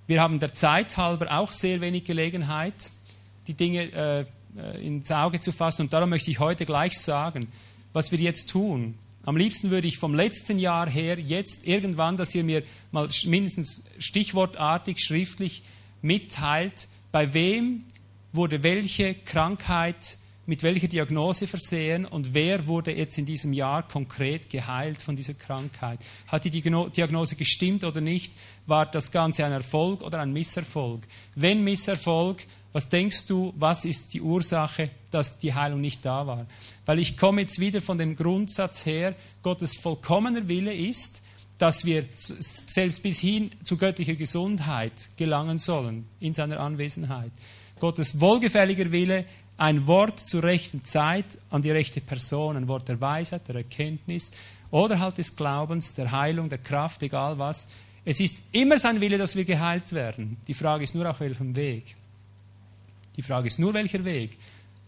Wir 0.07 0.21
haben 0.21 0.41
der 0.41 0.55
Zeit 0.55 0.97
halber 0.97 1.39
auch 1.39 1.53
sehr 1.53 1.81
wenig 1.81 2.05
Gelegenheit, 2.05 2.91
die 3.47 3.55
Dinge 3.55 3.93
äh, 3.93 4.25
äh, 4.57 4.87
ins 4.87 5.11
Auge 5.11 5.41
zu 5.41 5.53
fassen. 5.53 5.83
Und 5.83 5.93
darum 5.93 6.11
möchte 6.11 6.31
ich 6.31 6.39
heute 6.39 6.65
gleich 6.67 6.99
sagen, 6.99 7.53
was 7.93 8.11
wir 8.11 8.19
jetzt 8.19 8.49
tun. 8.49 8.95
Am 9.29 9.37
liebsten 9.37 9.69
würde 9.69 9.87
ich 9.87 9.99
vom 9.99 10.15
letzten 10.15 10.59
Jahr 10.59 10.89
her 10.89 11.19
jetzt 11.19 11.67
irgendwann, 11.67 12.17
dass 12.17 12.35
ihr 12.35 12.45
mir 12.45 12.63
mal 12.93 13.11
mindestens 13.27 13.85
stichwortartig 13.99 15.01
schriftlich 15.01 15.63
mitteilt, 16.01 16.89
bei 17.13 17.35
wem 17.35 17.85
wurde 18.33 18.63
welche 18.63 19.13
Krankheit 19.13 20.17
mit 20.47 20.63
welcher 20.63 20.89
Diagnose 20.89 21.47
versehen 21.47 22.07
und 22.07 22.33
wer 22.33 22.67
wurde 22.67 22.91
jetzt 22.91 23.19
in 23.19 23.27
diesem 23.27 23.53
Jahr 23.53 23.87
konkret 23.87 24.49
geheilt 24.49 25.03
von 25.03 25.15
dieser 25.15 25.35
Krankheit. 25.35 25.99
Hat 26.29 26.47
die 26.47 26.51
Diagnose 26.51 27.37
gestimmt 27.37 27.85
oder 27.85 28.01
nicht? 28.01 28.33
War 28.65 28.87
das 28.87 29.13
Ganze 29.13 29.45
ein 29.45 29.53
Erfolg 29.53 30.01
oder 30.01 30.21
ein 30.21 30.33
Misserfolg? 30.33 31.03
Wenn 31.35 31.63
Misserfolg, 31.65 32.47
was 32.73 32.89
denkst 32.89 33.27
du, 33.27 33.53
was 33.57 33.85
ist 33.85 34.13
die 34.15 34.21
Ursache, 34.21 34.91
dass 35.11 35.39
die 35.39 35.55
Heilung 35.55 35.81
nicht 35.81 36.05
da 36.05 36.27
war? 36.27 36.47
Weil 36.85 36.99
ich 36.99 37.17
komme 37.17 37.41
jetzt 37.41 37.59
wieder 37.59 37.81
von 37.81 37.99
dem 37.99 38.15
Grundsatz 38.15 38.85
her, 38.85 39.15
Gottes 39.43 39.77
vollkommener 39.77 40.49
Wille 40.49 40.75
ist, 40.75 41.23
dass 41.57 41.85
wir 41.85 42.05
selbst 42.15 43.03
bis 43.03 43.19
hin 43.19 43.51
zu 43.65 43.77
göttlicher 43.77 44.15
Gesundheit 44.15 45.11
gelangen 45.17 45.59
sollen 45.59 46.07
in 46.21 46.35
seiner 46.35 46.61
Anwesenheit. 46.61 47.33
Gottes 47.81 48.21
wohlgefälliger 48.21 48.93
Wille 48.93 49.25
ein 49.57 49.89
Wort 49.89 50.21
zur 50.21 50.45
rechten 50.45 50.85
Zeit 50.85 51.37
an 51.51 51.63
die 51.63 51.73
rechte 51.73 52.01
Person, 52.01 52.57
ein 52.57 52.69
Wort 52.69 52.89
der 52.89 53.01
Weisheit, 53.01 53.49
der 53.49 53.57
Erkenntnis 53.57 54.31
oder 54.71 55.01
halt 55.01 55.19
des 55.19 55.35
Glaubens, 55.35 55.95
der 55.95 56.13
Heilung, 56.13 56.49
der 56.49 56.59
Kraft, 56.59 57.03
egal 57.03 57.39
was. 57.39 57.67
Es 58.05 58.21
ist 58.21 58.37
immer 58.53 58.79
sein 58.79 59.01
Wille, 59.01 59.19
dass 59.19 59.35
wir 59.35 59.45
geheilt 59.45 59.93
werden. 59.93 60.37
Die 60.47 60.55
Frage 60.55 60.85
ist 60.85 60.95
nur 60.95 61.11
auf 61.11 61.21
welchem 61.21 61.57
Weg. 61.57 61.97
Die 63.19 63.23
Frage 63.23 63.49
ist 63.49 63.59
nur 63.59 63.75
welcher 63.75 64.03
Weg. 64.07 64.39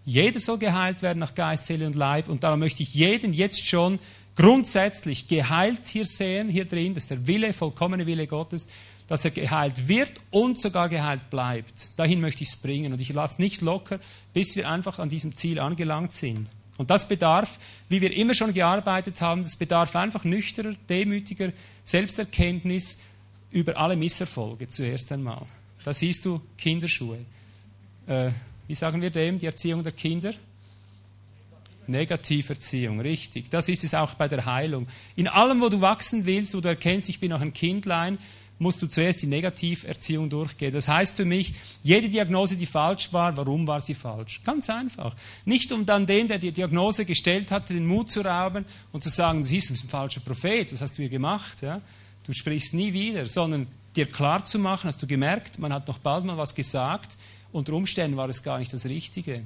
Jeder 0.06 0.40
soll 0.40 0.56
geheilt 0.56 1.02
werden 1.02 1.18
nach 1.18 1.34
Geist, 1.34 1.66
Seele 1.66 1.86
und 1.86 1.96
Leib 1.96 2.30
und 2.30 2.42
darum 2.42 2.60
möchte 2.60 2.82
ich 2.82 2.94
jeden 2.94 3.34
jetzt 3.34 3.66
schon 3.66 3.98
grundsätzlich 4.34 5.28
geheilt 5.28 5.86
hier 5.86 6.06
sehen, 6.06 6.48
hier 6.48 6.64
drin, 6.64 6.94
das 6.94 7.04
ist 7.04 7.10
der 7.10 7.26
Wille, 7.26 7.52
vollkommene 7.52 8.06
Wille 8.06 8.26
Gottes 8.26 8.68
dass 9.10 9.24
er 9.24 9.32
geheilt 9.32 9.88
wird 9.88 10.12
und 10.30 10.56
sogar 10.56 10.88
geheilt 10.88 11.30
bleibt. 11.30 11.98
Dahin 11.98 12.20
möchte 12.20 12.44
ich 12.44 12.50
es 12.50 12.56
bringen. 12.56 12.92
Und 12.92 13.00
ich 13.00 13.12
lasse 13.12 13.42
nicht 13.42 13.60
locker, 13.60 13.98
bis 14.32 14.54
wir 14.54 14.70
einfach 14.70 15.00
an 15.00 15.08
diesem 15.08 15.34
Ziel 15.34 15.58
angelangt 15.58 16.12
sind. 16.12 16.48
Und 16.78 16.90
das 16.90 17.08
bedarf, 17.08 17.58
wie 17.88 18.00
wir 18.00 18.16
immer 18.16 18.34
schon 18.34 18.54
gearbeitet 18.54 19.20
haben, 19.20 19.42
das 19.42 19.56
bedarf 19.56 19.96
einfach 19.96 20.22
nüchterner, 20.22 20.76
demütiger 20.88 21.52
Selbsterkenntnis 21.82 23.00
über 23.50 23.76
alle 23.76 23.96
Misserfolge 23.96 24.68
zuerst 24.68 25.10
einmal. 25.10 25.44
Da 25.82 25.92
siehst 25.92 26.24
du 26.24 26.40
Kinderschuhe. 26.56 27.18
Äh, 28.10 28.32
wie 28.66 28.74
sagen 28.74 29.00
wir 29.00 29.10
dem, 29.10 29.38
die 29.38 29.46
Erziehung 29.46 29.84
der 29.84 29.92
Kinder? 29.92 30.32
Negativerziehung, 31.86 33.00
richtig. 33.00 33.50
Das 33.50 33.68
ist 33.68 33.84
es 33.84 33.94
auch 33.94 34.14
bei 34.14 34.26
der 34.26 34.44
Heilung. 34.46 34.88
In 35.14 35.28
allem, 35.28 35.60
wo 35.60 35.68
du 35.68 35.80
wachsen 35.80 36.26
willst, 36.26 36.54
wo 36.54 36.60
du 36.60 36.68
erkennst, 36.68 37.08
ich 37.08 37.20
bin 37.20 37.30
noch 37.30 37.40
ein 37.40 37.52
Kindlein, 37.52 38.18
musst 38.58 38.82
du 38.82 38.88
zuerst 38.88 39.22
die 39.22 39.26
Negativerziehung 39.28 40.28
durchgehen. 40.28 40.72
Das 40.72 40.88
heißt 40.88 41.16
für 41.16 41.24
mich, 41.24 41.54
jede 41.82 42.08
Diagnose, 42.08 42.56
die 42.56 42.66
falsch 42.66 43.12
war, 43.12 43.36
warum 43.36 43.66
war 43.66 43.80
sie 43.80 43.94
falsch? 43.94 44.42
Ganz 44.44 44.68
einfach. 44.68 45.14
Nicht 45.44 45.70
um 45.72 45.86
dann 45.86 46.04
dem, 46.04 46.26
der 46.26 46.38
die 46.38 46.52
Diagnose 46.52 47.04
gestellt 47.04 47.52
hat, 47.52 47.70
den 47.70 47.86
Mut 47.86 48.10
zu 48.10 48.22
rauben 48.22 48.64
und 48.92 49.02
zu 49.02 49.08
sagen, 49.08 49.42
du 49.42 49.48
bist 49.48 49.70
ein 49.70 49.88
falscher 49.88 50.20
Prophet, 50.20 50.72
was 50.72 50.80
hast 50.80 50.98
du 50.98 51.02
hier 51.02 51.08
gemacht? 51.08 51.62
Ja? 51.62 51.80
Du 52.24 52.32
sprichst 52.32 52.74
nie 52.74 52.92
wieder, 52.92 53.26
sondern 53.26 53.68
dir 53.96 54.06
klar 54.06 54.44
zu 54.44 54.58
machen, 54.58 54.88
hast 54.88 55.00
du 55.00 55.06
gemerkt, 55.06 55.58
man 55.58 55.72
hat 55.72 55.88
noch 55.88 55.98
bald 55.98 56.24
mal 56.24 56.36
was 56.36 56.54
gesagt, 56.54 57.16
unter 57.52 57.72
Umständen 57.72 58.16
war 58.16 58.28
es 58.28 58.42
gar 58.42 58.58
nicht 58.58 58.72
das 58.72 58.86
Richtige. 58.86 59.42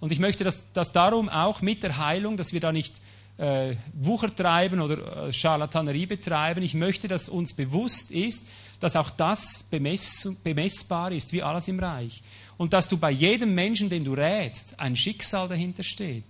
Und 0.00 0.12
ich 0.12 0.18
möchte, 0.18 0.44
dass, 0.44 0.70
dass 0.72 0.92
darum 0.92 1.28
auch 1.28 1.60
mit 1.60 1.82
der 1.82 1.98
Heilung, 1.98 2.36
dass 2.36 2.52
wir 2.52 2.60
da 2.60 2.72
nicht 2.72 3.00
äh, 3.36 3.76
Wucher 3.94 4.34
treiben 4.34 4.80
oder 4.80 5.28
äh, 5.28 5.32
Charlatanerie 5.32 6.06
betreiben. 6.06 6.62
Ich 6.62 6.74
möchte, 6.74 7.08
dass 7.08 7.28
uns 7.28 7.52
bewusst 7.52 8.10
ist, 8.10 8.46
dass 8.80 8.96
auch 8.96 9.10
das 9.10 9.64
bemess 9.64 10.36
bemessbar 10.42 11.12
ist, 11.12 11.32
wie 11.32 11.42
alles 11.42 11.68
im 11.68 11.80
Reich. 11.80 12.22
Und 12.56 12.72
dass 12.72 12.88
du 12.88 12.96
bei 12.96 13.10
jedem 13.10 13.54
Menschen, 13.54 13.88
dem 13.88 14.04
du 14.04 14.14
rätst, 14.14 14.78
ein 14.78 14.96
Schicksal 14.96 15.48
dahinter 15.48 15.82
steht. 15.82 16.24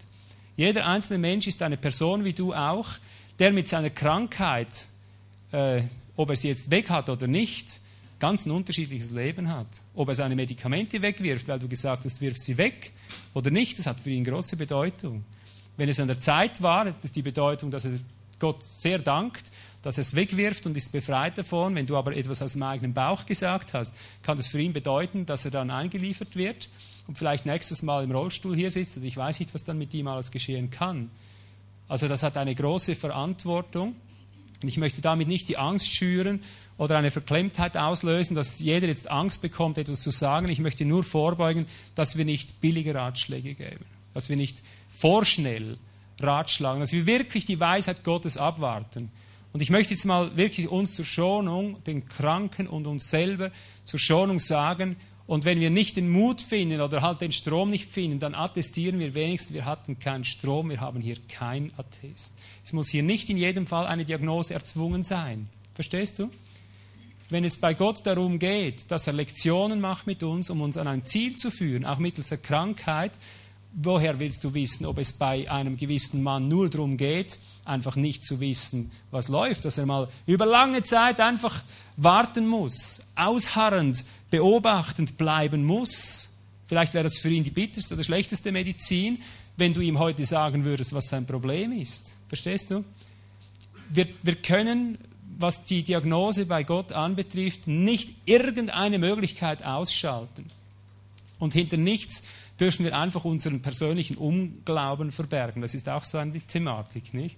Jeder 0.56 0.86
einzelne 0.86 1.18
Mensch 1.18 1.46
ist 1.46 1.62
eine 1.62 1.76
Person 1.76 2.24
wie 2.24 2.32
du 2.32 2.52
auch, 2.52 2.88
der 3.38 3.52
mit 3.52 3.68
seiner 3.68 3.90
Krankheit, 3.90 4.86
äh, 5.52 5.82
ob 6.16 6.30
er 6.30 6.36
sie 6.36 6.48
jetzt 6.48 6.70
weg 6.70 6.90
hat 6.90 7.08
oder 7.08 7.26
nicht, 7.26 7.80
ganz 8.18 8.46
ein 8.46 8.50
unterschiedliches 8.50 9.10
Leben 9.10 9.48
hat. 9.48 9.66
Ob 9.94 10.08
er 10.08 10.14
seine 10.14 10.34
Medikamente 10.36 11.00
wegwirft, 11.02 11.48
weil 11.48 11.58
du 11.58 11.68
gesagt 11.68 12.04
hast, 12.04 12.20
wirf 12.20 12.36
sie 12.36 12.56
weg 12.56 12.92
oder 13.34 13.50
nicht, 13.50 13.78
das 13.78 13.86
hat 13.86 14.00
für 14.00 14.10
ihn 14.10 14.24
große 14.24 14.56
Bedeutung. 14.56 15.24
Wenn 15.76 15.88
es 15.88 16.00
an 16.00 16.08
der 16.08 16.18
Zeit 16.18 16.60
war, 16.60 16.86
das 16.86 17.04
ist 17.04 17.16
die 17.16 17.22
Bedeutung, 17.22 17.70
dass 17.70 17.84
er 17.84 17.92
Gott 18.38 18.64
sehr 18.64 18.98
dankt, 18.98 19.50
dass 19.82 19.96
er 19.98 20.02
es 20.02 20.14
wegwirft 20.14 20.66
und 20.66 20.76
ist 20.76 20.90
befreit 20.90 21.38
davon. 21.38 21.74
Wenn 21.74 21.86
du 21.86 21.96
aber 21.96 22.16
etwas 22.16 22.42
aus 22.42 22.52
dem 22.52 22.62
eigenen 22.62 22.94
Bauch 22.94 23.26
gesagt 23.26 23.74
hast, 23.74 23.94
kann 24.22 24.36
das 24.36 24.48
für 24.48 24.60
ihn 24.60 24.72
bedeuten, 24.72 25.26
dass 25.26 25.44
er 25.44 25.50
dann 25.50 25.70
eingeliefert 25.70 26.34
wird 26.36 26.68
und 27.06 27.16
vielleicht 27.16 27.46
nächstes 27.46 27.82
Mal 27.82 28.04
im 28.04 28.10
Rollstuhl 28.10 28.54
hier 28.54 28.70
sitzt. 28.70 28.96
Und 28.96 29.04
ich 29.04 29.16
weiß 29.16 29.38
nicht, 29.38 29.54
was 29.54 29.64
dann 29.64 29.78
mit 29.78 29.94
ihm 29.94 30.08
alles 30.08 30.30
geschehen 30.30 30.70
kann. 30.70 31.10
Also 31.88 32.06
das 32.06 32.22
hat 32.22 32.36
eine 32.36 32.54
große 32.54 32.94
Verantwortung. 32.94 33.96
Und 34.62 34.68
ich 34.68 34.76
möchte 34.76 35.00
damit 35.00 35.28
nicht 35.28 35.48
die 35.48 35.56
Angst 35.56 35.94
schüren 35.94 36.42
oder 36.79 36.97
eine 36.97 37.11
Verklemmtheit 37.11 37.76
auslösen, 37.76 38.35
dass 38.35 38.61
jeder 38.61 38.87
jetzt 38.87 39.11
Angst 39.11 39.43
bekommt, 39.43 39.76
etwas 39.76 40.01
zu 40.01 40.11
sagen. 40.11 40.49
Ich 40.49 40.61
möchte 40.61 40.85
nur 40.85 41.03
vorbeugen, 41.03 41.66
dass 41.95 42.16
wir 42.16 42.24
nicht 42.24 42.61
billige 42.61 42.95
Ratschläge 42.95 43.55
geben, 43.55 43.85
dass 44.14 44.29
wir 44.29 44.37
nicht 44.37 44.62
vorschnell 44.89 45.76
ratschlagen, 46.20 46.81
dass 46.81 46.93
wir 46.93 47.07
wirklich 47.07 47.45
die 47.45 47.61
Weisheit 47.61 48.05
Gottes 48.05 48.37
abwarten. 48.37 49.11
Und 49.53 49.61
ich 49.61 49.70
möchte 49.70 49.95
jetzt 49.95 50.05
mal 50.05 50.37
wirklich 50.37 50.68
uns 50.68 50.95
zur 50.95 51.05
Schonung, 51.05 51.83
den 51.85 52.07
Kranken 52.07 52.66
und 52.66 52.87
uns 52.87 53.11
selber 53.11 53.51
zur 53.85 53.99
Schonung 53.99 54.39
sagen, 54.39 54.97
und 55.26 55.45
wenn 55.45 55.61
wir 55.61 55.68
nicht 55.68 55.99
den 55.99 56.09
Mut 56.09 56.41
finden 56.41 56.81
oder 56.81 57.03
halt 57.03 57.20
den 57.20 57.33
Strom 57.33 57.68
nicht 57.68 57.91
finden, 57.91 58.18
dann 58.18 58.35
attestieren 58.35 58.99
wir 58.99 59.14
wenigstens, 59.14 59.53
wir 59.53 59.66
hatten 59.66 59.99
keinen 59.99 60.24
Strom, 60.24 60.70
wir 60.70 60.81
haben 60.81 61.03
hier 61.03 61.18
kein 61.31 61.70
Attest. 61.76 62.33
Es 62.64 62.72
muss 62.72 62.89
hier 62.89 63.03
nicht 63.03 63.29
in 63.29 63.37
jedem 63.37 63.66
Fall 63.66 63.87
eine 63.87 64.07
Diagnose 64.07 64.55
erzwungen 64.55 65.03
sein. 65.03 65.51
Verstehst 65.74 66.18
du? 66.18 66.31
Wenn 67.31 67.45
es 67.45 67.57
bei 67.57 67.74
Gott 67.74 68.07
darum 68.07 68.39
geht, 68.39 68.91
dass 68.91 69.07
er 69.07 69.12
Lektionen 69.12 69.81
macht 69.81 70.07
mit 70.07 70.22
uns, 70.22 70.51
um 70.51 70.61
uns 70.61 70.76
an 70.76 70.89
ein 70.89 71.05
Ziel 71.05 71.37
zu 71.37 71.51
führen, 71.51 71.85
auch 71.85 71.99
mittels 71.99 72.29
der 72.29 72.39
Krankheit, 72.39 73.12
woher 73.72 74.18
willst 74.18 74.43
du 74.45 74.55
wissen, 74.55 74.87
ob 74.87 74.99
es 74.99 75.12
bei 75.12 75.51
einem 75.51 75.76
gewissen 75.76 76.22
Mann 76.22 76.49
nur 76.49 76.70
darum 76.70 76.97
geht, 76.97 77.39
einfach 77.64 77.97
nicht 77.97 78.24
zu 78.24 78.41
wissen, 78.41 78.91
was 79.11 79.29
läuft, 79.29 79.64
dass 79.64 79.79
er 79.79 79.87
mal 79.87 80.09
über 80.26 80.47
lange 80.47 80.83
Zeit 80.83 81.20
einfach 81.20 81.62
warten 81.97 82.47
muss, 82.47 83.03
ausharrend, 83.14 84.05
beobachtend 84.31 85.18
bleiben 85.18 85.64
muss. 85.64 86.31
Vielleicht 86.66 86.95
wäre 86.95 87.05
das 87.05 87.18
für 87.18 87.29
ihn 87.29 87.45
die 87.45 87.51
bitterste 87.51 87.95
oder 87.95 88.03
schlechteste 88.03 88.53
Medizin, 88.53 89.22
wenn 89.57 89.74
du 89.74 89.81
ihm 89.81 89.99
heute 89.99 90.24
sagen 90.24 90.64
würdest, 90.64 90.95
was 90.95 91.09
sein 91.09 91.26
Problem 91.26 91.72
ist. 91.72 92.14
Verstehst 92.29 92.70
du? 92.70 92.85
Wir, 93.91 94.07
wir 94.22 94.37
können 94.37 94.99
was 95.39 95.64
die 95.64 95.82
Diagnose 95.84 96.47
bei 96.47 96.64
Gott 96.64 96.93
anbetrifft, 96.93 97.68
nicht 97.68 98.11
irgendeine 98.26 98.99
Möglichkeit 98.99 99.64
ausschalten. 99.64 100.51
Und 101.39 101.55
hinter 101.55 101.76
nichts 101.76 102.24
dürfen 102.59 102.84
wir 102.84 102.99
einfach 102.99 103.24
unseren 103.24 103.62
persönlichen 103.62 104.16
Unglauben 104.16 105.12
verbergen. 105.12 105.62
Das 105.62 105.74
ist 105.74 105.89
auch 105.89 106.03
so 106.03 106.18
eine 106.18 106.41
Thematik, 106.41 107.14
nicht? 107.14 107.36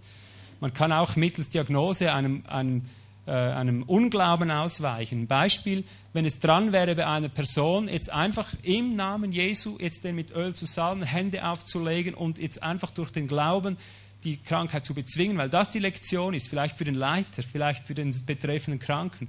Man 0.60 0.72
kann 0.72 0.92
auch 0.92 1.16
mittels 1.16 1.50
Diagnose 1.50 2.12
einem, 2.12 2.42
einem, 2.48 2.86
äh, 3.26 3.32
einem 3.32 3.82
Unglauben 3.82 4.50
ausweichen. 4.50 5.26
Beispiel, 5.26 5.84
wenn 6.14 6.24
es 6.24 6.38
dran 6.38 6.72
wäre 6.72 6.94
bei 6.94 7.06
einer 7.06 7.28
Person, 7.28 7.88
jetzt 7.88 8.10
einfach 8.10 8.48
im 8.62 8.96
Namen 8.96 9.32
Jesu 9.32 9.76
jetzt 9.78 10.04
den 10.04 10.16
mit 10.16 10.34
Öl 10.34 10.54
zu 10.54 10.64
salben, 10.66 11.02
Hände 11.02 11.46
aufzulegen 11.46 12.14
und 12.14 12.38
jetzt 12.38 12.62
einfach 12.62 12.90
durch 12.90 13.10
den 13.10 13.28
Glauben 13.28 13.76
die 14.24 14.36
Krankheit 14.36 14.84
zu 14.84 14.94
bezwingen, 14.94 15.38
weil 15.38 15.48
das 15.48 15.70
die 15.70 15.78
Lektion 15.78 16.34
ist, 16.34 16.48
vielleicht 16.48 16.76
für 16.76 16.84
den 16.84 16.94
Leiter, 16.94 17.42
vielleicht 17.42 17.86
für 17.86 17.94
den 17.94 18.14
betreffenden 18.26 18.78
Kranken. 18.78 19.28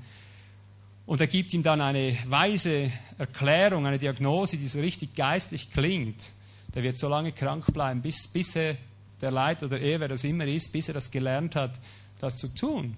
Und 1.06 1.20
er 1.20 1.28
gibt 1.28 1.54
ihm 1.54 1.64
dann 1.64 1.82
eine 1.82 2.18
weise 2.28 2.92
Erklärung, 3.18 3.86
eine 3.86 3.98
Diagnose, 3.98 4.58
die 4.58 4.68
so 4.68 4.80
richtig 4.80 5.16
geistig 5.16 5.72
klingt. 5.72 6.34
Der 6.74 6.84
wird 6.84 6.98
so 6.98 7.10
lange 7.10 7.32
krank 7.32 7.74
bleiben, 7.74 8.02
bis, 8.02 8.28
bis 8.28 8.56
er, 8.56 8.78
der 9.20 9.32
Leiter 9.32 9.66
oder 9.66 9.80
er, 9.80 10.00
wer 10.00 10.08
das 10.08 10.24
immer 10.24 10.46
ist, 10.46 10.72
bis 10.72 10.88
er 10.88 10.94
das 10.94 11.12
gelernt 11.12 11.56
hat, 11.56 11.80
das 12.20 12.38
zu 12.38 12.48
tun. 12.48 12.96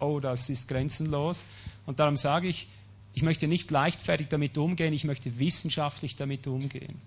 Oh, 0.00 0.18
das 0.20 0.50
ist 0.50 0.66
grenzenlos. 0.68 1.46
Und 1.86 2.00
darum 2.00 2.16
sage 2.16 2.48
ich, 2.48 2.68
ich 3.12 3.22
möchte 3.22 3.46
nicht 3.46 3.70
leichtfertig 3.70 4.28
damit 4.28 4.58
umgehen, 4.58 4.92
ich 4.92 5.04
möchte 5.04 5.38
wissenschaftlich 5.38 6.16
damit 6.16 6.46
umgehen. 6.46 7.00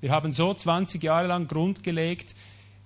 Wir 0.00 0.10
haben 0.10 0.32
so 0.32 0.54
20 0.54 1.02
Jahre 1.02 1.26
lang 1.26 1.46
Grund 1.46 1.82
gelegt, 1.82 2.34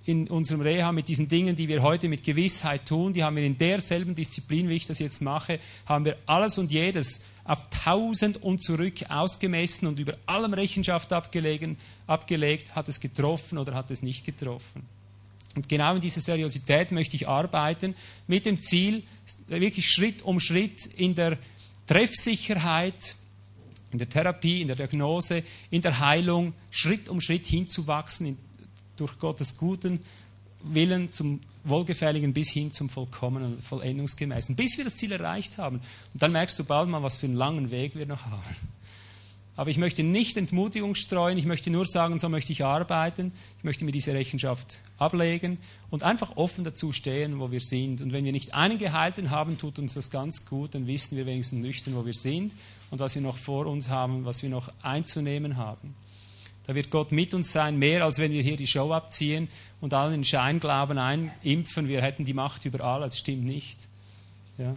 in 0.07 0.29
unserem 0.29 0.61
Reha 0.61 0.93
mit 0.93 1.09
diesen 1.09 1.29
Dingen, 1.29 1.57
die 1.57 1.69
wir 1.69 1.83
heute 1.83 2.09
mit 2.09 2.25
Gewissheit 2.25 2.87
tun, 2.87 3.13
die 3.13 3.25
haben 3.25 3.37
wir 3.37 3.43
in 3.43 3.57
derselben 3.57 4.15
Disziplin, 4.15 4.69
wie 4.69 4.75
ich 4.77 4.87
das 4.87 4.99
jetzt 4.99 5.23
mache, 5.23 5.61
haben 5.87 6.05
wir 6.05 6.17
alles 6.27 6.59
und 6.59 6.71
jedes 6.71 7.25
auf 7.45 7.65
tausend 7.71 8.43
und 8.43 8.63
zurück 8.63 9.09
ausgemessen 9.09 9.89
und 9.89 9.99
über 9.99 10.17
allem 10.27 10.55
Rechenschaft 10.55 11.13
abgelegen, 11.13 11.77
abgelegt, 12.07 12.75
hat 12.75 12.89
es 12.89 13.01
getroffen 13.01 13.59
oder 13.59 13.75
hat 13.75 13.91
es 13.91 14.03
nicht 14.03 14.25
getroffen. 14.25 14.83
Und 15.55 15.69
genau 15.69 15.95
in 15.95 16.01
dieser 16.01 16.21
Seriosität 16.21 16.91
möchte 16.91 17.17
ich 17.17 17.29
arbeiten, 17.29 17.95
mit 18.27 18.45
dem 18.45 18.61
Ziel, 18.61 19.05
wirklich 19.47 19.89
Schritt 19.89 20.23
um 20.23 20.41
Schritt 20.41 20.87
in 20.87 21.15
der 21.15 21.39
Treffsicherheit, 21.87 23.15
in 23.93 23.99
der 23.99 24.09
Therapie, 24.09 24.61
in 24.61 24.67
der 24.67 24.77
Diagnose, 24.77 25.45
in 25.71 25.81
der 25.81 26.01
Heilung, 26.01 26.55
Schritt 26.71 27.09
um 27.09 27.21
Schritt 27.21 27.47
hinzuwachsen, 27.47 28.37
durch 28.97 29.19
Gottes 29.19 29.57
guten 29.57 30.01
Willen 30.63 31.11
zum 31.11 31.41
Wohlgefälligen 31.65 32.33
bis 32.33 32.51
hin 32.51 32.73
zum 32.73 32.89
Vollkommenen 32.89 33.55
und 33.55 33.65
Vollendungsgemäßen, 33.65 34.57
bis 34.57 34.77
wir 34.77 34.85
das 34.85 34.97
Ziel 34.97 35.13
erreicht 35.13 35.59
haben. 35.59 35.81
Und 36.13 36.23
dann 36.23 36.33
merkst 36.33 36.59
du 36.59 36.65
bald 36.65 36.89
mal, 36.89 37.03
was 37.03 37.19
für 37.19 37.27
einen 37.27 37.37
langen 37.37 37.71
Weg 37.71 37.95
wir 37.95 38.07
noch 38.07 38.25
haben. 38.25 38.57
Aber 39.57 39.71
ich 39.71 39.79
möchte 39.79 40.03
nicht 40.03 40.37
Entmutigung 40.37 40.97
streuen, 40.97 41.39
ich 41.39 41.47
möchte 41.47 41.71
nur 41.71 41.87
sagen, 41.87 42.19
so 42.19 42.29
möchte 42.29 42.51
ich 42.51 42.65
arbeiten, 42.65 43.33
ich 43.59 43.65
möchte 43.65 43.85
mir 43.85 43.93
diese 43.93 44.13
Rechenschaft 44.13 44.81
ablegen 44.99 45.59
und 45.91 46.03
einfach 46.03 46.37
offen 46.37 46.65
dazu 46.65 46.93
stehen, 46.93 47.39
wo 47.39 47.53
wir 47.53 47.61
sind. 47.61 48.03
Und 48.03 48.13
wenn 48.13 48.25
wir 48.25 48.33
nicht 48.33 48.53
einen 48.53 48.79
Gehalten 48.79 49.31
haben, 49.31 49.57
tut 49.57 49.79
uns 49.79 49.95
das 49.95 50.11
ganz 50.11 50.45
gut, 50.45 50.75
dann 50.75 50.89
wissen 50.89 51.17
wir 51.17 51.27
wenigstens 51.27 51.61
nüchtern, 51.61 51.95
wo 51.95 52.05
wir 52.05 52.15
sind 52.15 52.53
und 52.91 52.99
was 52.99 53.15
wir 53.15 53.23
noch 53.23 53.37
vor 53.37 53.67
uns 53.67 53.89
haben, 53.89 54.25
was 54.25 54.43
wir 54.43 54.51
noch 54.51 54.73
einzunehmen 54.83 55.57
haben. 55.57 55.95
Da 56.67 56.75
wird 56.75 56.91
Gott 56.91 57.13
mit 57.13 57.35
uns 57.35 57.53
sein, 57.53 57.79
mehr 57.79 58.05
als 58.05 58.19
wenn 58.19 58.33
wir 58.33 58.43
hier 58.43 58.57
die 58.57 58.67
Show 58.67 58.93
abziehen 58.93 59.49
und 59.81 59.93
allen 59.93 60.13
den 60.13 60.25
Scheinglauben 60.25 60.97
einimpfen, 60.99 61.89
wir 61.89 62.01
hätten 62.01 62.25
die 62.25 62.33
Macht 62.33 62.65
über 62.65 62.83
alles. 62.83 63.19
Stimmt 63.19 63.45
nicht. 63.45 63.79
Ja? 64.57 64.75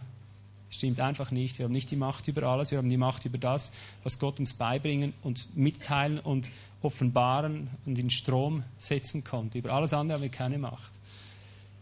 Stimmt 0.70 1.00
einfach 1.00 1.32
nicht. 1.32 1.60
Wir 1.60 1.66
haben 1.66 1.72
nicht 1.72 1.90
die 1.90 1.96
Macht 1.96 2.28
über 2.28 2.44
alles, 2.44 2.72
wir 2.72 2.78
haben 2.78 2.90
die 2.90 2.98
Macht 2.98 3.24
über 3.26 3.38
das, 3.38 3.72
was 4.04 4.20
Gott 4.20 4.38
uns 4.40 4.54
beibringen 4.54 5.14
und 5.24 5.56
mitteilen 5.56 6.20
und 6.20 6.50
offenbaren 6.82 7.70
und 7.86 7.98
in 7.98 8.10
Strom 8.10 8.64
setzen 8.78 9.24
konnte. 9.24 9.58
Über 9.58 9.72
alles 9.72 9.94
andere 9.94 10.18
haben 10.18 10.24
wir 10.24 10.30
keine 10.30 10.58
Macht. 10.58 10.92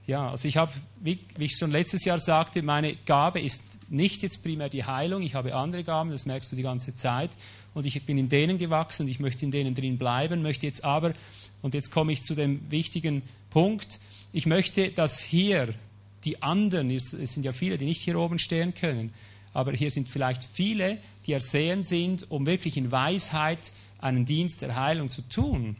Ja, 0.06 0.30
also 0.30 0.48
ich 0.48 0.58
habe, 0.58 0.72
wie, 1.02 1.20
wie, 1.36 1.46
ich 1.46 1.58
schon 1.58 1.72
letztes 1.72 2.06
Jahr 2.06 2.20
sagte, 2.20 2.62
meine 2.62 2.96
Gabe 2.96 3.40
ist 3.40 3.64
nicht 3.90 4.22
jetzt 4.22 4.44
primär 4.44 4.70
die 4.70 4.84
Heilung, 4.84 5.24
ich 5.24 5.34
habe 5.34 5.56
andere 5.56 5.84
Gaben, 5.84 6.12
das 6.12 6.28
merkst 6.28 6.52
du 6.52 6.56
die 6.56 6.62
ganze 6.62 6.96
Zeit 6.96 7.32
und 7.76 7.86
ich 7.86 8.04
bin 8.04 8.18
in 8.18 8.30
denen 8.30 8.58
gewachsen 8.58 9.04
und 9.04 9.10
ich 9.10 9.20
möchte 9.20 9.46
in 9.46 9.52
denen 9.52 9.76
drin 9.76 10.00
bleiben, 10.00 10.42
möchte 10.42 10.66
jetzt 10.66 10.84
aber, 10.84 11.14
und 11.62 11.76
jetzt 11.76 11.92
komme 11.92 12.12
ich 12.12 12.24
zu 12.24 12.34
dem 12.34 12.60
wichtigen 12.72 13.22
Punkt, 13.52 14.00
ich 14.34 14.48
möchte, 14.48 14.90
dass 14.90 15.22
hier 15.22 15.76
die 16.24 16.42
anderen, 16.42 16.90
es 16.90 17.12
sind 17.12 17.44
ja 17.44 17.52
viele, 17.52 17.78
die 17.78 17.86
nicht 17.86 18.02
hier 18.02 18.18
oben 18.18 18.40
stehen 18.40 18.74
können, 18.74 19.14
aber 19.54 19.74
hier 19.74 19.92
sind 19.92 20.10
vielleicht 20.10 20.44
viele, 20.44 20.98
die 21.28 21.34
ersehen 21.34 21.84
sind, 21.84 22.32
um 22.32 22.48
wirklich 22.48 22.78
in 22.78 22.92
Weisheit 22.92 23.72
einen 24.00 24.26
Dienst 24.26 24.64
der 24.64 24.76
Heilung 24.76 25.10
zu 25.10 25.22
tun. 25.22 25.76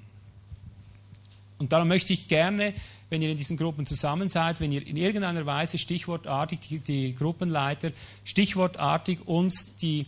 Und 1.58 1.74
darum 1.74 1.88
möchte 1.88 2.14
ich 2.14 2.28
gerne 2.28 2.74
wenn 3.10 3.22
ihr 3.22 3.32
in 3.32 3.38
diesen 3.38 3.58
Gruppen 3.58 3.86
zusammen 3.86 4.30
seid, 4.30 4.60
wenn 4.60 4.72
ihr 4.72 4.86
in 4.86 4.98
irgendeiner 4.98 5.46
Weise 5.46 5.78
stichwortartig, 5.78 6.60
die, 6.60 6.80
die 6.80 7.16
Gruppenleiter, 7.16 7.92
stichwortartig 8.24 9.28
uns 9.28 9.76
die, 9.78 10.06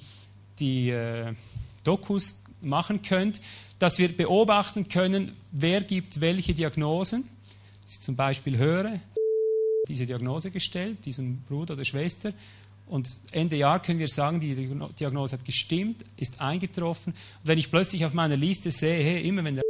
die 0.59 0.89
äh, 0.89 1.33
Dokus 1.87 2.35
machen 2.61 3.01
könnt, 3.01 3.41
dass 3.79 3.97
wir 3.97 4.15
beobachten 4.15 4.87
können, 4.87 5.35
wer 5.51 5.81
gibt 5.81 6.21
welche 6.21 6.53
Diagnosen. 6.53 7.27
Ich 7.87 8.01
zum 8.01 8.15
Beispiel 8.15 8.57
höre, 8.57 8.99
diese 9.87 10.05
Diagnose 10.05 10.51
gestellt, 10.51 11.05
diesem 11.05 11.41
Bruder 11.43 11.75
oder 11.75 11.85
Schwester, 11.85 12.33
und 12.87 13.09
Ende 13.31 13.57
Jahr 13.57 13.81
können 13.81 13.99
wir 13.99 14.07
sagen, 14.07 14.39
die 14.39 14.55
Diagnose 14.97 15.33
hat 15.33 15.43
gestimmt, 15.43 16.05
ist 16.15 16.39
eingetroffen. 16.39 17.13
Und 17.13 17.47
wenn 17.47 17.57
ich 17.57 17.69
plötzlich 17.69 18.05
auf 18.05 18.13
meiner 18.13 18.37
Liste 18.37 18.71
sehe, 18.71 19.03
hey, 19.03 19.27
immer 19.27 19.43
wenn 19.43 19.55
der 19.55 19.63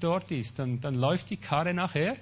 dort 0.00 0.30
ist, 0.30 0.58
dann, 0.58 0.80
dann 0.80 0.94
läuft 0.94 1.30
die 1.30 1.36
Karre 1.36 1.74
nachher 1.74 2.16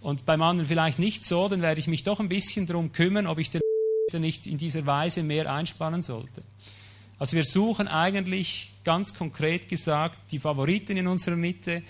und 0.00 0.24
beim 0.24 0.42
anderen 0.42 0.66
vielleicht 0.66 0.98
nicht 0.98 1.24
so, 1.24 1.48
dann 1.48 1.62
werde 1.62 1.78
ich 1.78 1.88
mich 1.88 2.02
doch 2.02 2.20
ein 2.20 2.28
bisschen 2.28 2.66
darum 2.66 2.90
kümmern, 2.90 3.26
ob 3.26 3.38
ich 3.38 3.50
den 3.50 3.60
nicht 4.18 4.46
in 4.46 4.56
dieser 4.56 4.86
Weise 4.86 5.22
mehr 5.22 5.52
einspannen 5.52 6.00
sollte. 6.00 6.42
Also 7.18 7.36
wir 7.36 7.44
suchen 7.44 7.88
eigentlich 7.88 8.72
ganz 8.84 9.14
konkret 9.14 9.68
gesagt 9.68 10.18
die 10.30 10.38
Favoriten 10.38 10.96
in 10.96 11.06
unserer 11.06 11.36
Mitte, 11.36 11.82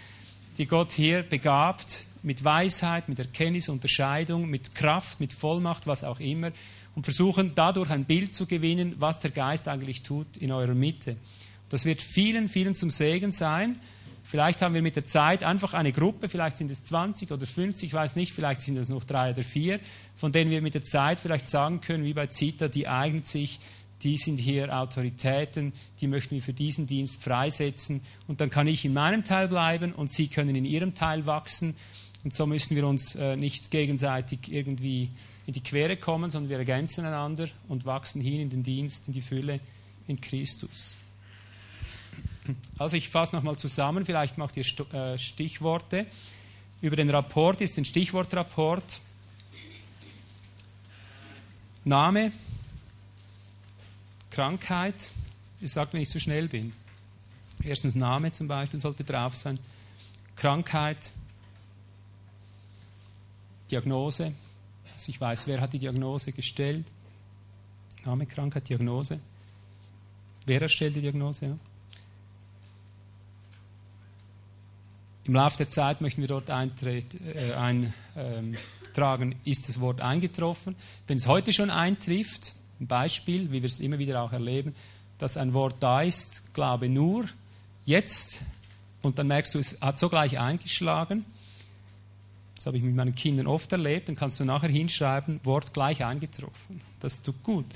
die 0.57 0.67
Gott 0.67 0.93
hier 0.93 1.23
begabt 1.23 2.07
mit 2.23 2.45
Weisheit, 2.45 3.09
mit 3.09 3.19
Erkenntnis, 3.19 3.69
Unterscheidung, 3.69 4.49
mit 4.49 4.75
Kraft, 4.75 5.21
mit 5.21 5.33
Vollmacht, 5.33 5.87
was 5.87 6.05
auch 6.05 6.21
immer, 6.21 6.51
und 6.95 7.05
versuchen 7.05 7.53
dadurch 7.55 7.91
ein 7.91 8.05
Bild 8.05 8.35
zu 8.35 8.47
gewinnen, 8.47 8.95
was 8.99 9.21
der 9.21 9.31
Geist 9.31 9.69
eigentlich 9.69 10.03
tut 10.03 10.37
in 10.39 10.51
eurer 10.51 10.75
Mitte. 10.75 11.17
Das 11.69 11.85
wird 11.85 12.01
vielen, 12.01 12.49
vielen 12.49 12.75
zum 12.75 12.91
Segen 12.91 13.33
sein. 13.33 13.79
Vielleicht 14.23 14.63
haben 14.63 14.75
wir 14.75 14.83
mit 14.83 14.97
der 14.97 15.07
Zeit 15.07 15.45
einfach 15.45 15.75
eine 15.75 15.93
Gruppe, 15.93 16.29
vielleicht 16.29 16.57
sind 16.57 16.71
es 16.71 16.83
20 16.85 17.31
oder 17.33 17.47
50, 17.47 17.89
ich 17.89 17.95
weiß 17.95 18.17
nicht, 18.17 18.33
vielleicht 18.33 18.61
sind 18.61 18.79
es 18.79 18.89
noch 18.89 19.05
drei 19.05 19.31
oder 19.31 19.45
vier, 19.45 19.79
von 20.17 20.33
denen 20.33 20.51
wir 20.51 20.63
mit 20.63 20.75
der 20.75 20.83
Zeit 20.83 21.21
vielleicht 21.21 21.47
sagen 21.47 21.81
können, 21.81 22.05
wie 22.05 22.15
bei 22.15 22.27
Zita, 22.29 22.69
die 22.69 22.89
eignet 22.89 23.27
sich 23.27 23.61
die 24.03 24.17
sind 24.17 24.39
hier 24.39 24.77
Autoritäten, 24.77 25.73
die 26.01 26.07
möchten 26.07 26.35
wir 26.35 26.43
für 26.43 26.53
diesen 26.53 26.87
Dienst 26.87 27.23
freisetzen. 27.23 28.03
Und 28.29 28.41
dann 28.41 28.51
kann 28.51 28.67
ich 28.67 28.85
in 28.85 28.93
meinem 28.93 29.25
Teil 29.25 29.49
bleiben 29.49 29.93
und 29.93 30.13
Sie 30.13 30.29
können 30.29 30.55
in 30.55 30.65
Ihrem 30.65 30.95
Teil 30.95 31.27
wachsen. 31.27 31.75
Und 32.25 32.35
so 32.35 32.47
müssen 32.47 32.77
wir 32.77 32.87
uns 32.87 33.15
äh, 33.15 33.37
nicht 33.37 33.71
gegenseitig 33.71 34.53
irgendwie 34.53 35.11
in 35.47 35.53
die 35.53 35.63
Quere 35.63 35.97
kommen, 35.97 36.29
sondern 36.29 36.51
wir 36.51 36.59
ergänzen 36.59 37.07
einander 37.07 37.49
und 37.69 37.85
wachsen 37.85 38.21
hin 38.21 38.41
in 38.41 38.51
den 38.51 38.63
Dienst, 38.63 39.09
in 39.09 39.15
die 39.15 39.21
Fülle 39.21 39.61
in 40.09 40.21
Christus. 40.21 40.97
Also 42.79 42.97
ich 42.97 43.09
fasse 43.09 43.35
nochmal 43.35 43.57
zusammen, 43.57 44.05
vielleicht 44.05 44.39
macht 44.39 44.57
ihr 44.57 44.65
äh, 44.93 45.19
Stichworte. 45.19 46.07
Über 46.81 46.97
den 46.97 47.11
Rapport 47.11 47.61
ist 47.61 47.79
ein 47.79 47.85
Stichwortrapport. 47.85 49.01
Name, 51.85 52.33
Krankheit, 54.37 55.09
ich 55.61 55.73
sage, 55.73 55.95
wenn 55.95 56.03
ich 56.03 56.11
zu 56.11 56.21
schnell 56.21 56.47
bin. 56.47 56.75
Erstens 57.65 57.95
Name 57.95 58.33
zum 58.33 58.47
Beispiel 58.47 58.79
sollte 58.79 59.03
drauf 59.03 59.35
sein. 59.35 59.59
Krankheit, 60.37 61.11
Diagnose, 63.71 64.35
dass 64.93 65.09
ich 65.09 65.19
weiß, 65.19 65.47
wer 65.47 65.63
hat 65.63 65.73
die 65.73 65.79
Diagnose 65.79 66.33
gestellt. 66.33 66.85
Name, 68.05 68.27
Krankheit, 68.27 68.69
Diagnose. 68.69 69.21
Wer 70.45 70.61
erstellt 70.61 70.97
die 70.97 71.01
Diagnose? 71.01 71.47
Ja. 71.47 71.59
Im 75.25 75.35
Laufe 75.35 75.57
der 75.57 75.71
Zeit 75.71 76.03
möchten 76.03 76.21
wir 76.21 76.29
dort 76.29 76.51
äh, 76.51 77.55
eintragen, 77.55 77.95
ähm, 79.33 79.39
ist 79.45 79.67
das 79.67 79.81
Wort 79.81 80.03
eingetroffen. 80.03 80.77
Wenn 81.07 81.17
es 81.17 81.27
heute 81.27 81.55
schon 81.55 81.71
eintrifft, 81.71 82.53
ein 82.81 82.87
Beispiel, 82.87 83.51
wie 83.51 83.63
wir 83.63 83.67
es 83.67 83.81
immer 83.81 83.99
wieder 83.99 84.23
auch 84.23 84.33
erleben, 84.33 84.75
dass 85.19 85.37
ein 85.37 85.55
Wort 85.55 85.77
da 85.81 86.03
ist, 86.03 86.43
glaube 86.53 86.89
nur 86.89 87.25
jetzt 87.85 88.43
und 89.03 89.19
dann 89.19 89.29
merkst 89.29 89.55
du, 89.55 89.59
es 89.59 89.81
hat 89.81 89.99
sogleich 89.99 90.39
eingeschlagen. 90.39 91.25
Das 92.57 92.67
habe 92.67 92.77
ich 92.79 92.83
mit 92.83 92.95
meinen 92.95 93.15
Kindern 93.15 93.47
oft 93.47 93.71
erlebt. 93.71 94.09
Dann 94.09 94.17
kannst 94.17 94.41
du 94.41 94.45
nachher 94.45 94.69
hinschreiben, 94.69 95.41
Wort 95.45 95.73
gleich 95.73 96.05
eingetroffen. 96.05 96.81
Das 97.01 97.23
tut 97.23 97.43
gut. 97.43 97.67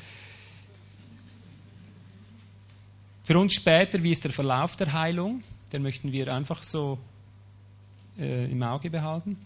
Für 3.25 3.39
uns 3.39 3.55
später, 3.55 4.03
wie 4.03 4.11
ist 4.11 4.25
der 4.25 4.33
Verlauf 4.33 4.75
der 4.77 4.93
Heilung? 4.93 5.45
Den 5.73 5.83
möchten 5.83 6.11
wir 6.11 6.35
einfach 6.35 6.63
so 6.63 6.99
äh, 8.19 8.51
im 8.51 8.63
Auge 8.63 8.91
behalten. 8.91 9.37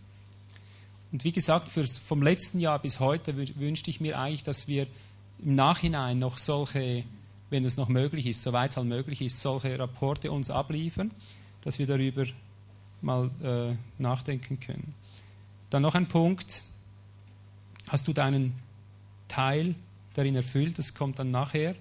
Und 1.12 1.22
wie 1.24 1.32
gesagt, 1.32 1.68
vom 1.68 2.22
letzten 2.22 2.60
Jahr 2.60 2.78
bis 2.78 2.98
heute 2.98 3.36
wünschte 3.36 3.90
ich 3.90 4.00
mir 4.00 4.18
eigentlich, 4.18 4.42
dass 4.42 4.68
wir 4.68 4.86
im 5.44 5.54
Nachhinein 5.54 6.18
noch 6.18 6.38
solche, 6.38 7.04
wenn 7.50 7.64
es 7.64 7.76
noch 7.76 7.88
möglich 7.88 8.26
ist, 8.26 8.42
soweit 8.42 8.70
es 8.70 8.76
halt 8.76 8.88
möglich 8.88 9.20
ist, 9.20 9.40
solche 9.40 9.78
Rapporte 9.78 10.32
uns 10.32 10.50
abliefern, 10.50 11.10
dass 11.62 11.78
wir 11.78 11.86
darüber 11.86 12.24
mal 13.02 13.30
äh, 13.42 13.76
nachdenken 14.02 14.58
können. 14.58 14.94
Dann 15.70 15.82
noch 15.82 15.94
ein 15.94 16.08
Punkt. 16.08 16.62
Hast 17.88 18.08
du 18.08 18.12
deinen 18.12 18.54
Teil 19.28 19.74
darin 20.14 20.36
erfüllt? 20.36 20.78
Das 20.78 20.94
kommt 20.94 21.18
dann 21.18 21.30
nachher, 21.30 21.74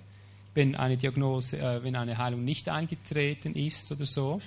wenn 0.53 0.75
eine 0.75 0.97
Diagnose, 0.97 1.59
äh, 1.59 1.83
wenn 1.83 1.95
eine 1.95 2.17
Heilung 2.17 2.43
nicht 2.43 2.67
eingetreten 2.67 3.55
ist 3.55 3.91
oder 3.91 4.05
so. 4.05 4.41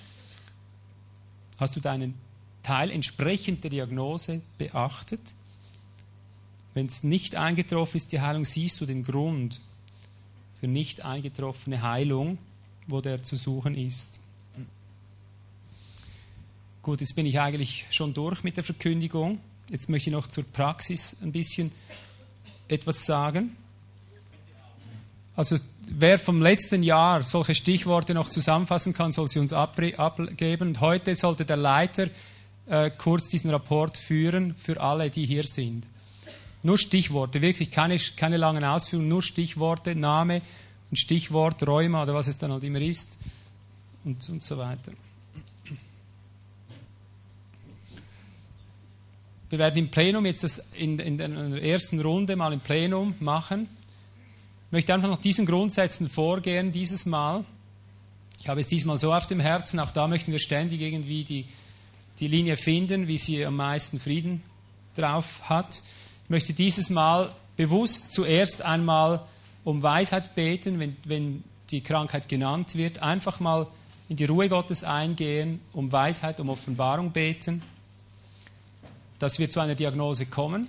Hast 1.57 1.75
du 1.75 1.81
deinen 1.81 2.15
Teil 2.63 2.91
entsprechend 2.91 3.65
der 3.65 3.71
Diagnose 3.71 4.43
beachtet? 4.59 5.21
Wenn 6.77 6.89
es 6.89 7.03
nicht 7.03 7.37
eingetroffen 7.37 7.97
ist, 7.97 8.13
die 8.13 8.21
Heilung, 8.21 8.45
siehst 8.45 8.79
du 8.83 8.85
den 8.85 9.03
Grund 9.03 9.63
für 10.61 10.67
nicht 10.67 11.07
eingetroffene 11.07 11.81
Heilung, 11.81 12.37
wo 12.87 13.01
der 13.01 13.23
zu 13.23 13.35
suchen 13.35 13.75
ist. 13.75 14.21
Gut, 16.83 17.01
jetzt 17.01 17.17
bin 17.17 17.25
ich 17.25 17.41
eigentlich 17.41 17.87
schon 17.89 18.13
durch 18.13 18.45
mit 18.45 18.59
der 18.59 18.63
Verkündigung. 18.63 19.41
Jetzt 19.71 19.89
möchte 19.89 20.11
ich 20.11 20.15
noch 20.15 20.27
zur 20.27 20.45
Praxis 20.45 21.17
ein 21.23 21.33
bisschen 21.33 21.73
etwas 22.69 23.07
sagen. 23.07 23.57
Also 25.35 25.57
wer 25.89 26.19
vom 26.19 26.43
letzten 26.43 26.83
Jahr 26.83 27.25
solche 27.25 27.55
Stichworte 27.55 28.13
noch 28.13 28.29
zusammenfassen 28.29 28.93
kann, 28.93 29.13
soll 29.13 29.31
sie 29.31 29.39
uns 29.39 29.55
abgeben. 29.55 30.69
Und 30.69 30.81
heute 30.83 31.15
sollte 31.15 31.47
der 31.47 31.57
Leiter 31.57 32.11
äh, 32.67 32.91
kurz 32.91 33.31
diesen 33.31 33.49
Rapport 33.49 33.97
führen 33.97 34.55
für 34.55 34.79
alle, 34.79 35.09
die 35.09 35.25
hier 35.25 35.45
sind. 35.45 35.89
Nur 36.67 36.79
Stichworte, 36.79 37.43
wirklich 37.43 37.71
keine, 37.71 37.97
keine 38.17 38.39
langen 38.39 38.65
Ausführungen, 38.65 39.07
nur 39.07 39.23
Stichworte, 39.23 39.95
Name 39.95 40.43
und 40.91 40.97
Stichwort, 40.97 41.65
Rheuma 41.65 42.03
oder 42.03 42.13
was 42.13 42.27
es 42.27 42.39
dann 42.39 42.51
halt 42.51 42.65
immer 42.65 42.81
ist 42.81 43.19
und, 44.05 44.29
und 44.29 44.43
so 44.43 44.59
weiter. 44.59 44.91
Wir 49.49 49.61
werden 49.61 49.77
im 49.77 49.93
Plenum 49.93 50.27
jetzt 50.27 50.43
das 50.43 50.59
in, 50.75 50.99
in 50.99 51.19
der 51.19 51.63
ersten 51.63 52.01
Runde 52.01 52.35
mal 52.35 52.53
im 52.53 52.59
Plenum 52.59 53.15
machen. 53.21 53.69
Ich 54.67 54.73
möchte 54.73 54.93
einfach 54.93 55.09
nach 55.09 55.19
diesen 55.19 55.47
Grundsätzen 55.47 56.09
vorgehen, 56.09 56.73
dieses 56.73 57.07
Mal. 57.07 57.45
Ich 58.41 58.49
habe 58.49 58.59
es 58.59 58.67
diesmal 58.67 58.99
so 58.99 59.15
auf 59.15 59.29
dem 59.29 59.39
Herzen, 59.39 59.79
auch 59.79 59.93
da 59.93 60.09
möchten 60.09 60.33
wir 60.33 60.41
ständig 60.41 60.81
irgendwie 60.81 61.23
die, 61.23 61.45
die 62.19 62.27
Linie 62.27 62.57
finden, 62.57 63.07
wie 63.07 63.19
sie 63.19 63.47
am 63.47 63.55
meisten 63.55 64.01
Frieden 64.01 64.43
drauf 64.97 65.49
hat. 65.49 65.81
Ich 66.27 66.31
möchte 66.31 66.53
dieses 66.55 66.91
Mal 66.91 67.33
bewusst 67.57 68.13
zuerst 68.13 68.61
einmal 68.61 69.25
um 69.63 69.81
Weisheit 69.81 70.35
beten, 70.35 70.81
wenn, 70.81 70.97
wenn 71.05 71.45
die 71.71 71.83
Krankheit 71.83 72.29
genannt 72.29 72.75
wird. 72.75 72.99
Einfach 72.99 73.39
mal 73.39 73.69
in 74.09 74.17
die 74.17 74.25
Ruhe 74.25 74.49
Gottes 74.49 74.83
eingehen, 74.83 75.61
um 75.73 75.93
Weisheit, 75.93 76.41
um 76.41 76.49
Offenbarung 76.49 77.13
beten, 77.13 77.63
dass 79.21 79.39
wir 79.39 79.49
zu 79.49 79.61
einer 79.61 79.77
Diagnose 79.77 80.27
kommen, 80.27 80.67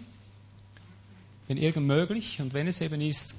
wenn 1.47 1.57
irgend 1.57 1.87
möglich. 1.87 2.39
Und 2.39 2.53
wenn 2.53 2.67
es 2.67 2.79
eben 2.81 3.01
ist, 3.01 3.33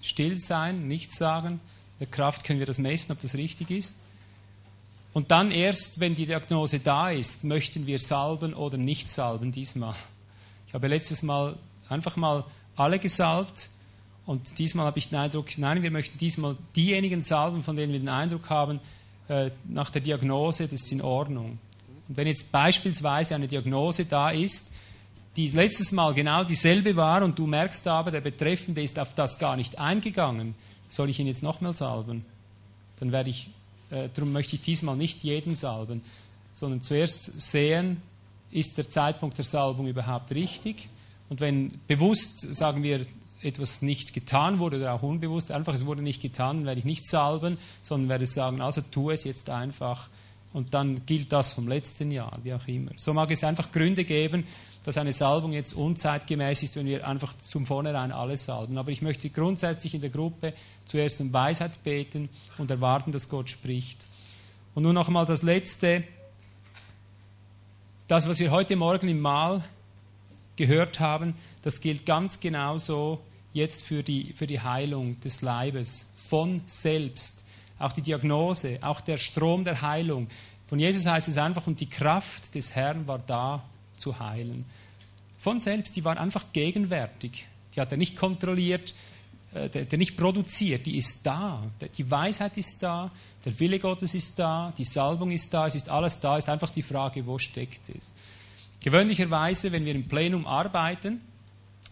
still 0.00 0.38
sein, 0.38 0.88
nichts 0.88 1.18
sagen. 1.18 1.60
In 1.98 2.06
der 2.06 2.06
Kraft 2.06 2.44
können 2.44 2.60
wir 2.60 2.66
das 2.66 2.78
messen, 2.78 3.12
ob 3.12 3.20
das 3.20 3.34
richtig 3.34 3.70
ist. 3.70 3.98
Und 5.12 5.30
dann 5.30 5.50
erst, 5.50 6.00
wenn 6.00 6.14
die 6.14 6.24
Diagnose 6.24 6.80
da 6.80 7.10
ist, 7.10 7.44
möchten 7.44 7.86
wir 7.86 7.98
salben 7.98 8.54
oder 8.54 8.78
nicht 8.78 9.10
salben 9.10 9.52
diesmal. 9.52 9.94
Ich 10.68 10.74
habe 10.74 10.86
letztes 10.86 11.22
Mal 11.22 11.56
einfach 11.88 12.16
mal 12.16 12.44
alle 12.76 12.98
gesalbt 12.98 13.70
und 14.26 14.58
diesmal 14.58 14.84
habe 14.84 14.98
ich 14.98 15.08
den 15.08 15.18
Eindruck, 15.18 15.46
nein, 15.56 15.82
wir 15.82 15.90
möchten 15.90 16.18
diesmal 16.18 16.56
diejenigen 16.76 17.22
salben, 17.22 17.62
von 17.62 17.74
denen 17.74 17.92
wir 17.92 17.98
den 17.98 18.10
Eindruck 18.10 18.50
haben, 18.50 18.78
äh, 19.28 19.50
nach 19.64 19.88
der 19.88 20.02
Diagnose, 20.02 20.68
das 20.68 20.82
ist 20.82 20.92
in 20.92 21.00
Ordnung. 21.00 21.58
Und 22.06 22.16
wenn 22.18 22.26
jetzt 22.26 22.52
beispielsweise 22.52 23.34
eine 23.34 23.48
Diagnose 23.48 24.04
da 24.04 24.28
ist, 24.28 24.70
die 25.38 25.48
letztes 25.48 25.90
Mal 25.92 26.12
genau 26.12 26.44
dieselbe 26.44 26.96
war 26.96 27.22
und 27.22 27.38
du 27.38 27.46
merkst 27.46 27.88
aber, 27.88 28.10
der 28.10 28.20
Betreffende 28.20 28.82
ist 28.82 28.98
auf 28.98 29.14
das 29.14 29.38
gar 29.38 29.56
nicht 29.56 29.78
eingegangen, 29.78 30.54
soll 30.90 31.08
ich 31.08 31.18
ihn 31.18 31.28
jetzt 31.28 31.42
nochmal 31.42 31.74
salben? 31.74 32.26
Dann 33.00 33.10
werde 33.10 33.30
ich, 33.30 33.48
äh, 33.88 34.10
darum 34.14 34.32
möchte 34.32 34.56
ich 34.56 34.60
diesmal 34.60 34.96
nicht 34.96 35.24
jeden 35.24 35.54
salben, 35.54 36.02
sondern 36.52 36.82
zuerst 36.82 37.40
sehen, 37.40 38.02
ist 38.50 38.78
der 38.78 38.88
Zeitpunkt 38.88 39.38
der 39.38 39.44
Salbung 39.44 39.86
überhaupt 39.86 40.32
richtig? 40.32 40.88
Und 41.28 41.40
wenn 41.40 41.80
bewusst, 41.86 42.54
sagen 42.54 42.82
wir, 42.82 43.06
etwas 43.42 43.82
nicht 43.82 44.14
getan 44.14 44.58
wurde 44.58 44.78
oder 44.78 44.94
auch 44.94 45.02
unbewusst, 45.02 45.52
einfach 45.52 45.74
es 45.74 45.86
wurde 45.86 46.02
nicht 46.02 46.20
getan, 46.20 46.58
dann 46.58 46.66
werde 46.66 46.78
ich 46.80 46.84
nicht 46.84 47.08
salben, 47.08 47.58
sondern 47.82 48.08
werde 48.08 48.26
sagen, 48.26 48.60
also 48.60 48.80
tu 48.80 49.10
es 49.10 49.24
jetzt 49.24 49.48
einfach 49.50 50.08
und 50.52 50.74
dann 50.74 51.04
gilt 51.06 51.32
das 51.32 51.52
vom 51.52 51.68
letzten 51.68 52.10
Jahr, 52.10 52.38
wie 52.42 52.54
auch 52.54 52.66
immer. 52.66 52.90
So 52.96 53.12
mag 53.12 53.30
es 53.30 53.44
einfach 53.44 53.70
Gründe 53.70 54.04
geben, 54.04 54.44
dass 54.84 54.96
eine 54.96 55.12
Salbung 55.12 55.52
jetzt 55.52 55.74
unzeitgemäß 55.74 56.62
ist, 56.62 56.76
wenn 56.76 56.86
wir 56.86 57.06
einfach 57.06 57.34
zum 57.38 57.66
Vornherein 57.66 58.10
alles 58.10 58.44
salben. 58.44 58.78
Aber 58.78 58.90
ich 58.90 59.02
möchte 59.02 59.28
grundsätzlich 59.28 59.94
in 59.94 60.00
der 60.00 60.10
Gruppe 60.10 60.54
zuerst 60.86 61.20
um 61.20 61.32
Weisheit 61.32 61.82
beten 61.82 62.30
und 62.56 62.70
erwarten, 62.70 63.12
dass 63.12 63.28
Gott 63.28 63.50
spricht. 63.50 64.08
Und 64.74 64.84
nun 64.84 64.94
noch 64.94 65.08
einmal 65.08 65.26
das 65.26 65.42
Letzte, 65.42 66.04
das, 68.08 68.26
was 68.26 68.38
wir 68.38 68.50
heute 68.50 68.74
Morgen 68.74 69.06
im 69.08 69.20
Mahl 69.20 69.62
gehört 70.56 70.98
haben, 70.98 71.34
das 71.62 71.82
gilt 71.82 72.06
ganz 72.06 72.40
genauso 72.40 73.20
jetzt 73.52 73.84
für 73.84 74.02
die, 74.02 74.32
für 74.32 74.46
die 74.46 74.60
Heilung 74.60 75.20
des 75.20 75.42
Leibes 75.42 76.10
von 76.26 76.62
selbst. 76.66 77.44
Auch 77.78 77.92
die 77.92 78.00
Diagnose, 78.00 78.78
auch 78.80 79.02
der 79.02 79.18
Strom 79.18 79.62
der 79.62 79.82
Heilung. 79.82 80.26
Von 80.66 80.78
Jesus 80.78 81.06
heißt 81.06 81.28
es 81.28 81.36
einfach, 81.36 81.66
und 81.66 81.80
die 81.80 81.88
Kraft 81.88 82.54
des 82.54 82.74
Herrn 82.74 83.06
war 83.06 83.18
da 83.18 83.62
zu 83.98 84.18
heilen. 84.18 84.64
Von 85.38 85.60
selbst, 85.60 85.94
die 85.94 86.04
war 86.04 86.18
einfach 86.18 86.46
gegenwärtig. 86.54 87.46
Die 87.76 87.80
hat 87.80 87.92
er 87.92 87.98
nicht 87.98 88.16
kontrolliert, 88.16 88.94
der, 89.52 89.68
der 89.68 89.98
nicht 89.98 90.16
produziert, 90.16 90.86
die 90.86 90.96
ist 90.96 91.24
da. 91.24 91.62
Die 91.96 92.10
Weisheit 92.10 92.56
ist 92.56 92.82
da, 92.82 93.10
der 93.44 93.58
Wille 93.60 93.78
Gottes 93.78 94.14
ist 94.14 94.38
da, 94.38 94.72
die 94.76 94.84
Salbung 94.84 95.30
ist 95.30 95.52
da, 95.54 95.66
es 95.66 95.74
ist 95.74 95.88
alles 95.88 96.20
da, 96.20 96.36
ist 96.36 96.48
einfach 96.48 96.70
die 96.70 96.82
Frage, 96.82 97.26
wo 97.26 97.38
steckt 97.38 97.88
es. 97.88 98.12
Gewöhnlicherweise, 98.80 99.72
wenn 99.72 99.84
wir 99.84 99.94
im 99.94 100.06
Plenum 100.06 100.46
arbeiten, 100.46 101.20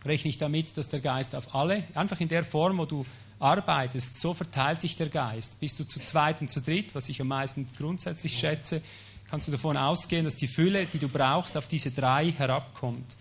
rechne 0.04 0.30
ich 0.30 0.38
damit, 0.38 0.76
dass 0.76 0.88
der 0.88 1.00
Geist 1.00 1.34
auf 1.34 1.54
alle, 1.54 1.84
einfach 1.94 2.20
in 2.20 2.28
der 2.28 2.44
Form, 2.44 2.78
wo 2.78 2.84
du 2.84 3.04
arbeitest, 3.38 4.20
so 4.20 4.34
verteilt 4.34 4.80
sich 4.80 4.96
der 4.96 5.08
Geist. 5.08 5.60
Bist 5.60 5.78
du 5.78 5.84
zu 5.84 6.00
zweit 6.00 6.40
und 6.40 6.50
zu 6.50 6.60
dritt, 6.60 6.94
was 6.94 7.08
ich 7.08 7.20
am 7.20 7.28
meisten 7.28 7.66
grundsätzlich 7.76 8.38
schätze, 8.38 8.82
kannst 9.28 9.48
du 9.48 9.52
davon 9.52 9.76
ausgehen, 9.76 10.24
dass 10.24 10.36
die 10.36 10.46
Fülle, 10.46 10.86
die 10.86 10.98
du 10.98 11.08
brauchst, 11.08 11.56
auf 11.56 11.68
diese 11.68 11.90
drei 11.90 12.30
herabkommt. 12.30 13.16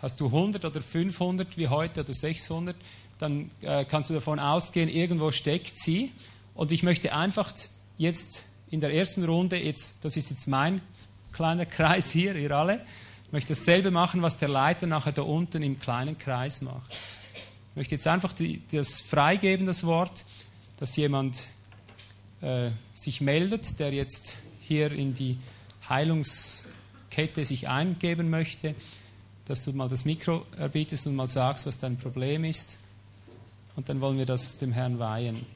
Hast 0.00 0.20
du 0.20 0.26
100 0.26 0.64
oder 0.64 0.80
500 0.80 1.56
wie 1.56 1.68
heute 1.68 2.00
oder 2.00 2.12
600, 2.12 2.76
dann 3.22 3.52
äh, 3.60 3.84
kannst 3.84 4.10
du 4.10 4.14
davon 4.14 4.40
ausgehen, 4.40 4.88
irgendwo 4.88 5.30
steckt 5.30 5.78
sie. 5.78 6.10
Und 6.54 6.72
ich 6.72 6.82
möchte 6.82 7.14
einfach 7.14 7.52
jetzt 7.96 8.42
in 8.68 8.80
der 8.80 8.92
ersten 8.92 9.24
Runde, 9.24 9.56
jetzt, 9.62 10.04
das 10.04 10.16
ist 10.16 10.30
jetzt 10.30 10.48
mein 10.48 10.82
kleiner 11.32 11.64
Kreis 11.78 12.10
hier, 12.10 12.34
ihr 12.34 12.50
alle, 12.50 12.84
ich 13.24 13.32
möchte 13.32 13.50
dasselbe 13.50 13.92
machen, 13.92 14.22
was 14.22 14.38
der 14.38 14.48
Leiter 14.48 14.88
nachher 14.88 15.12
da 15.12 15.22
unten 15.22 15.62
im 15.62 15.78
kleinen 15.78 16.18
Kreis 16.18 16.62
macht. 16.62 16.98
Ich 17.70 17.76
möchte 17.76 17.94
jetzt 17.94 18.06
einfach 18.08 18.32
die, 18.32 18.60
das 18.72 19.00
freigeben, 19.00 19.66
das 19.66 19.84
Wort, 19.84 20.24
dass 20.78 20.96
jemand 20.96 21.46
äh, 22.40 22.70
sich 22.92 23.20
meldet, 23.20 23.78
der 23.78 23.92
jetzt 23.92 24.36
hier 24.60 24.90
in 24.90 25.14
die 25.14 25.38
Heilungskette 25.88 27.44
sich 27.44 27.68
eingeben 27.68 28.30
möchte, 28.30 28.74
dass 29.46 29.64
du 29.64 29.72
mal 29.72 29.88
das 29.88 30.04
Mikro 30.04 30.44
erbietest 30.58 31.06
und 31.06 31.14
mal 31.14 31.28
sagst, 31.28 31.66
was 31.66 31.78
dein 31.78 31.96
Problem 31.96 32.44
ist. 32.44 32.78
Und 33.76 33.88
dann 33.88 34.00
wollen 34.00 34.18
wir 34.18 34.26
das 34.26 34.58
dem 34.58 34.72
Herrn 34.72 34.98
weihen. 34.98 35.46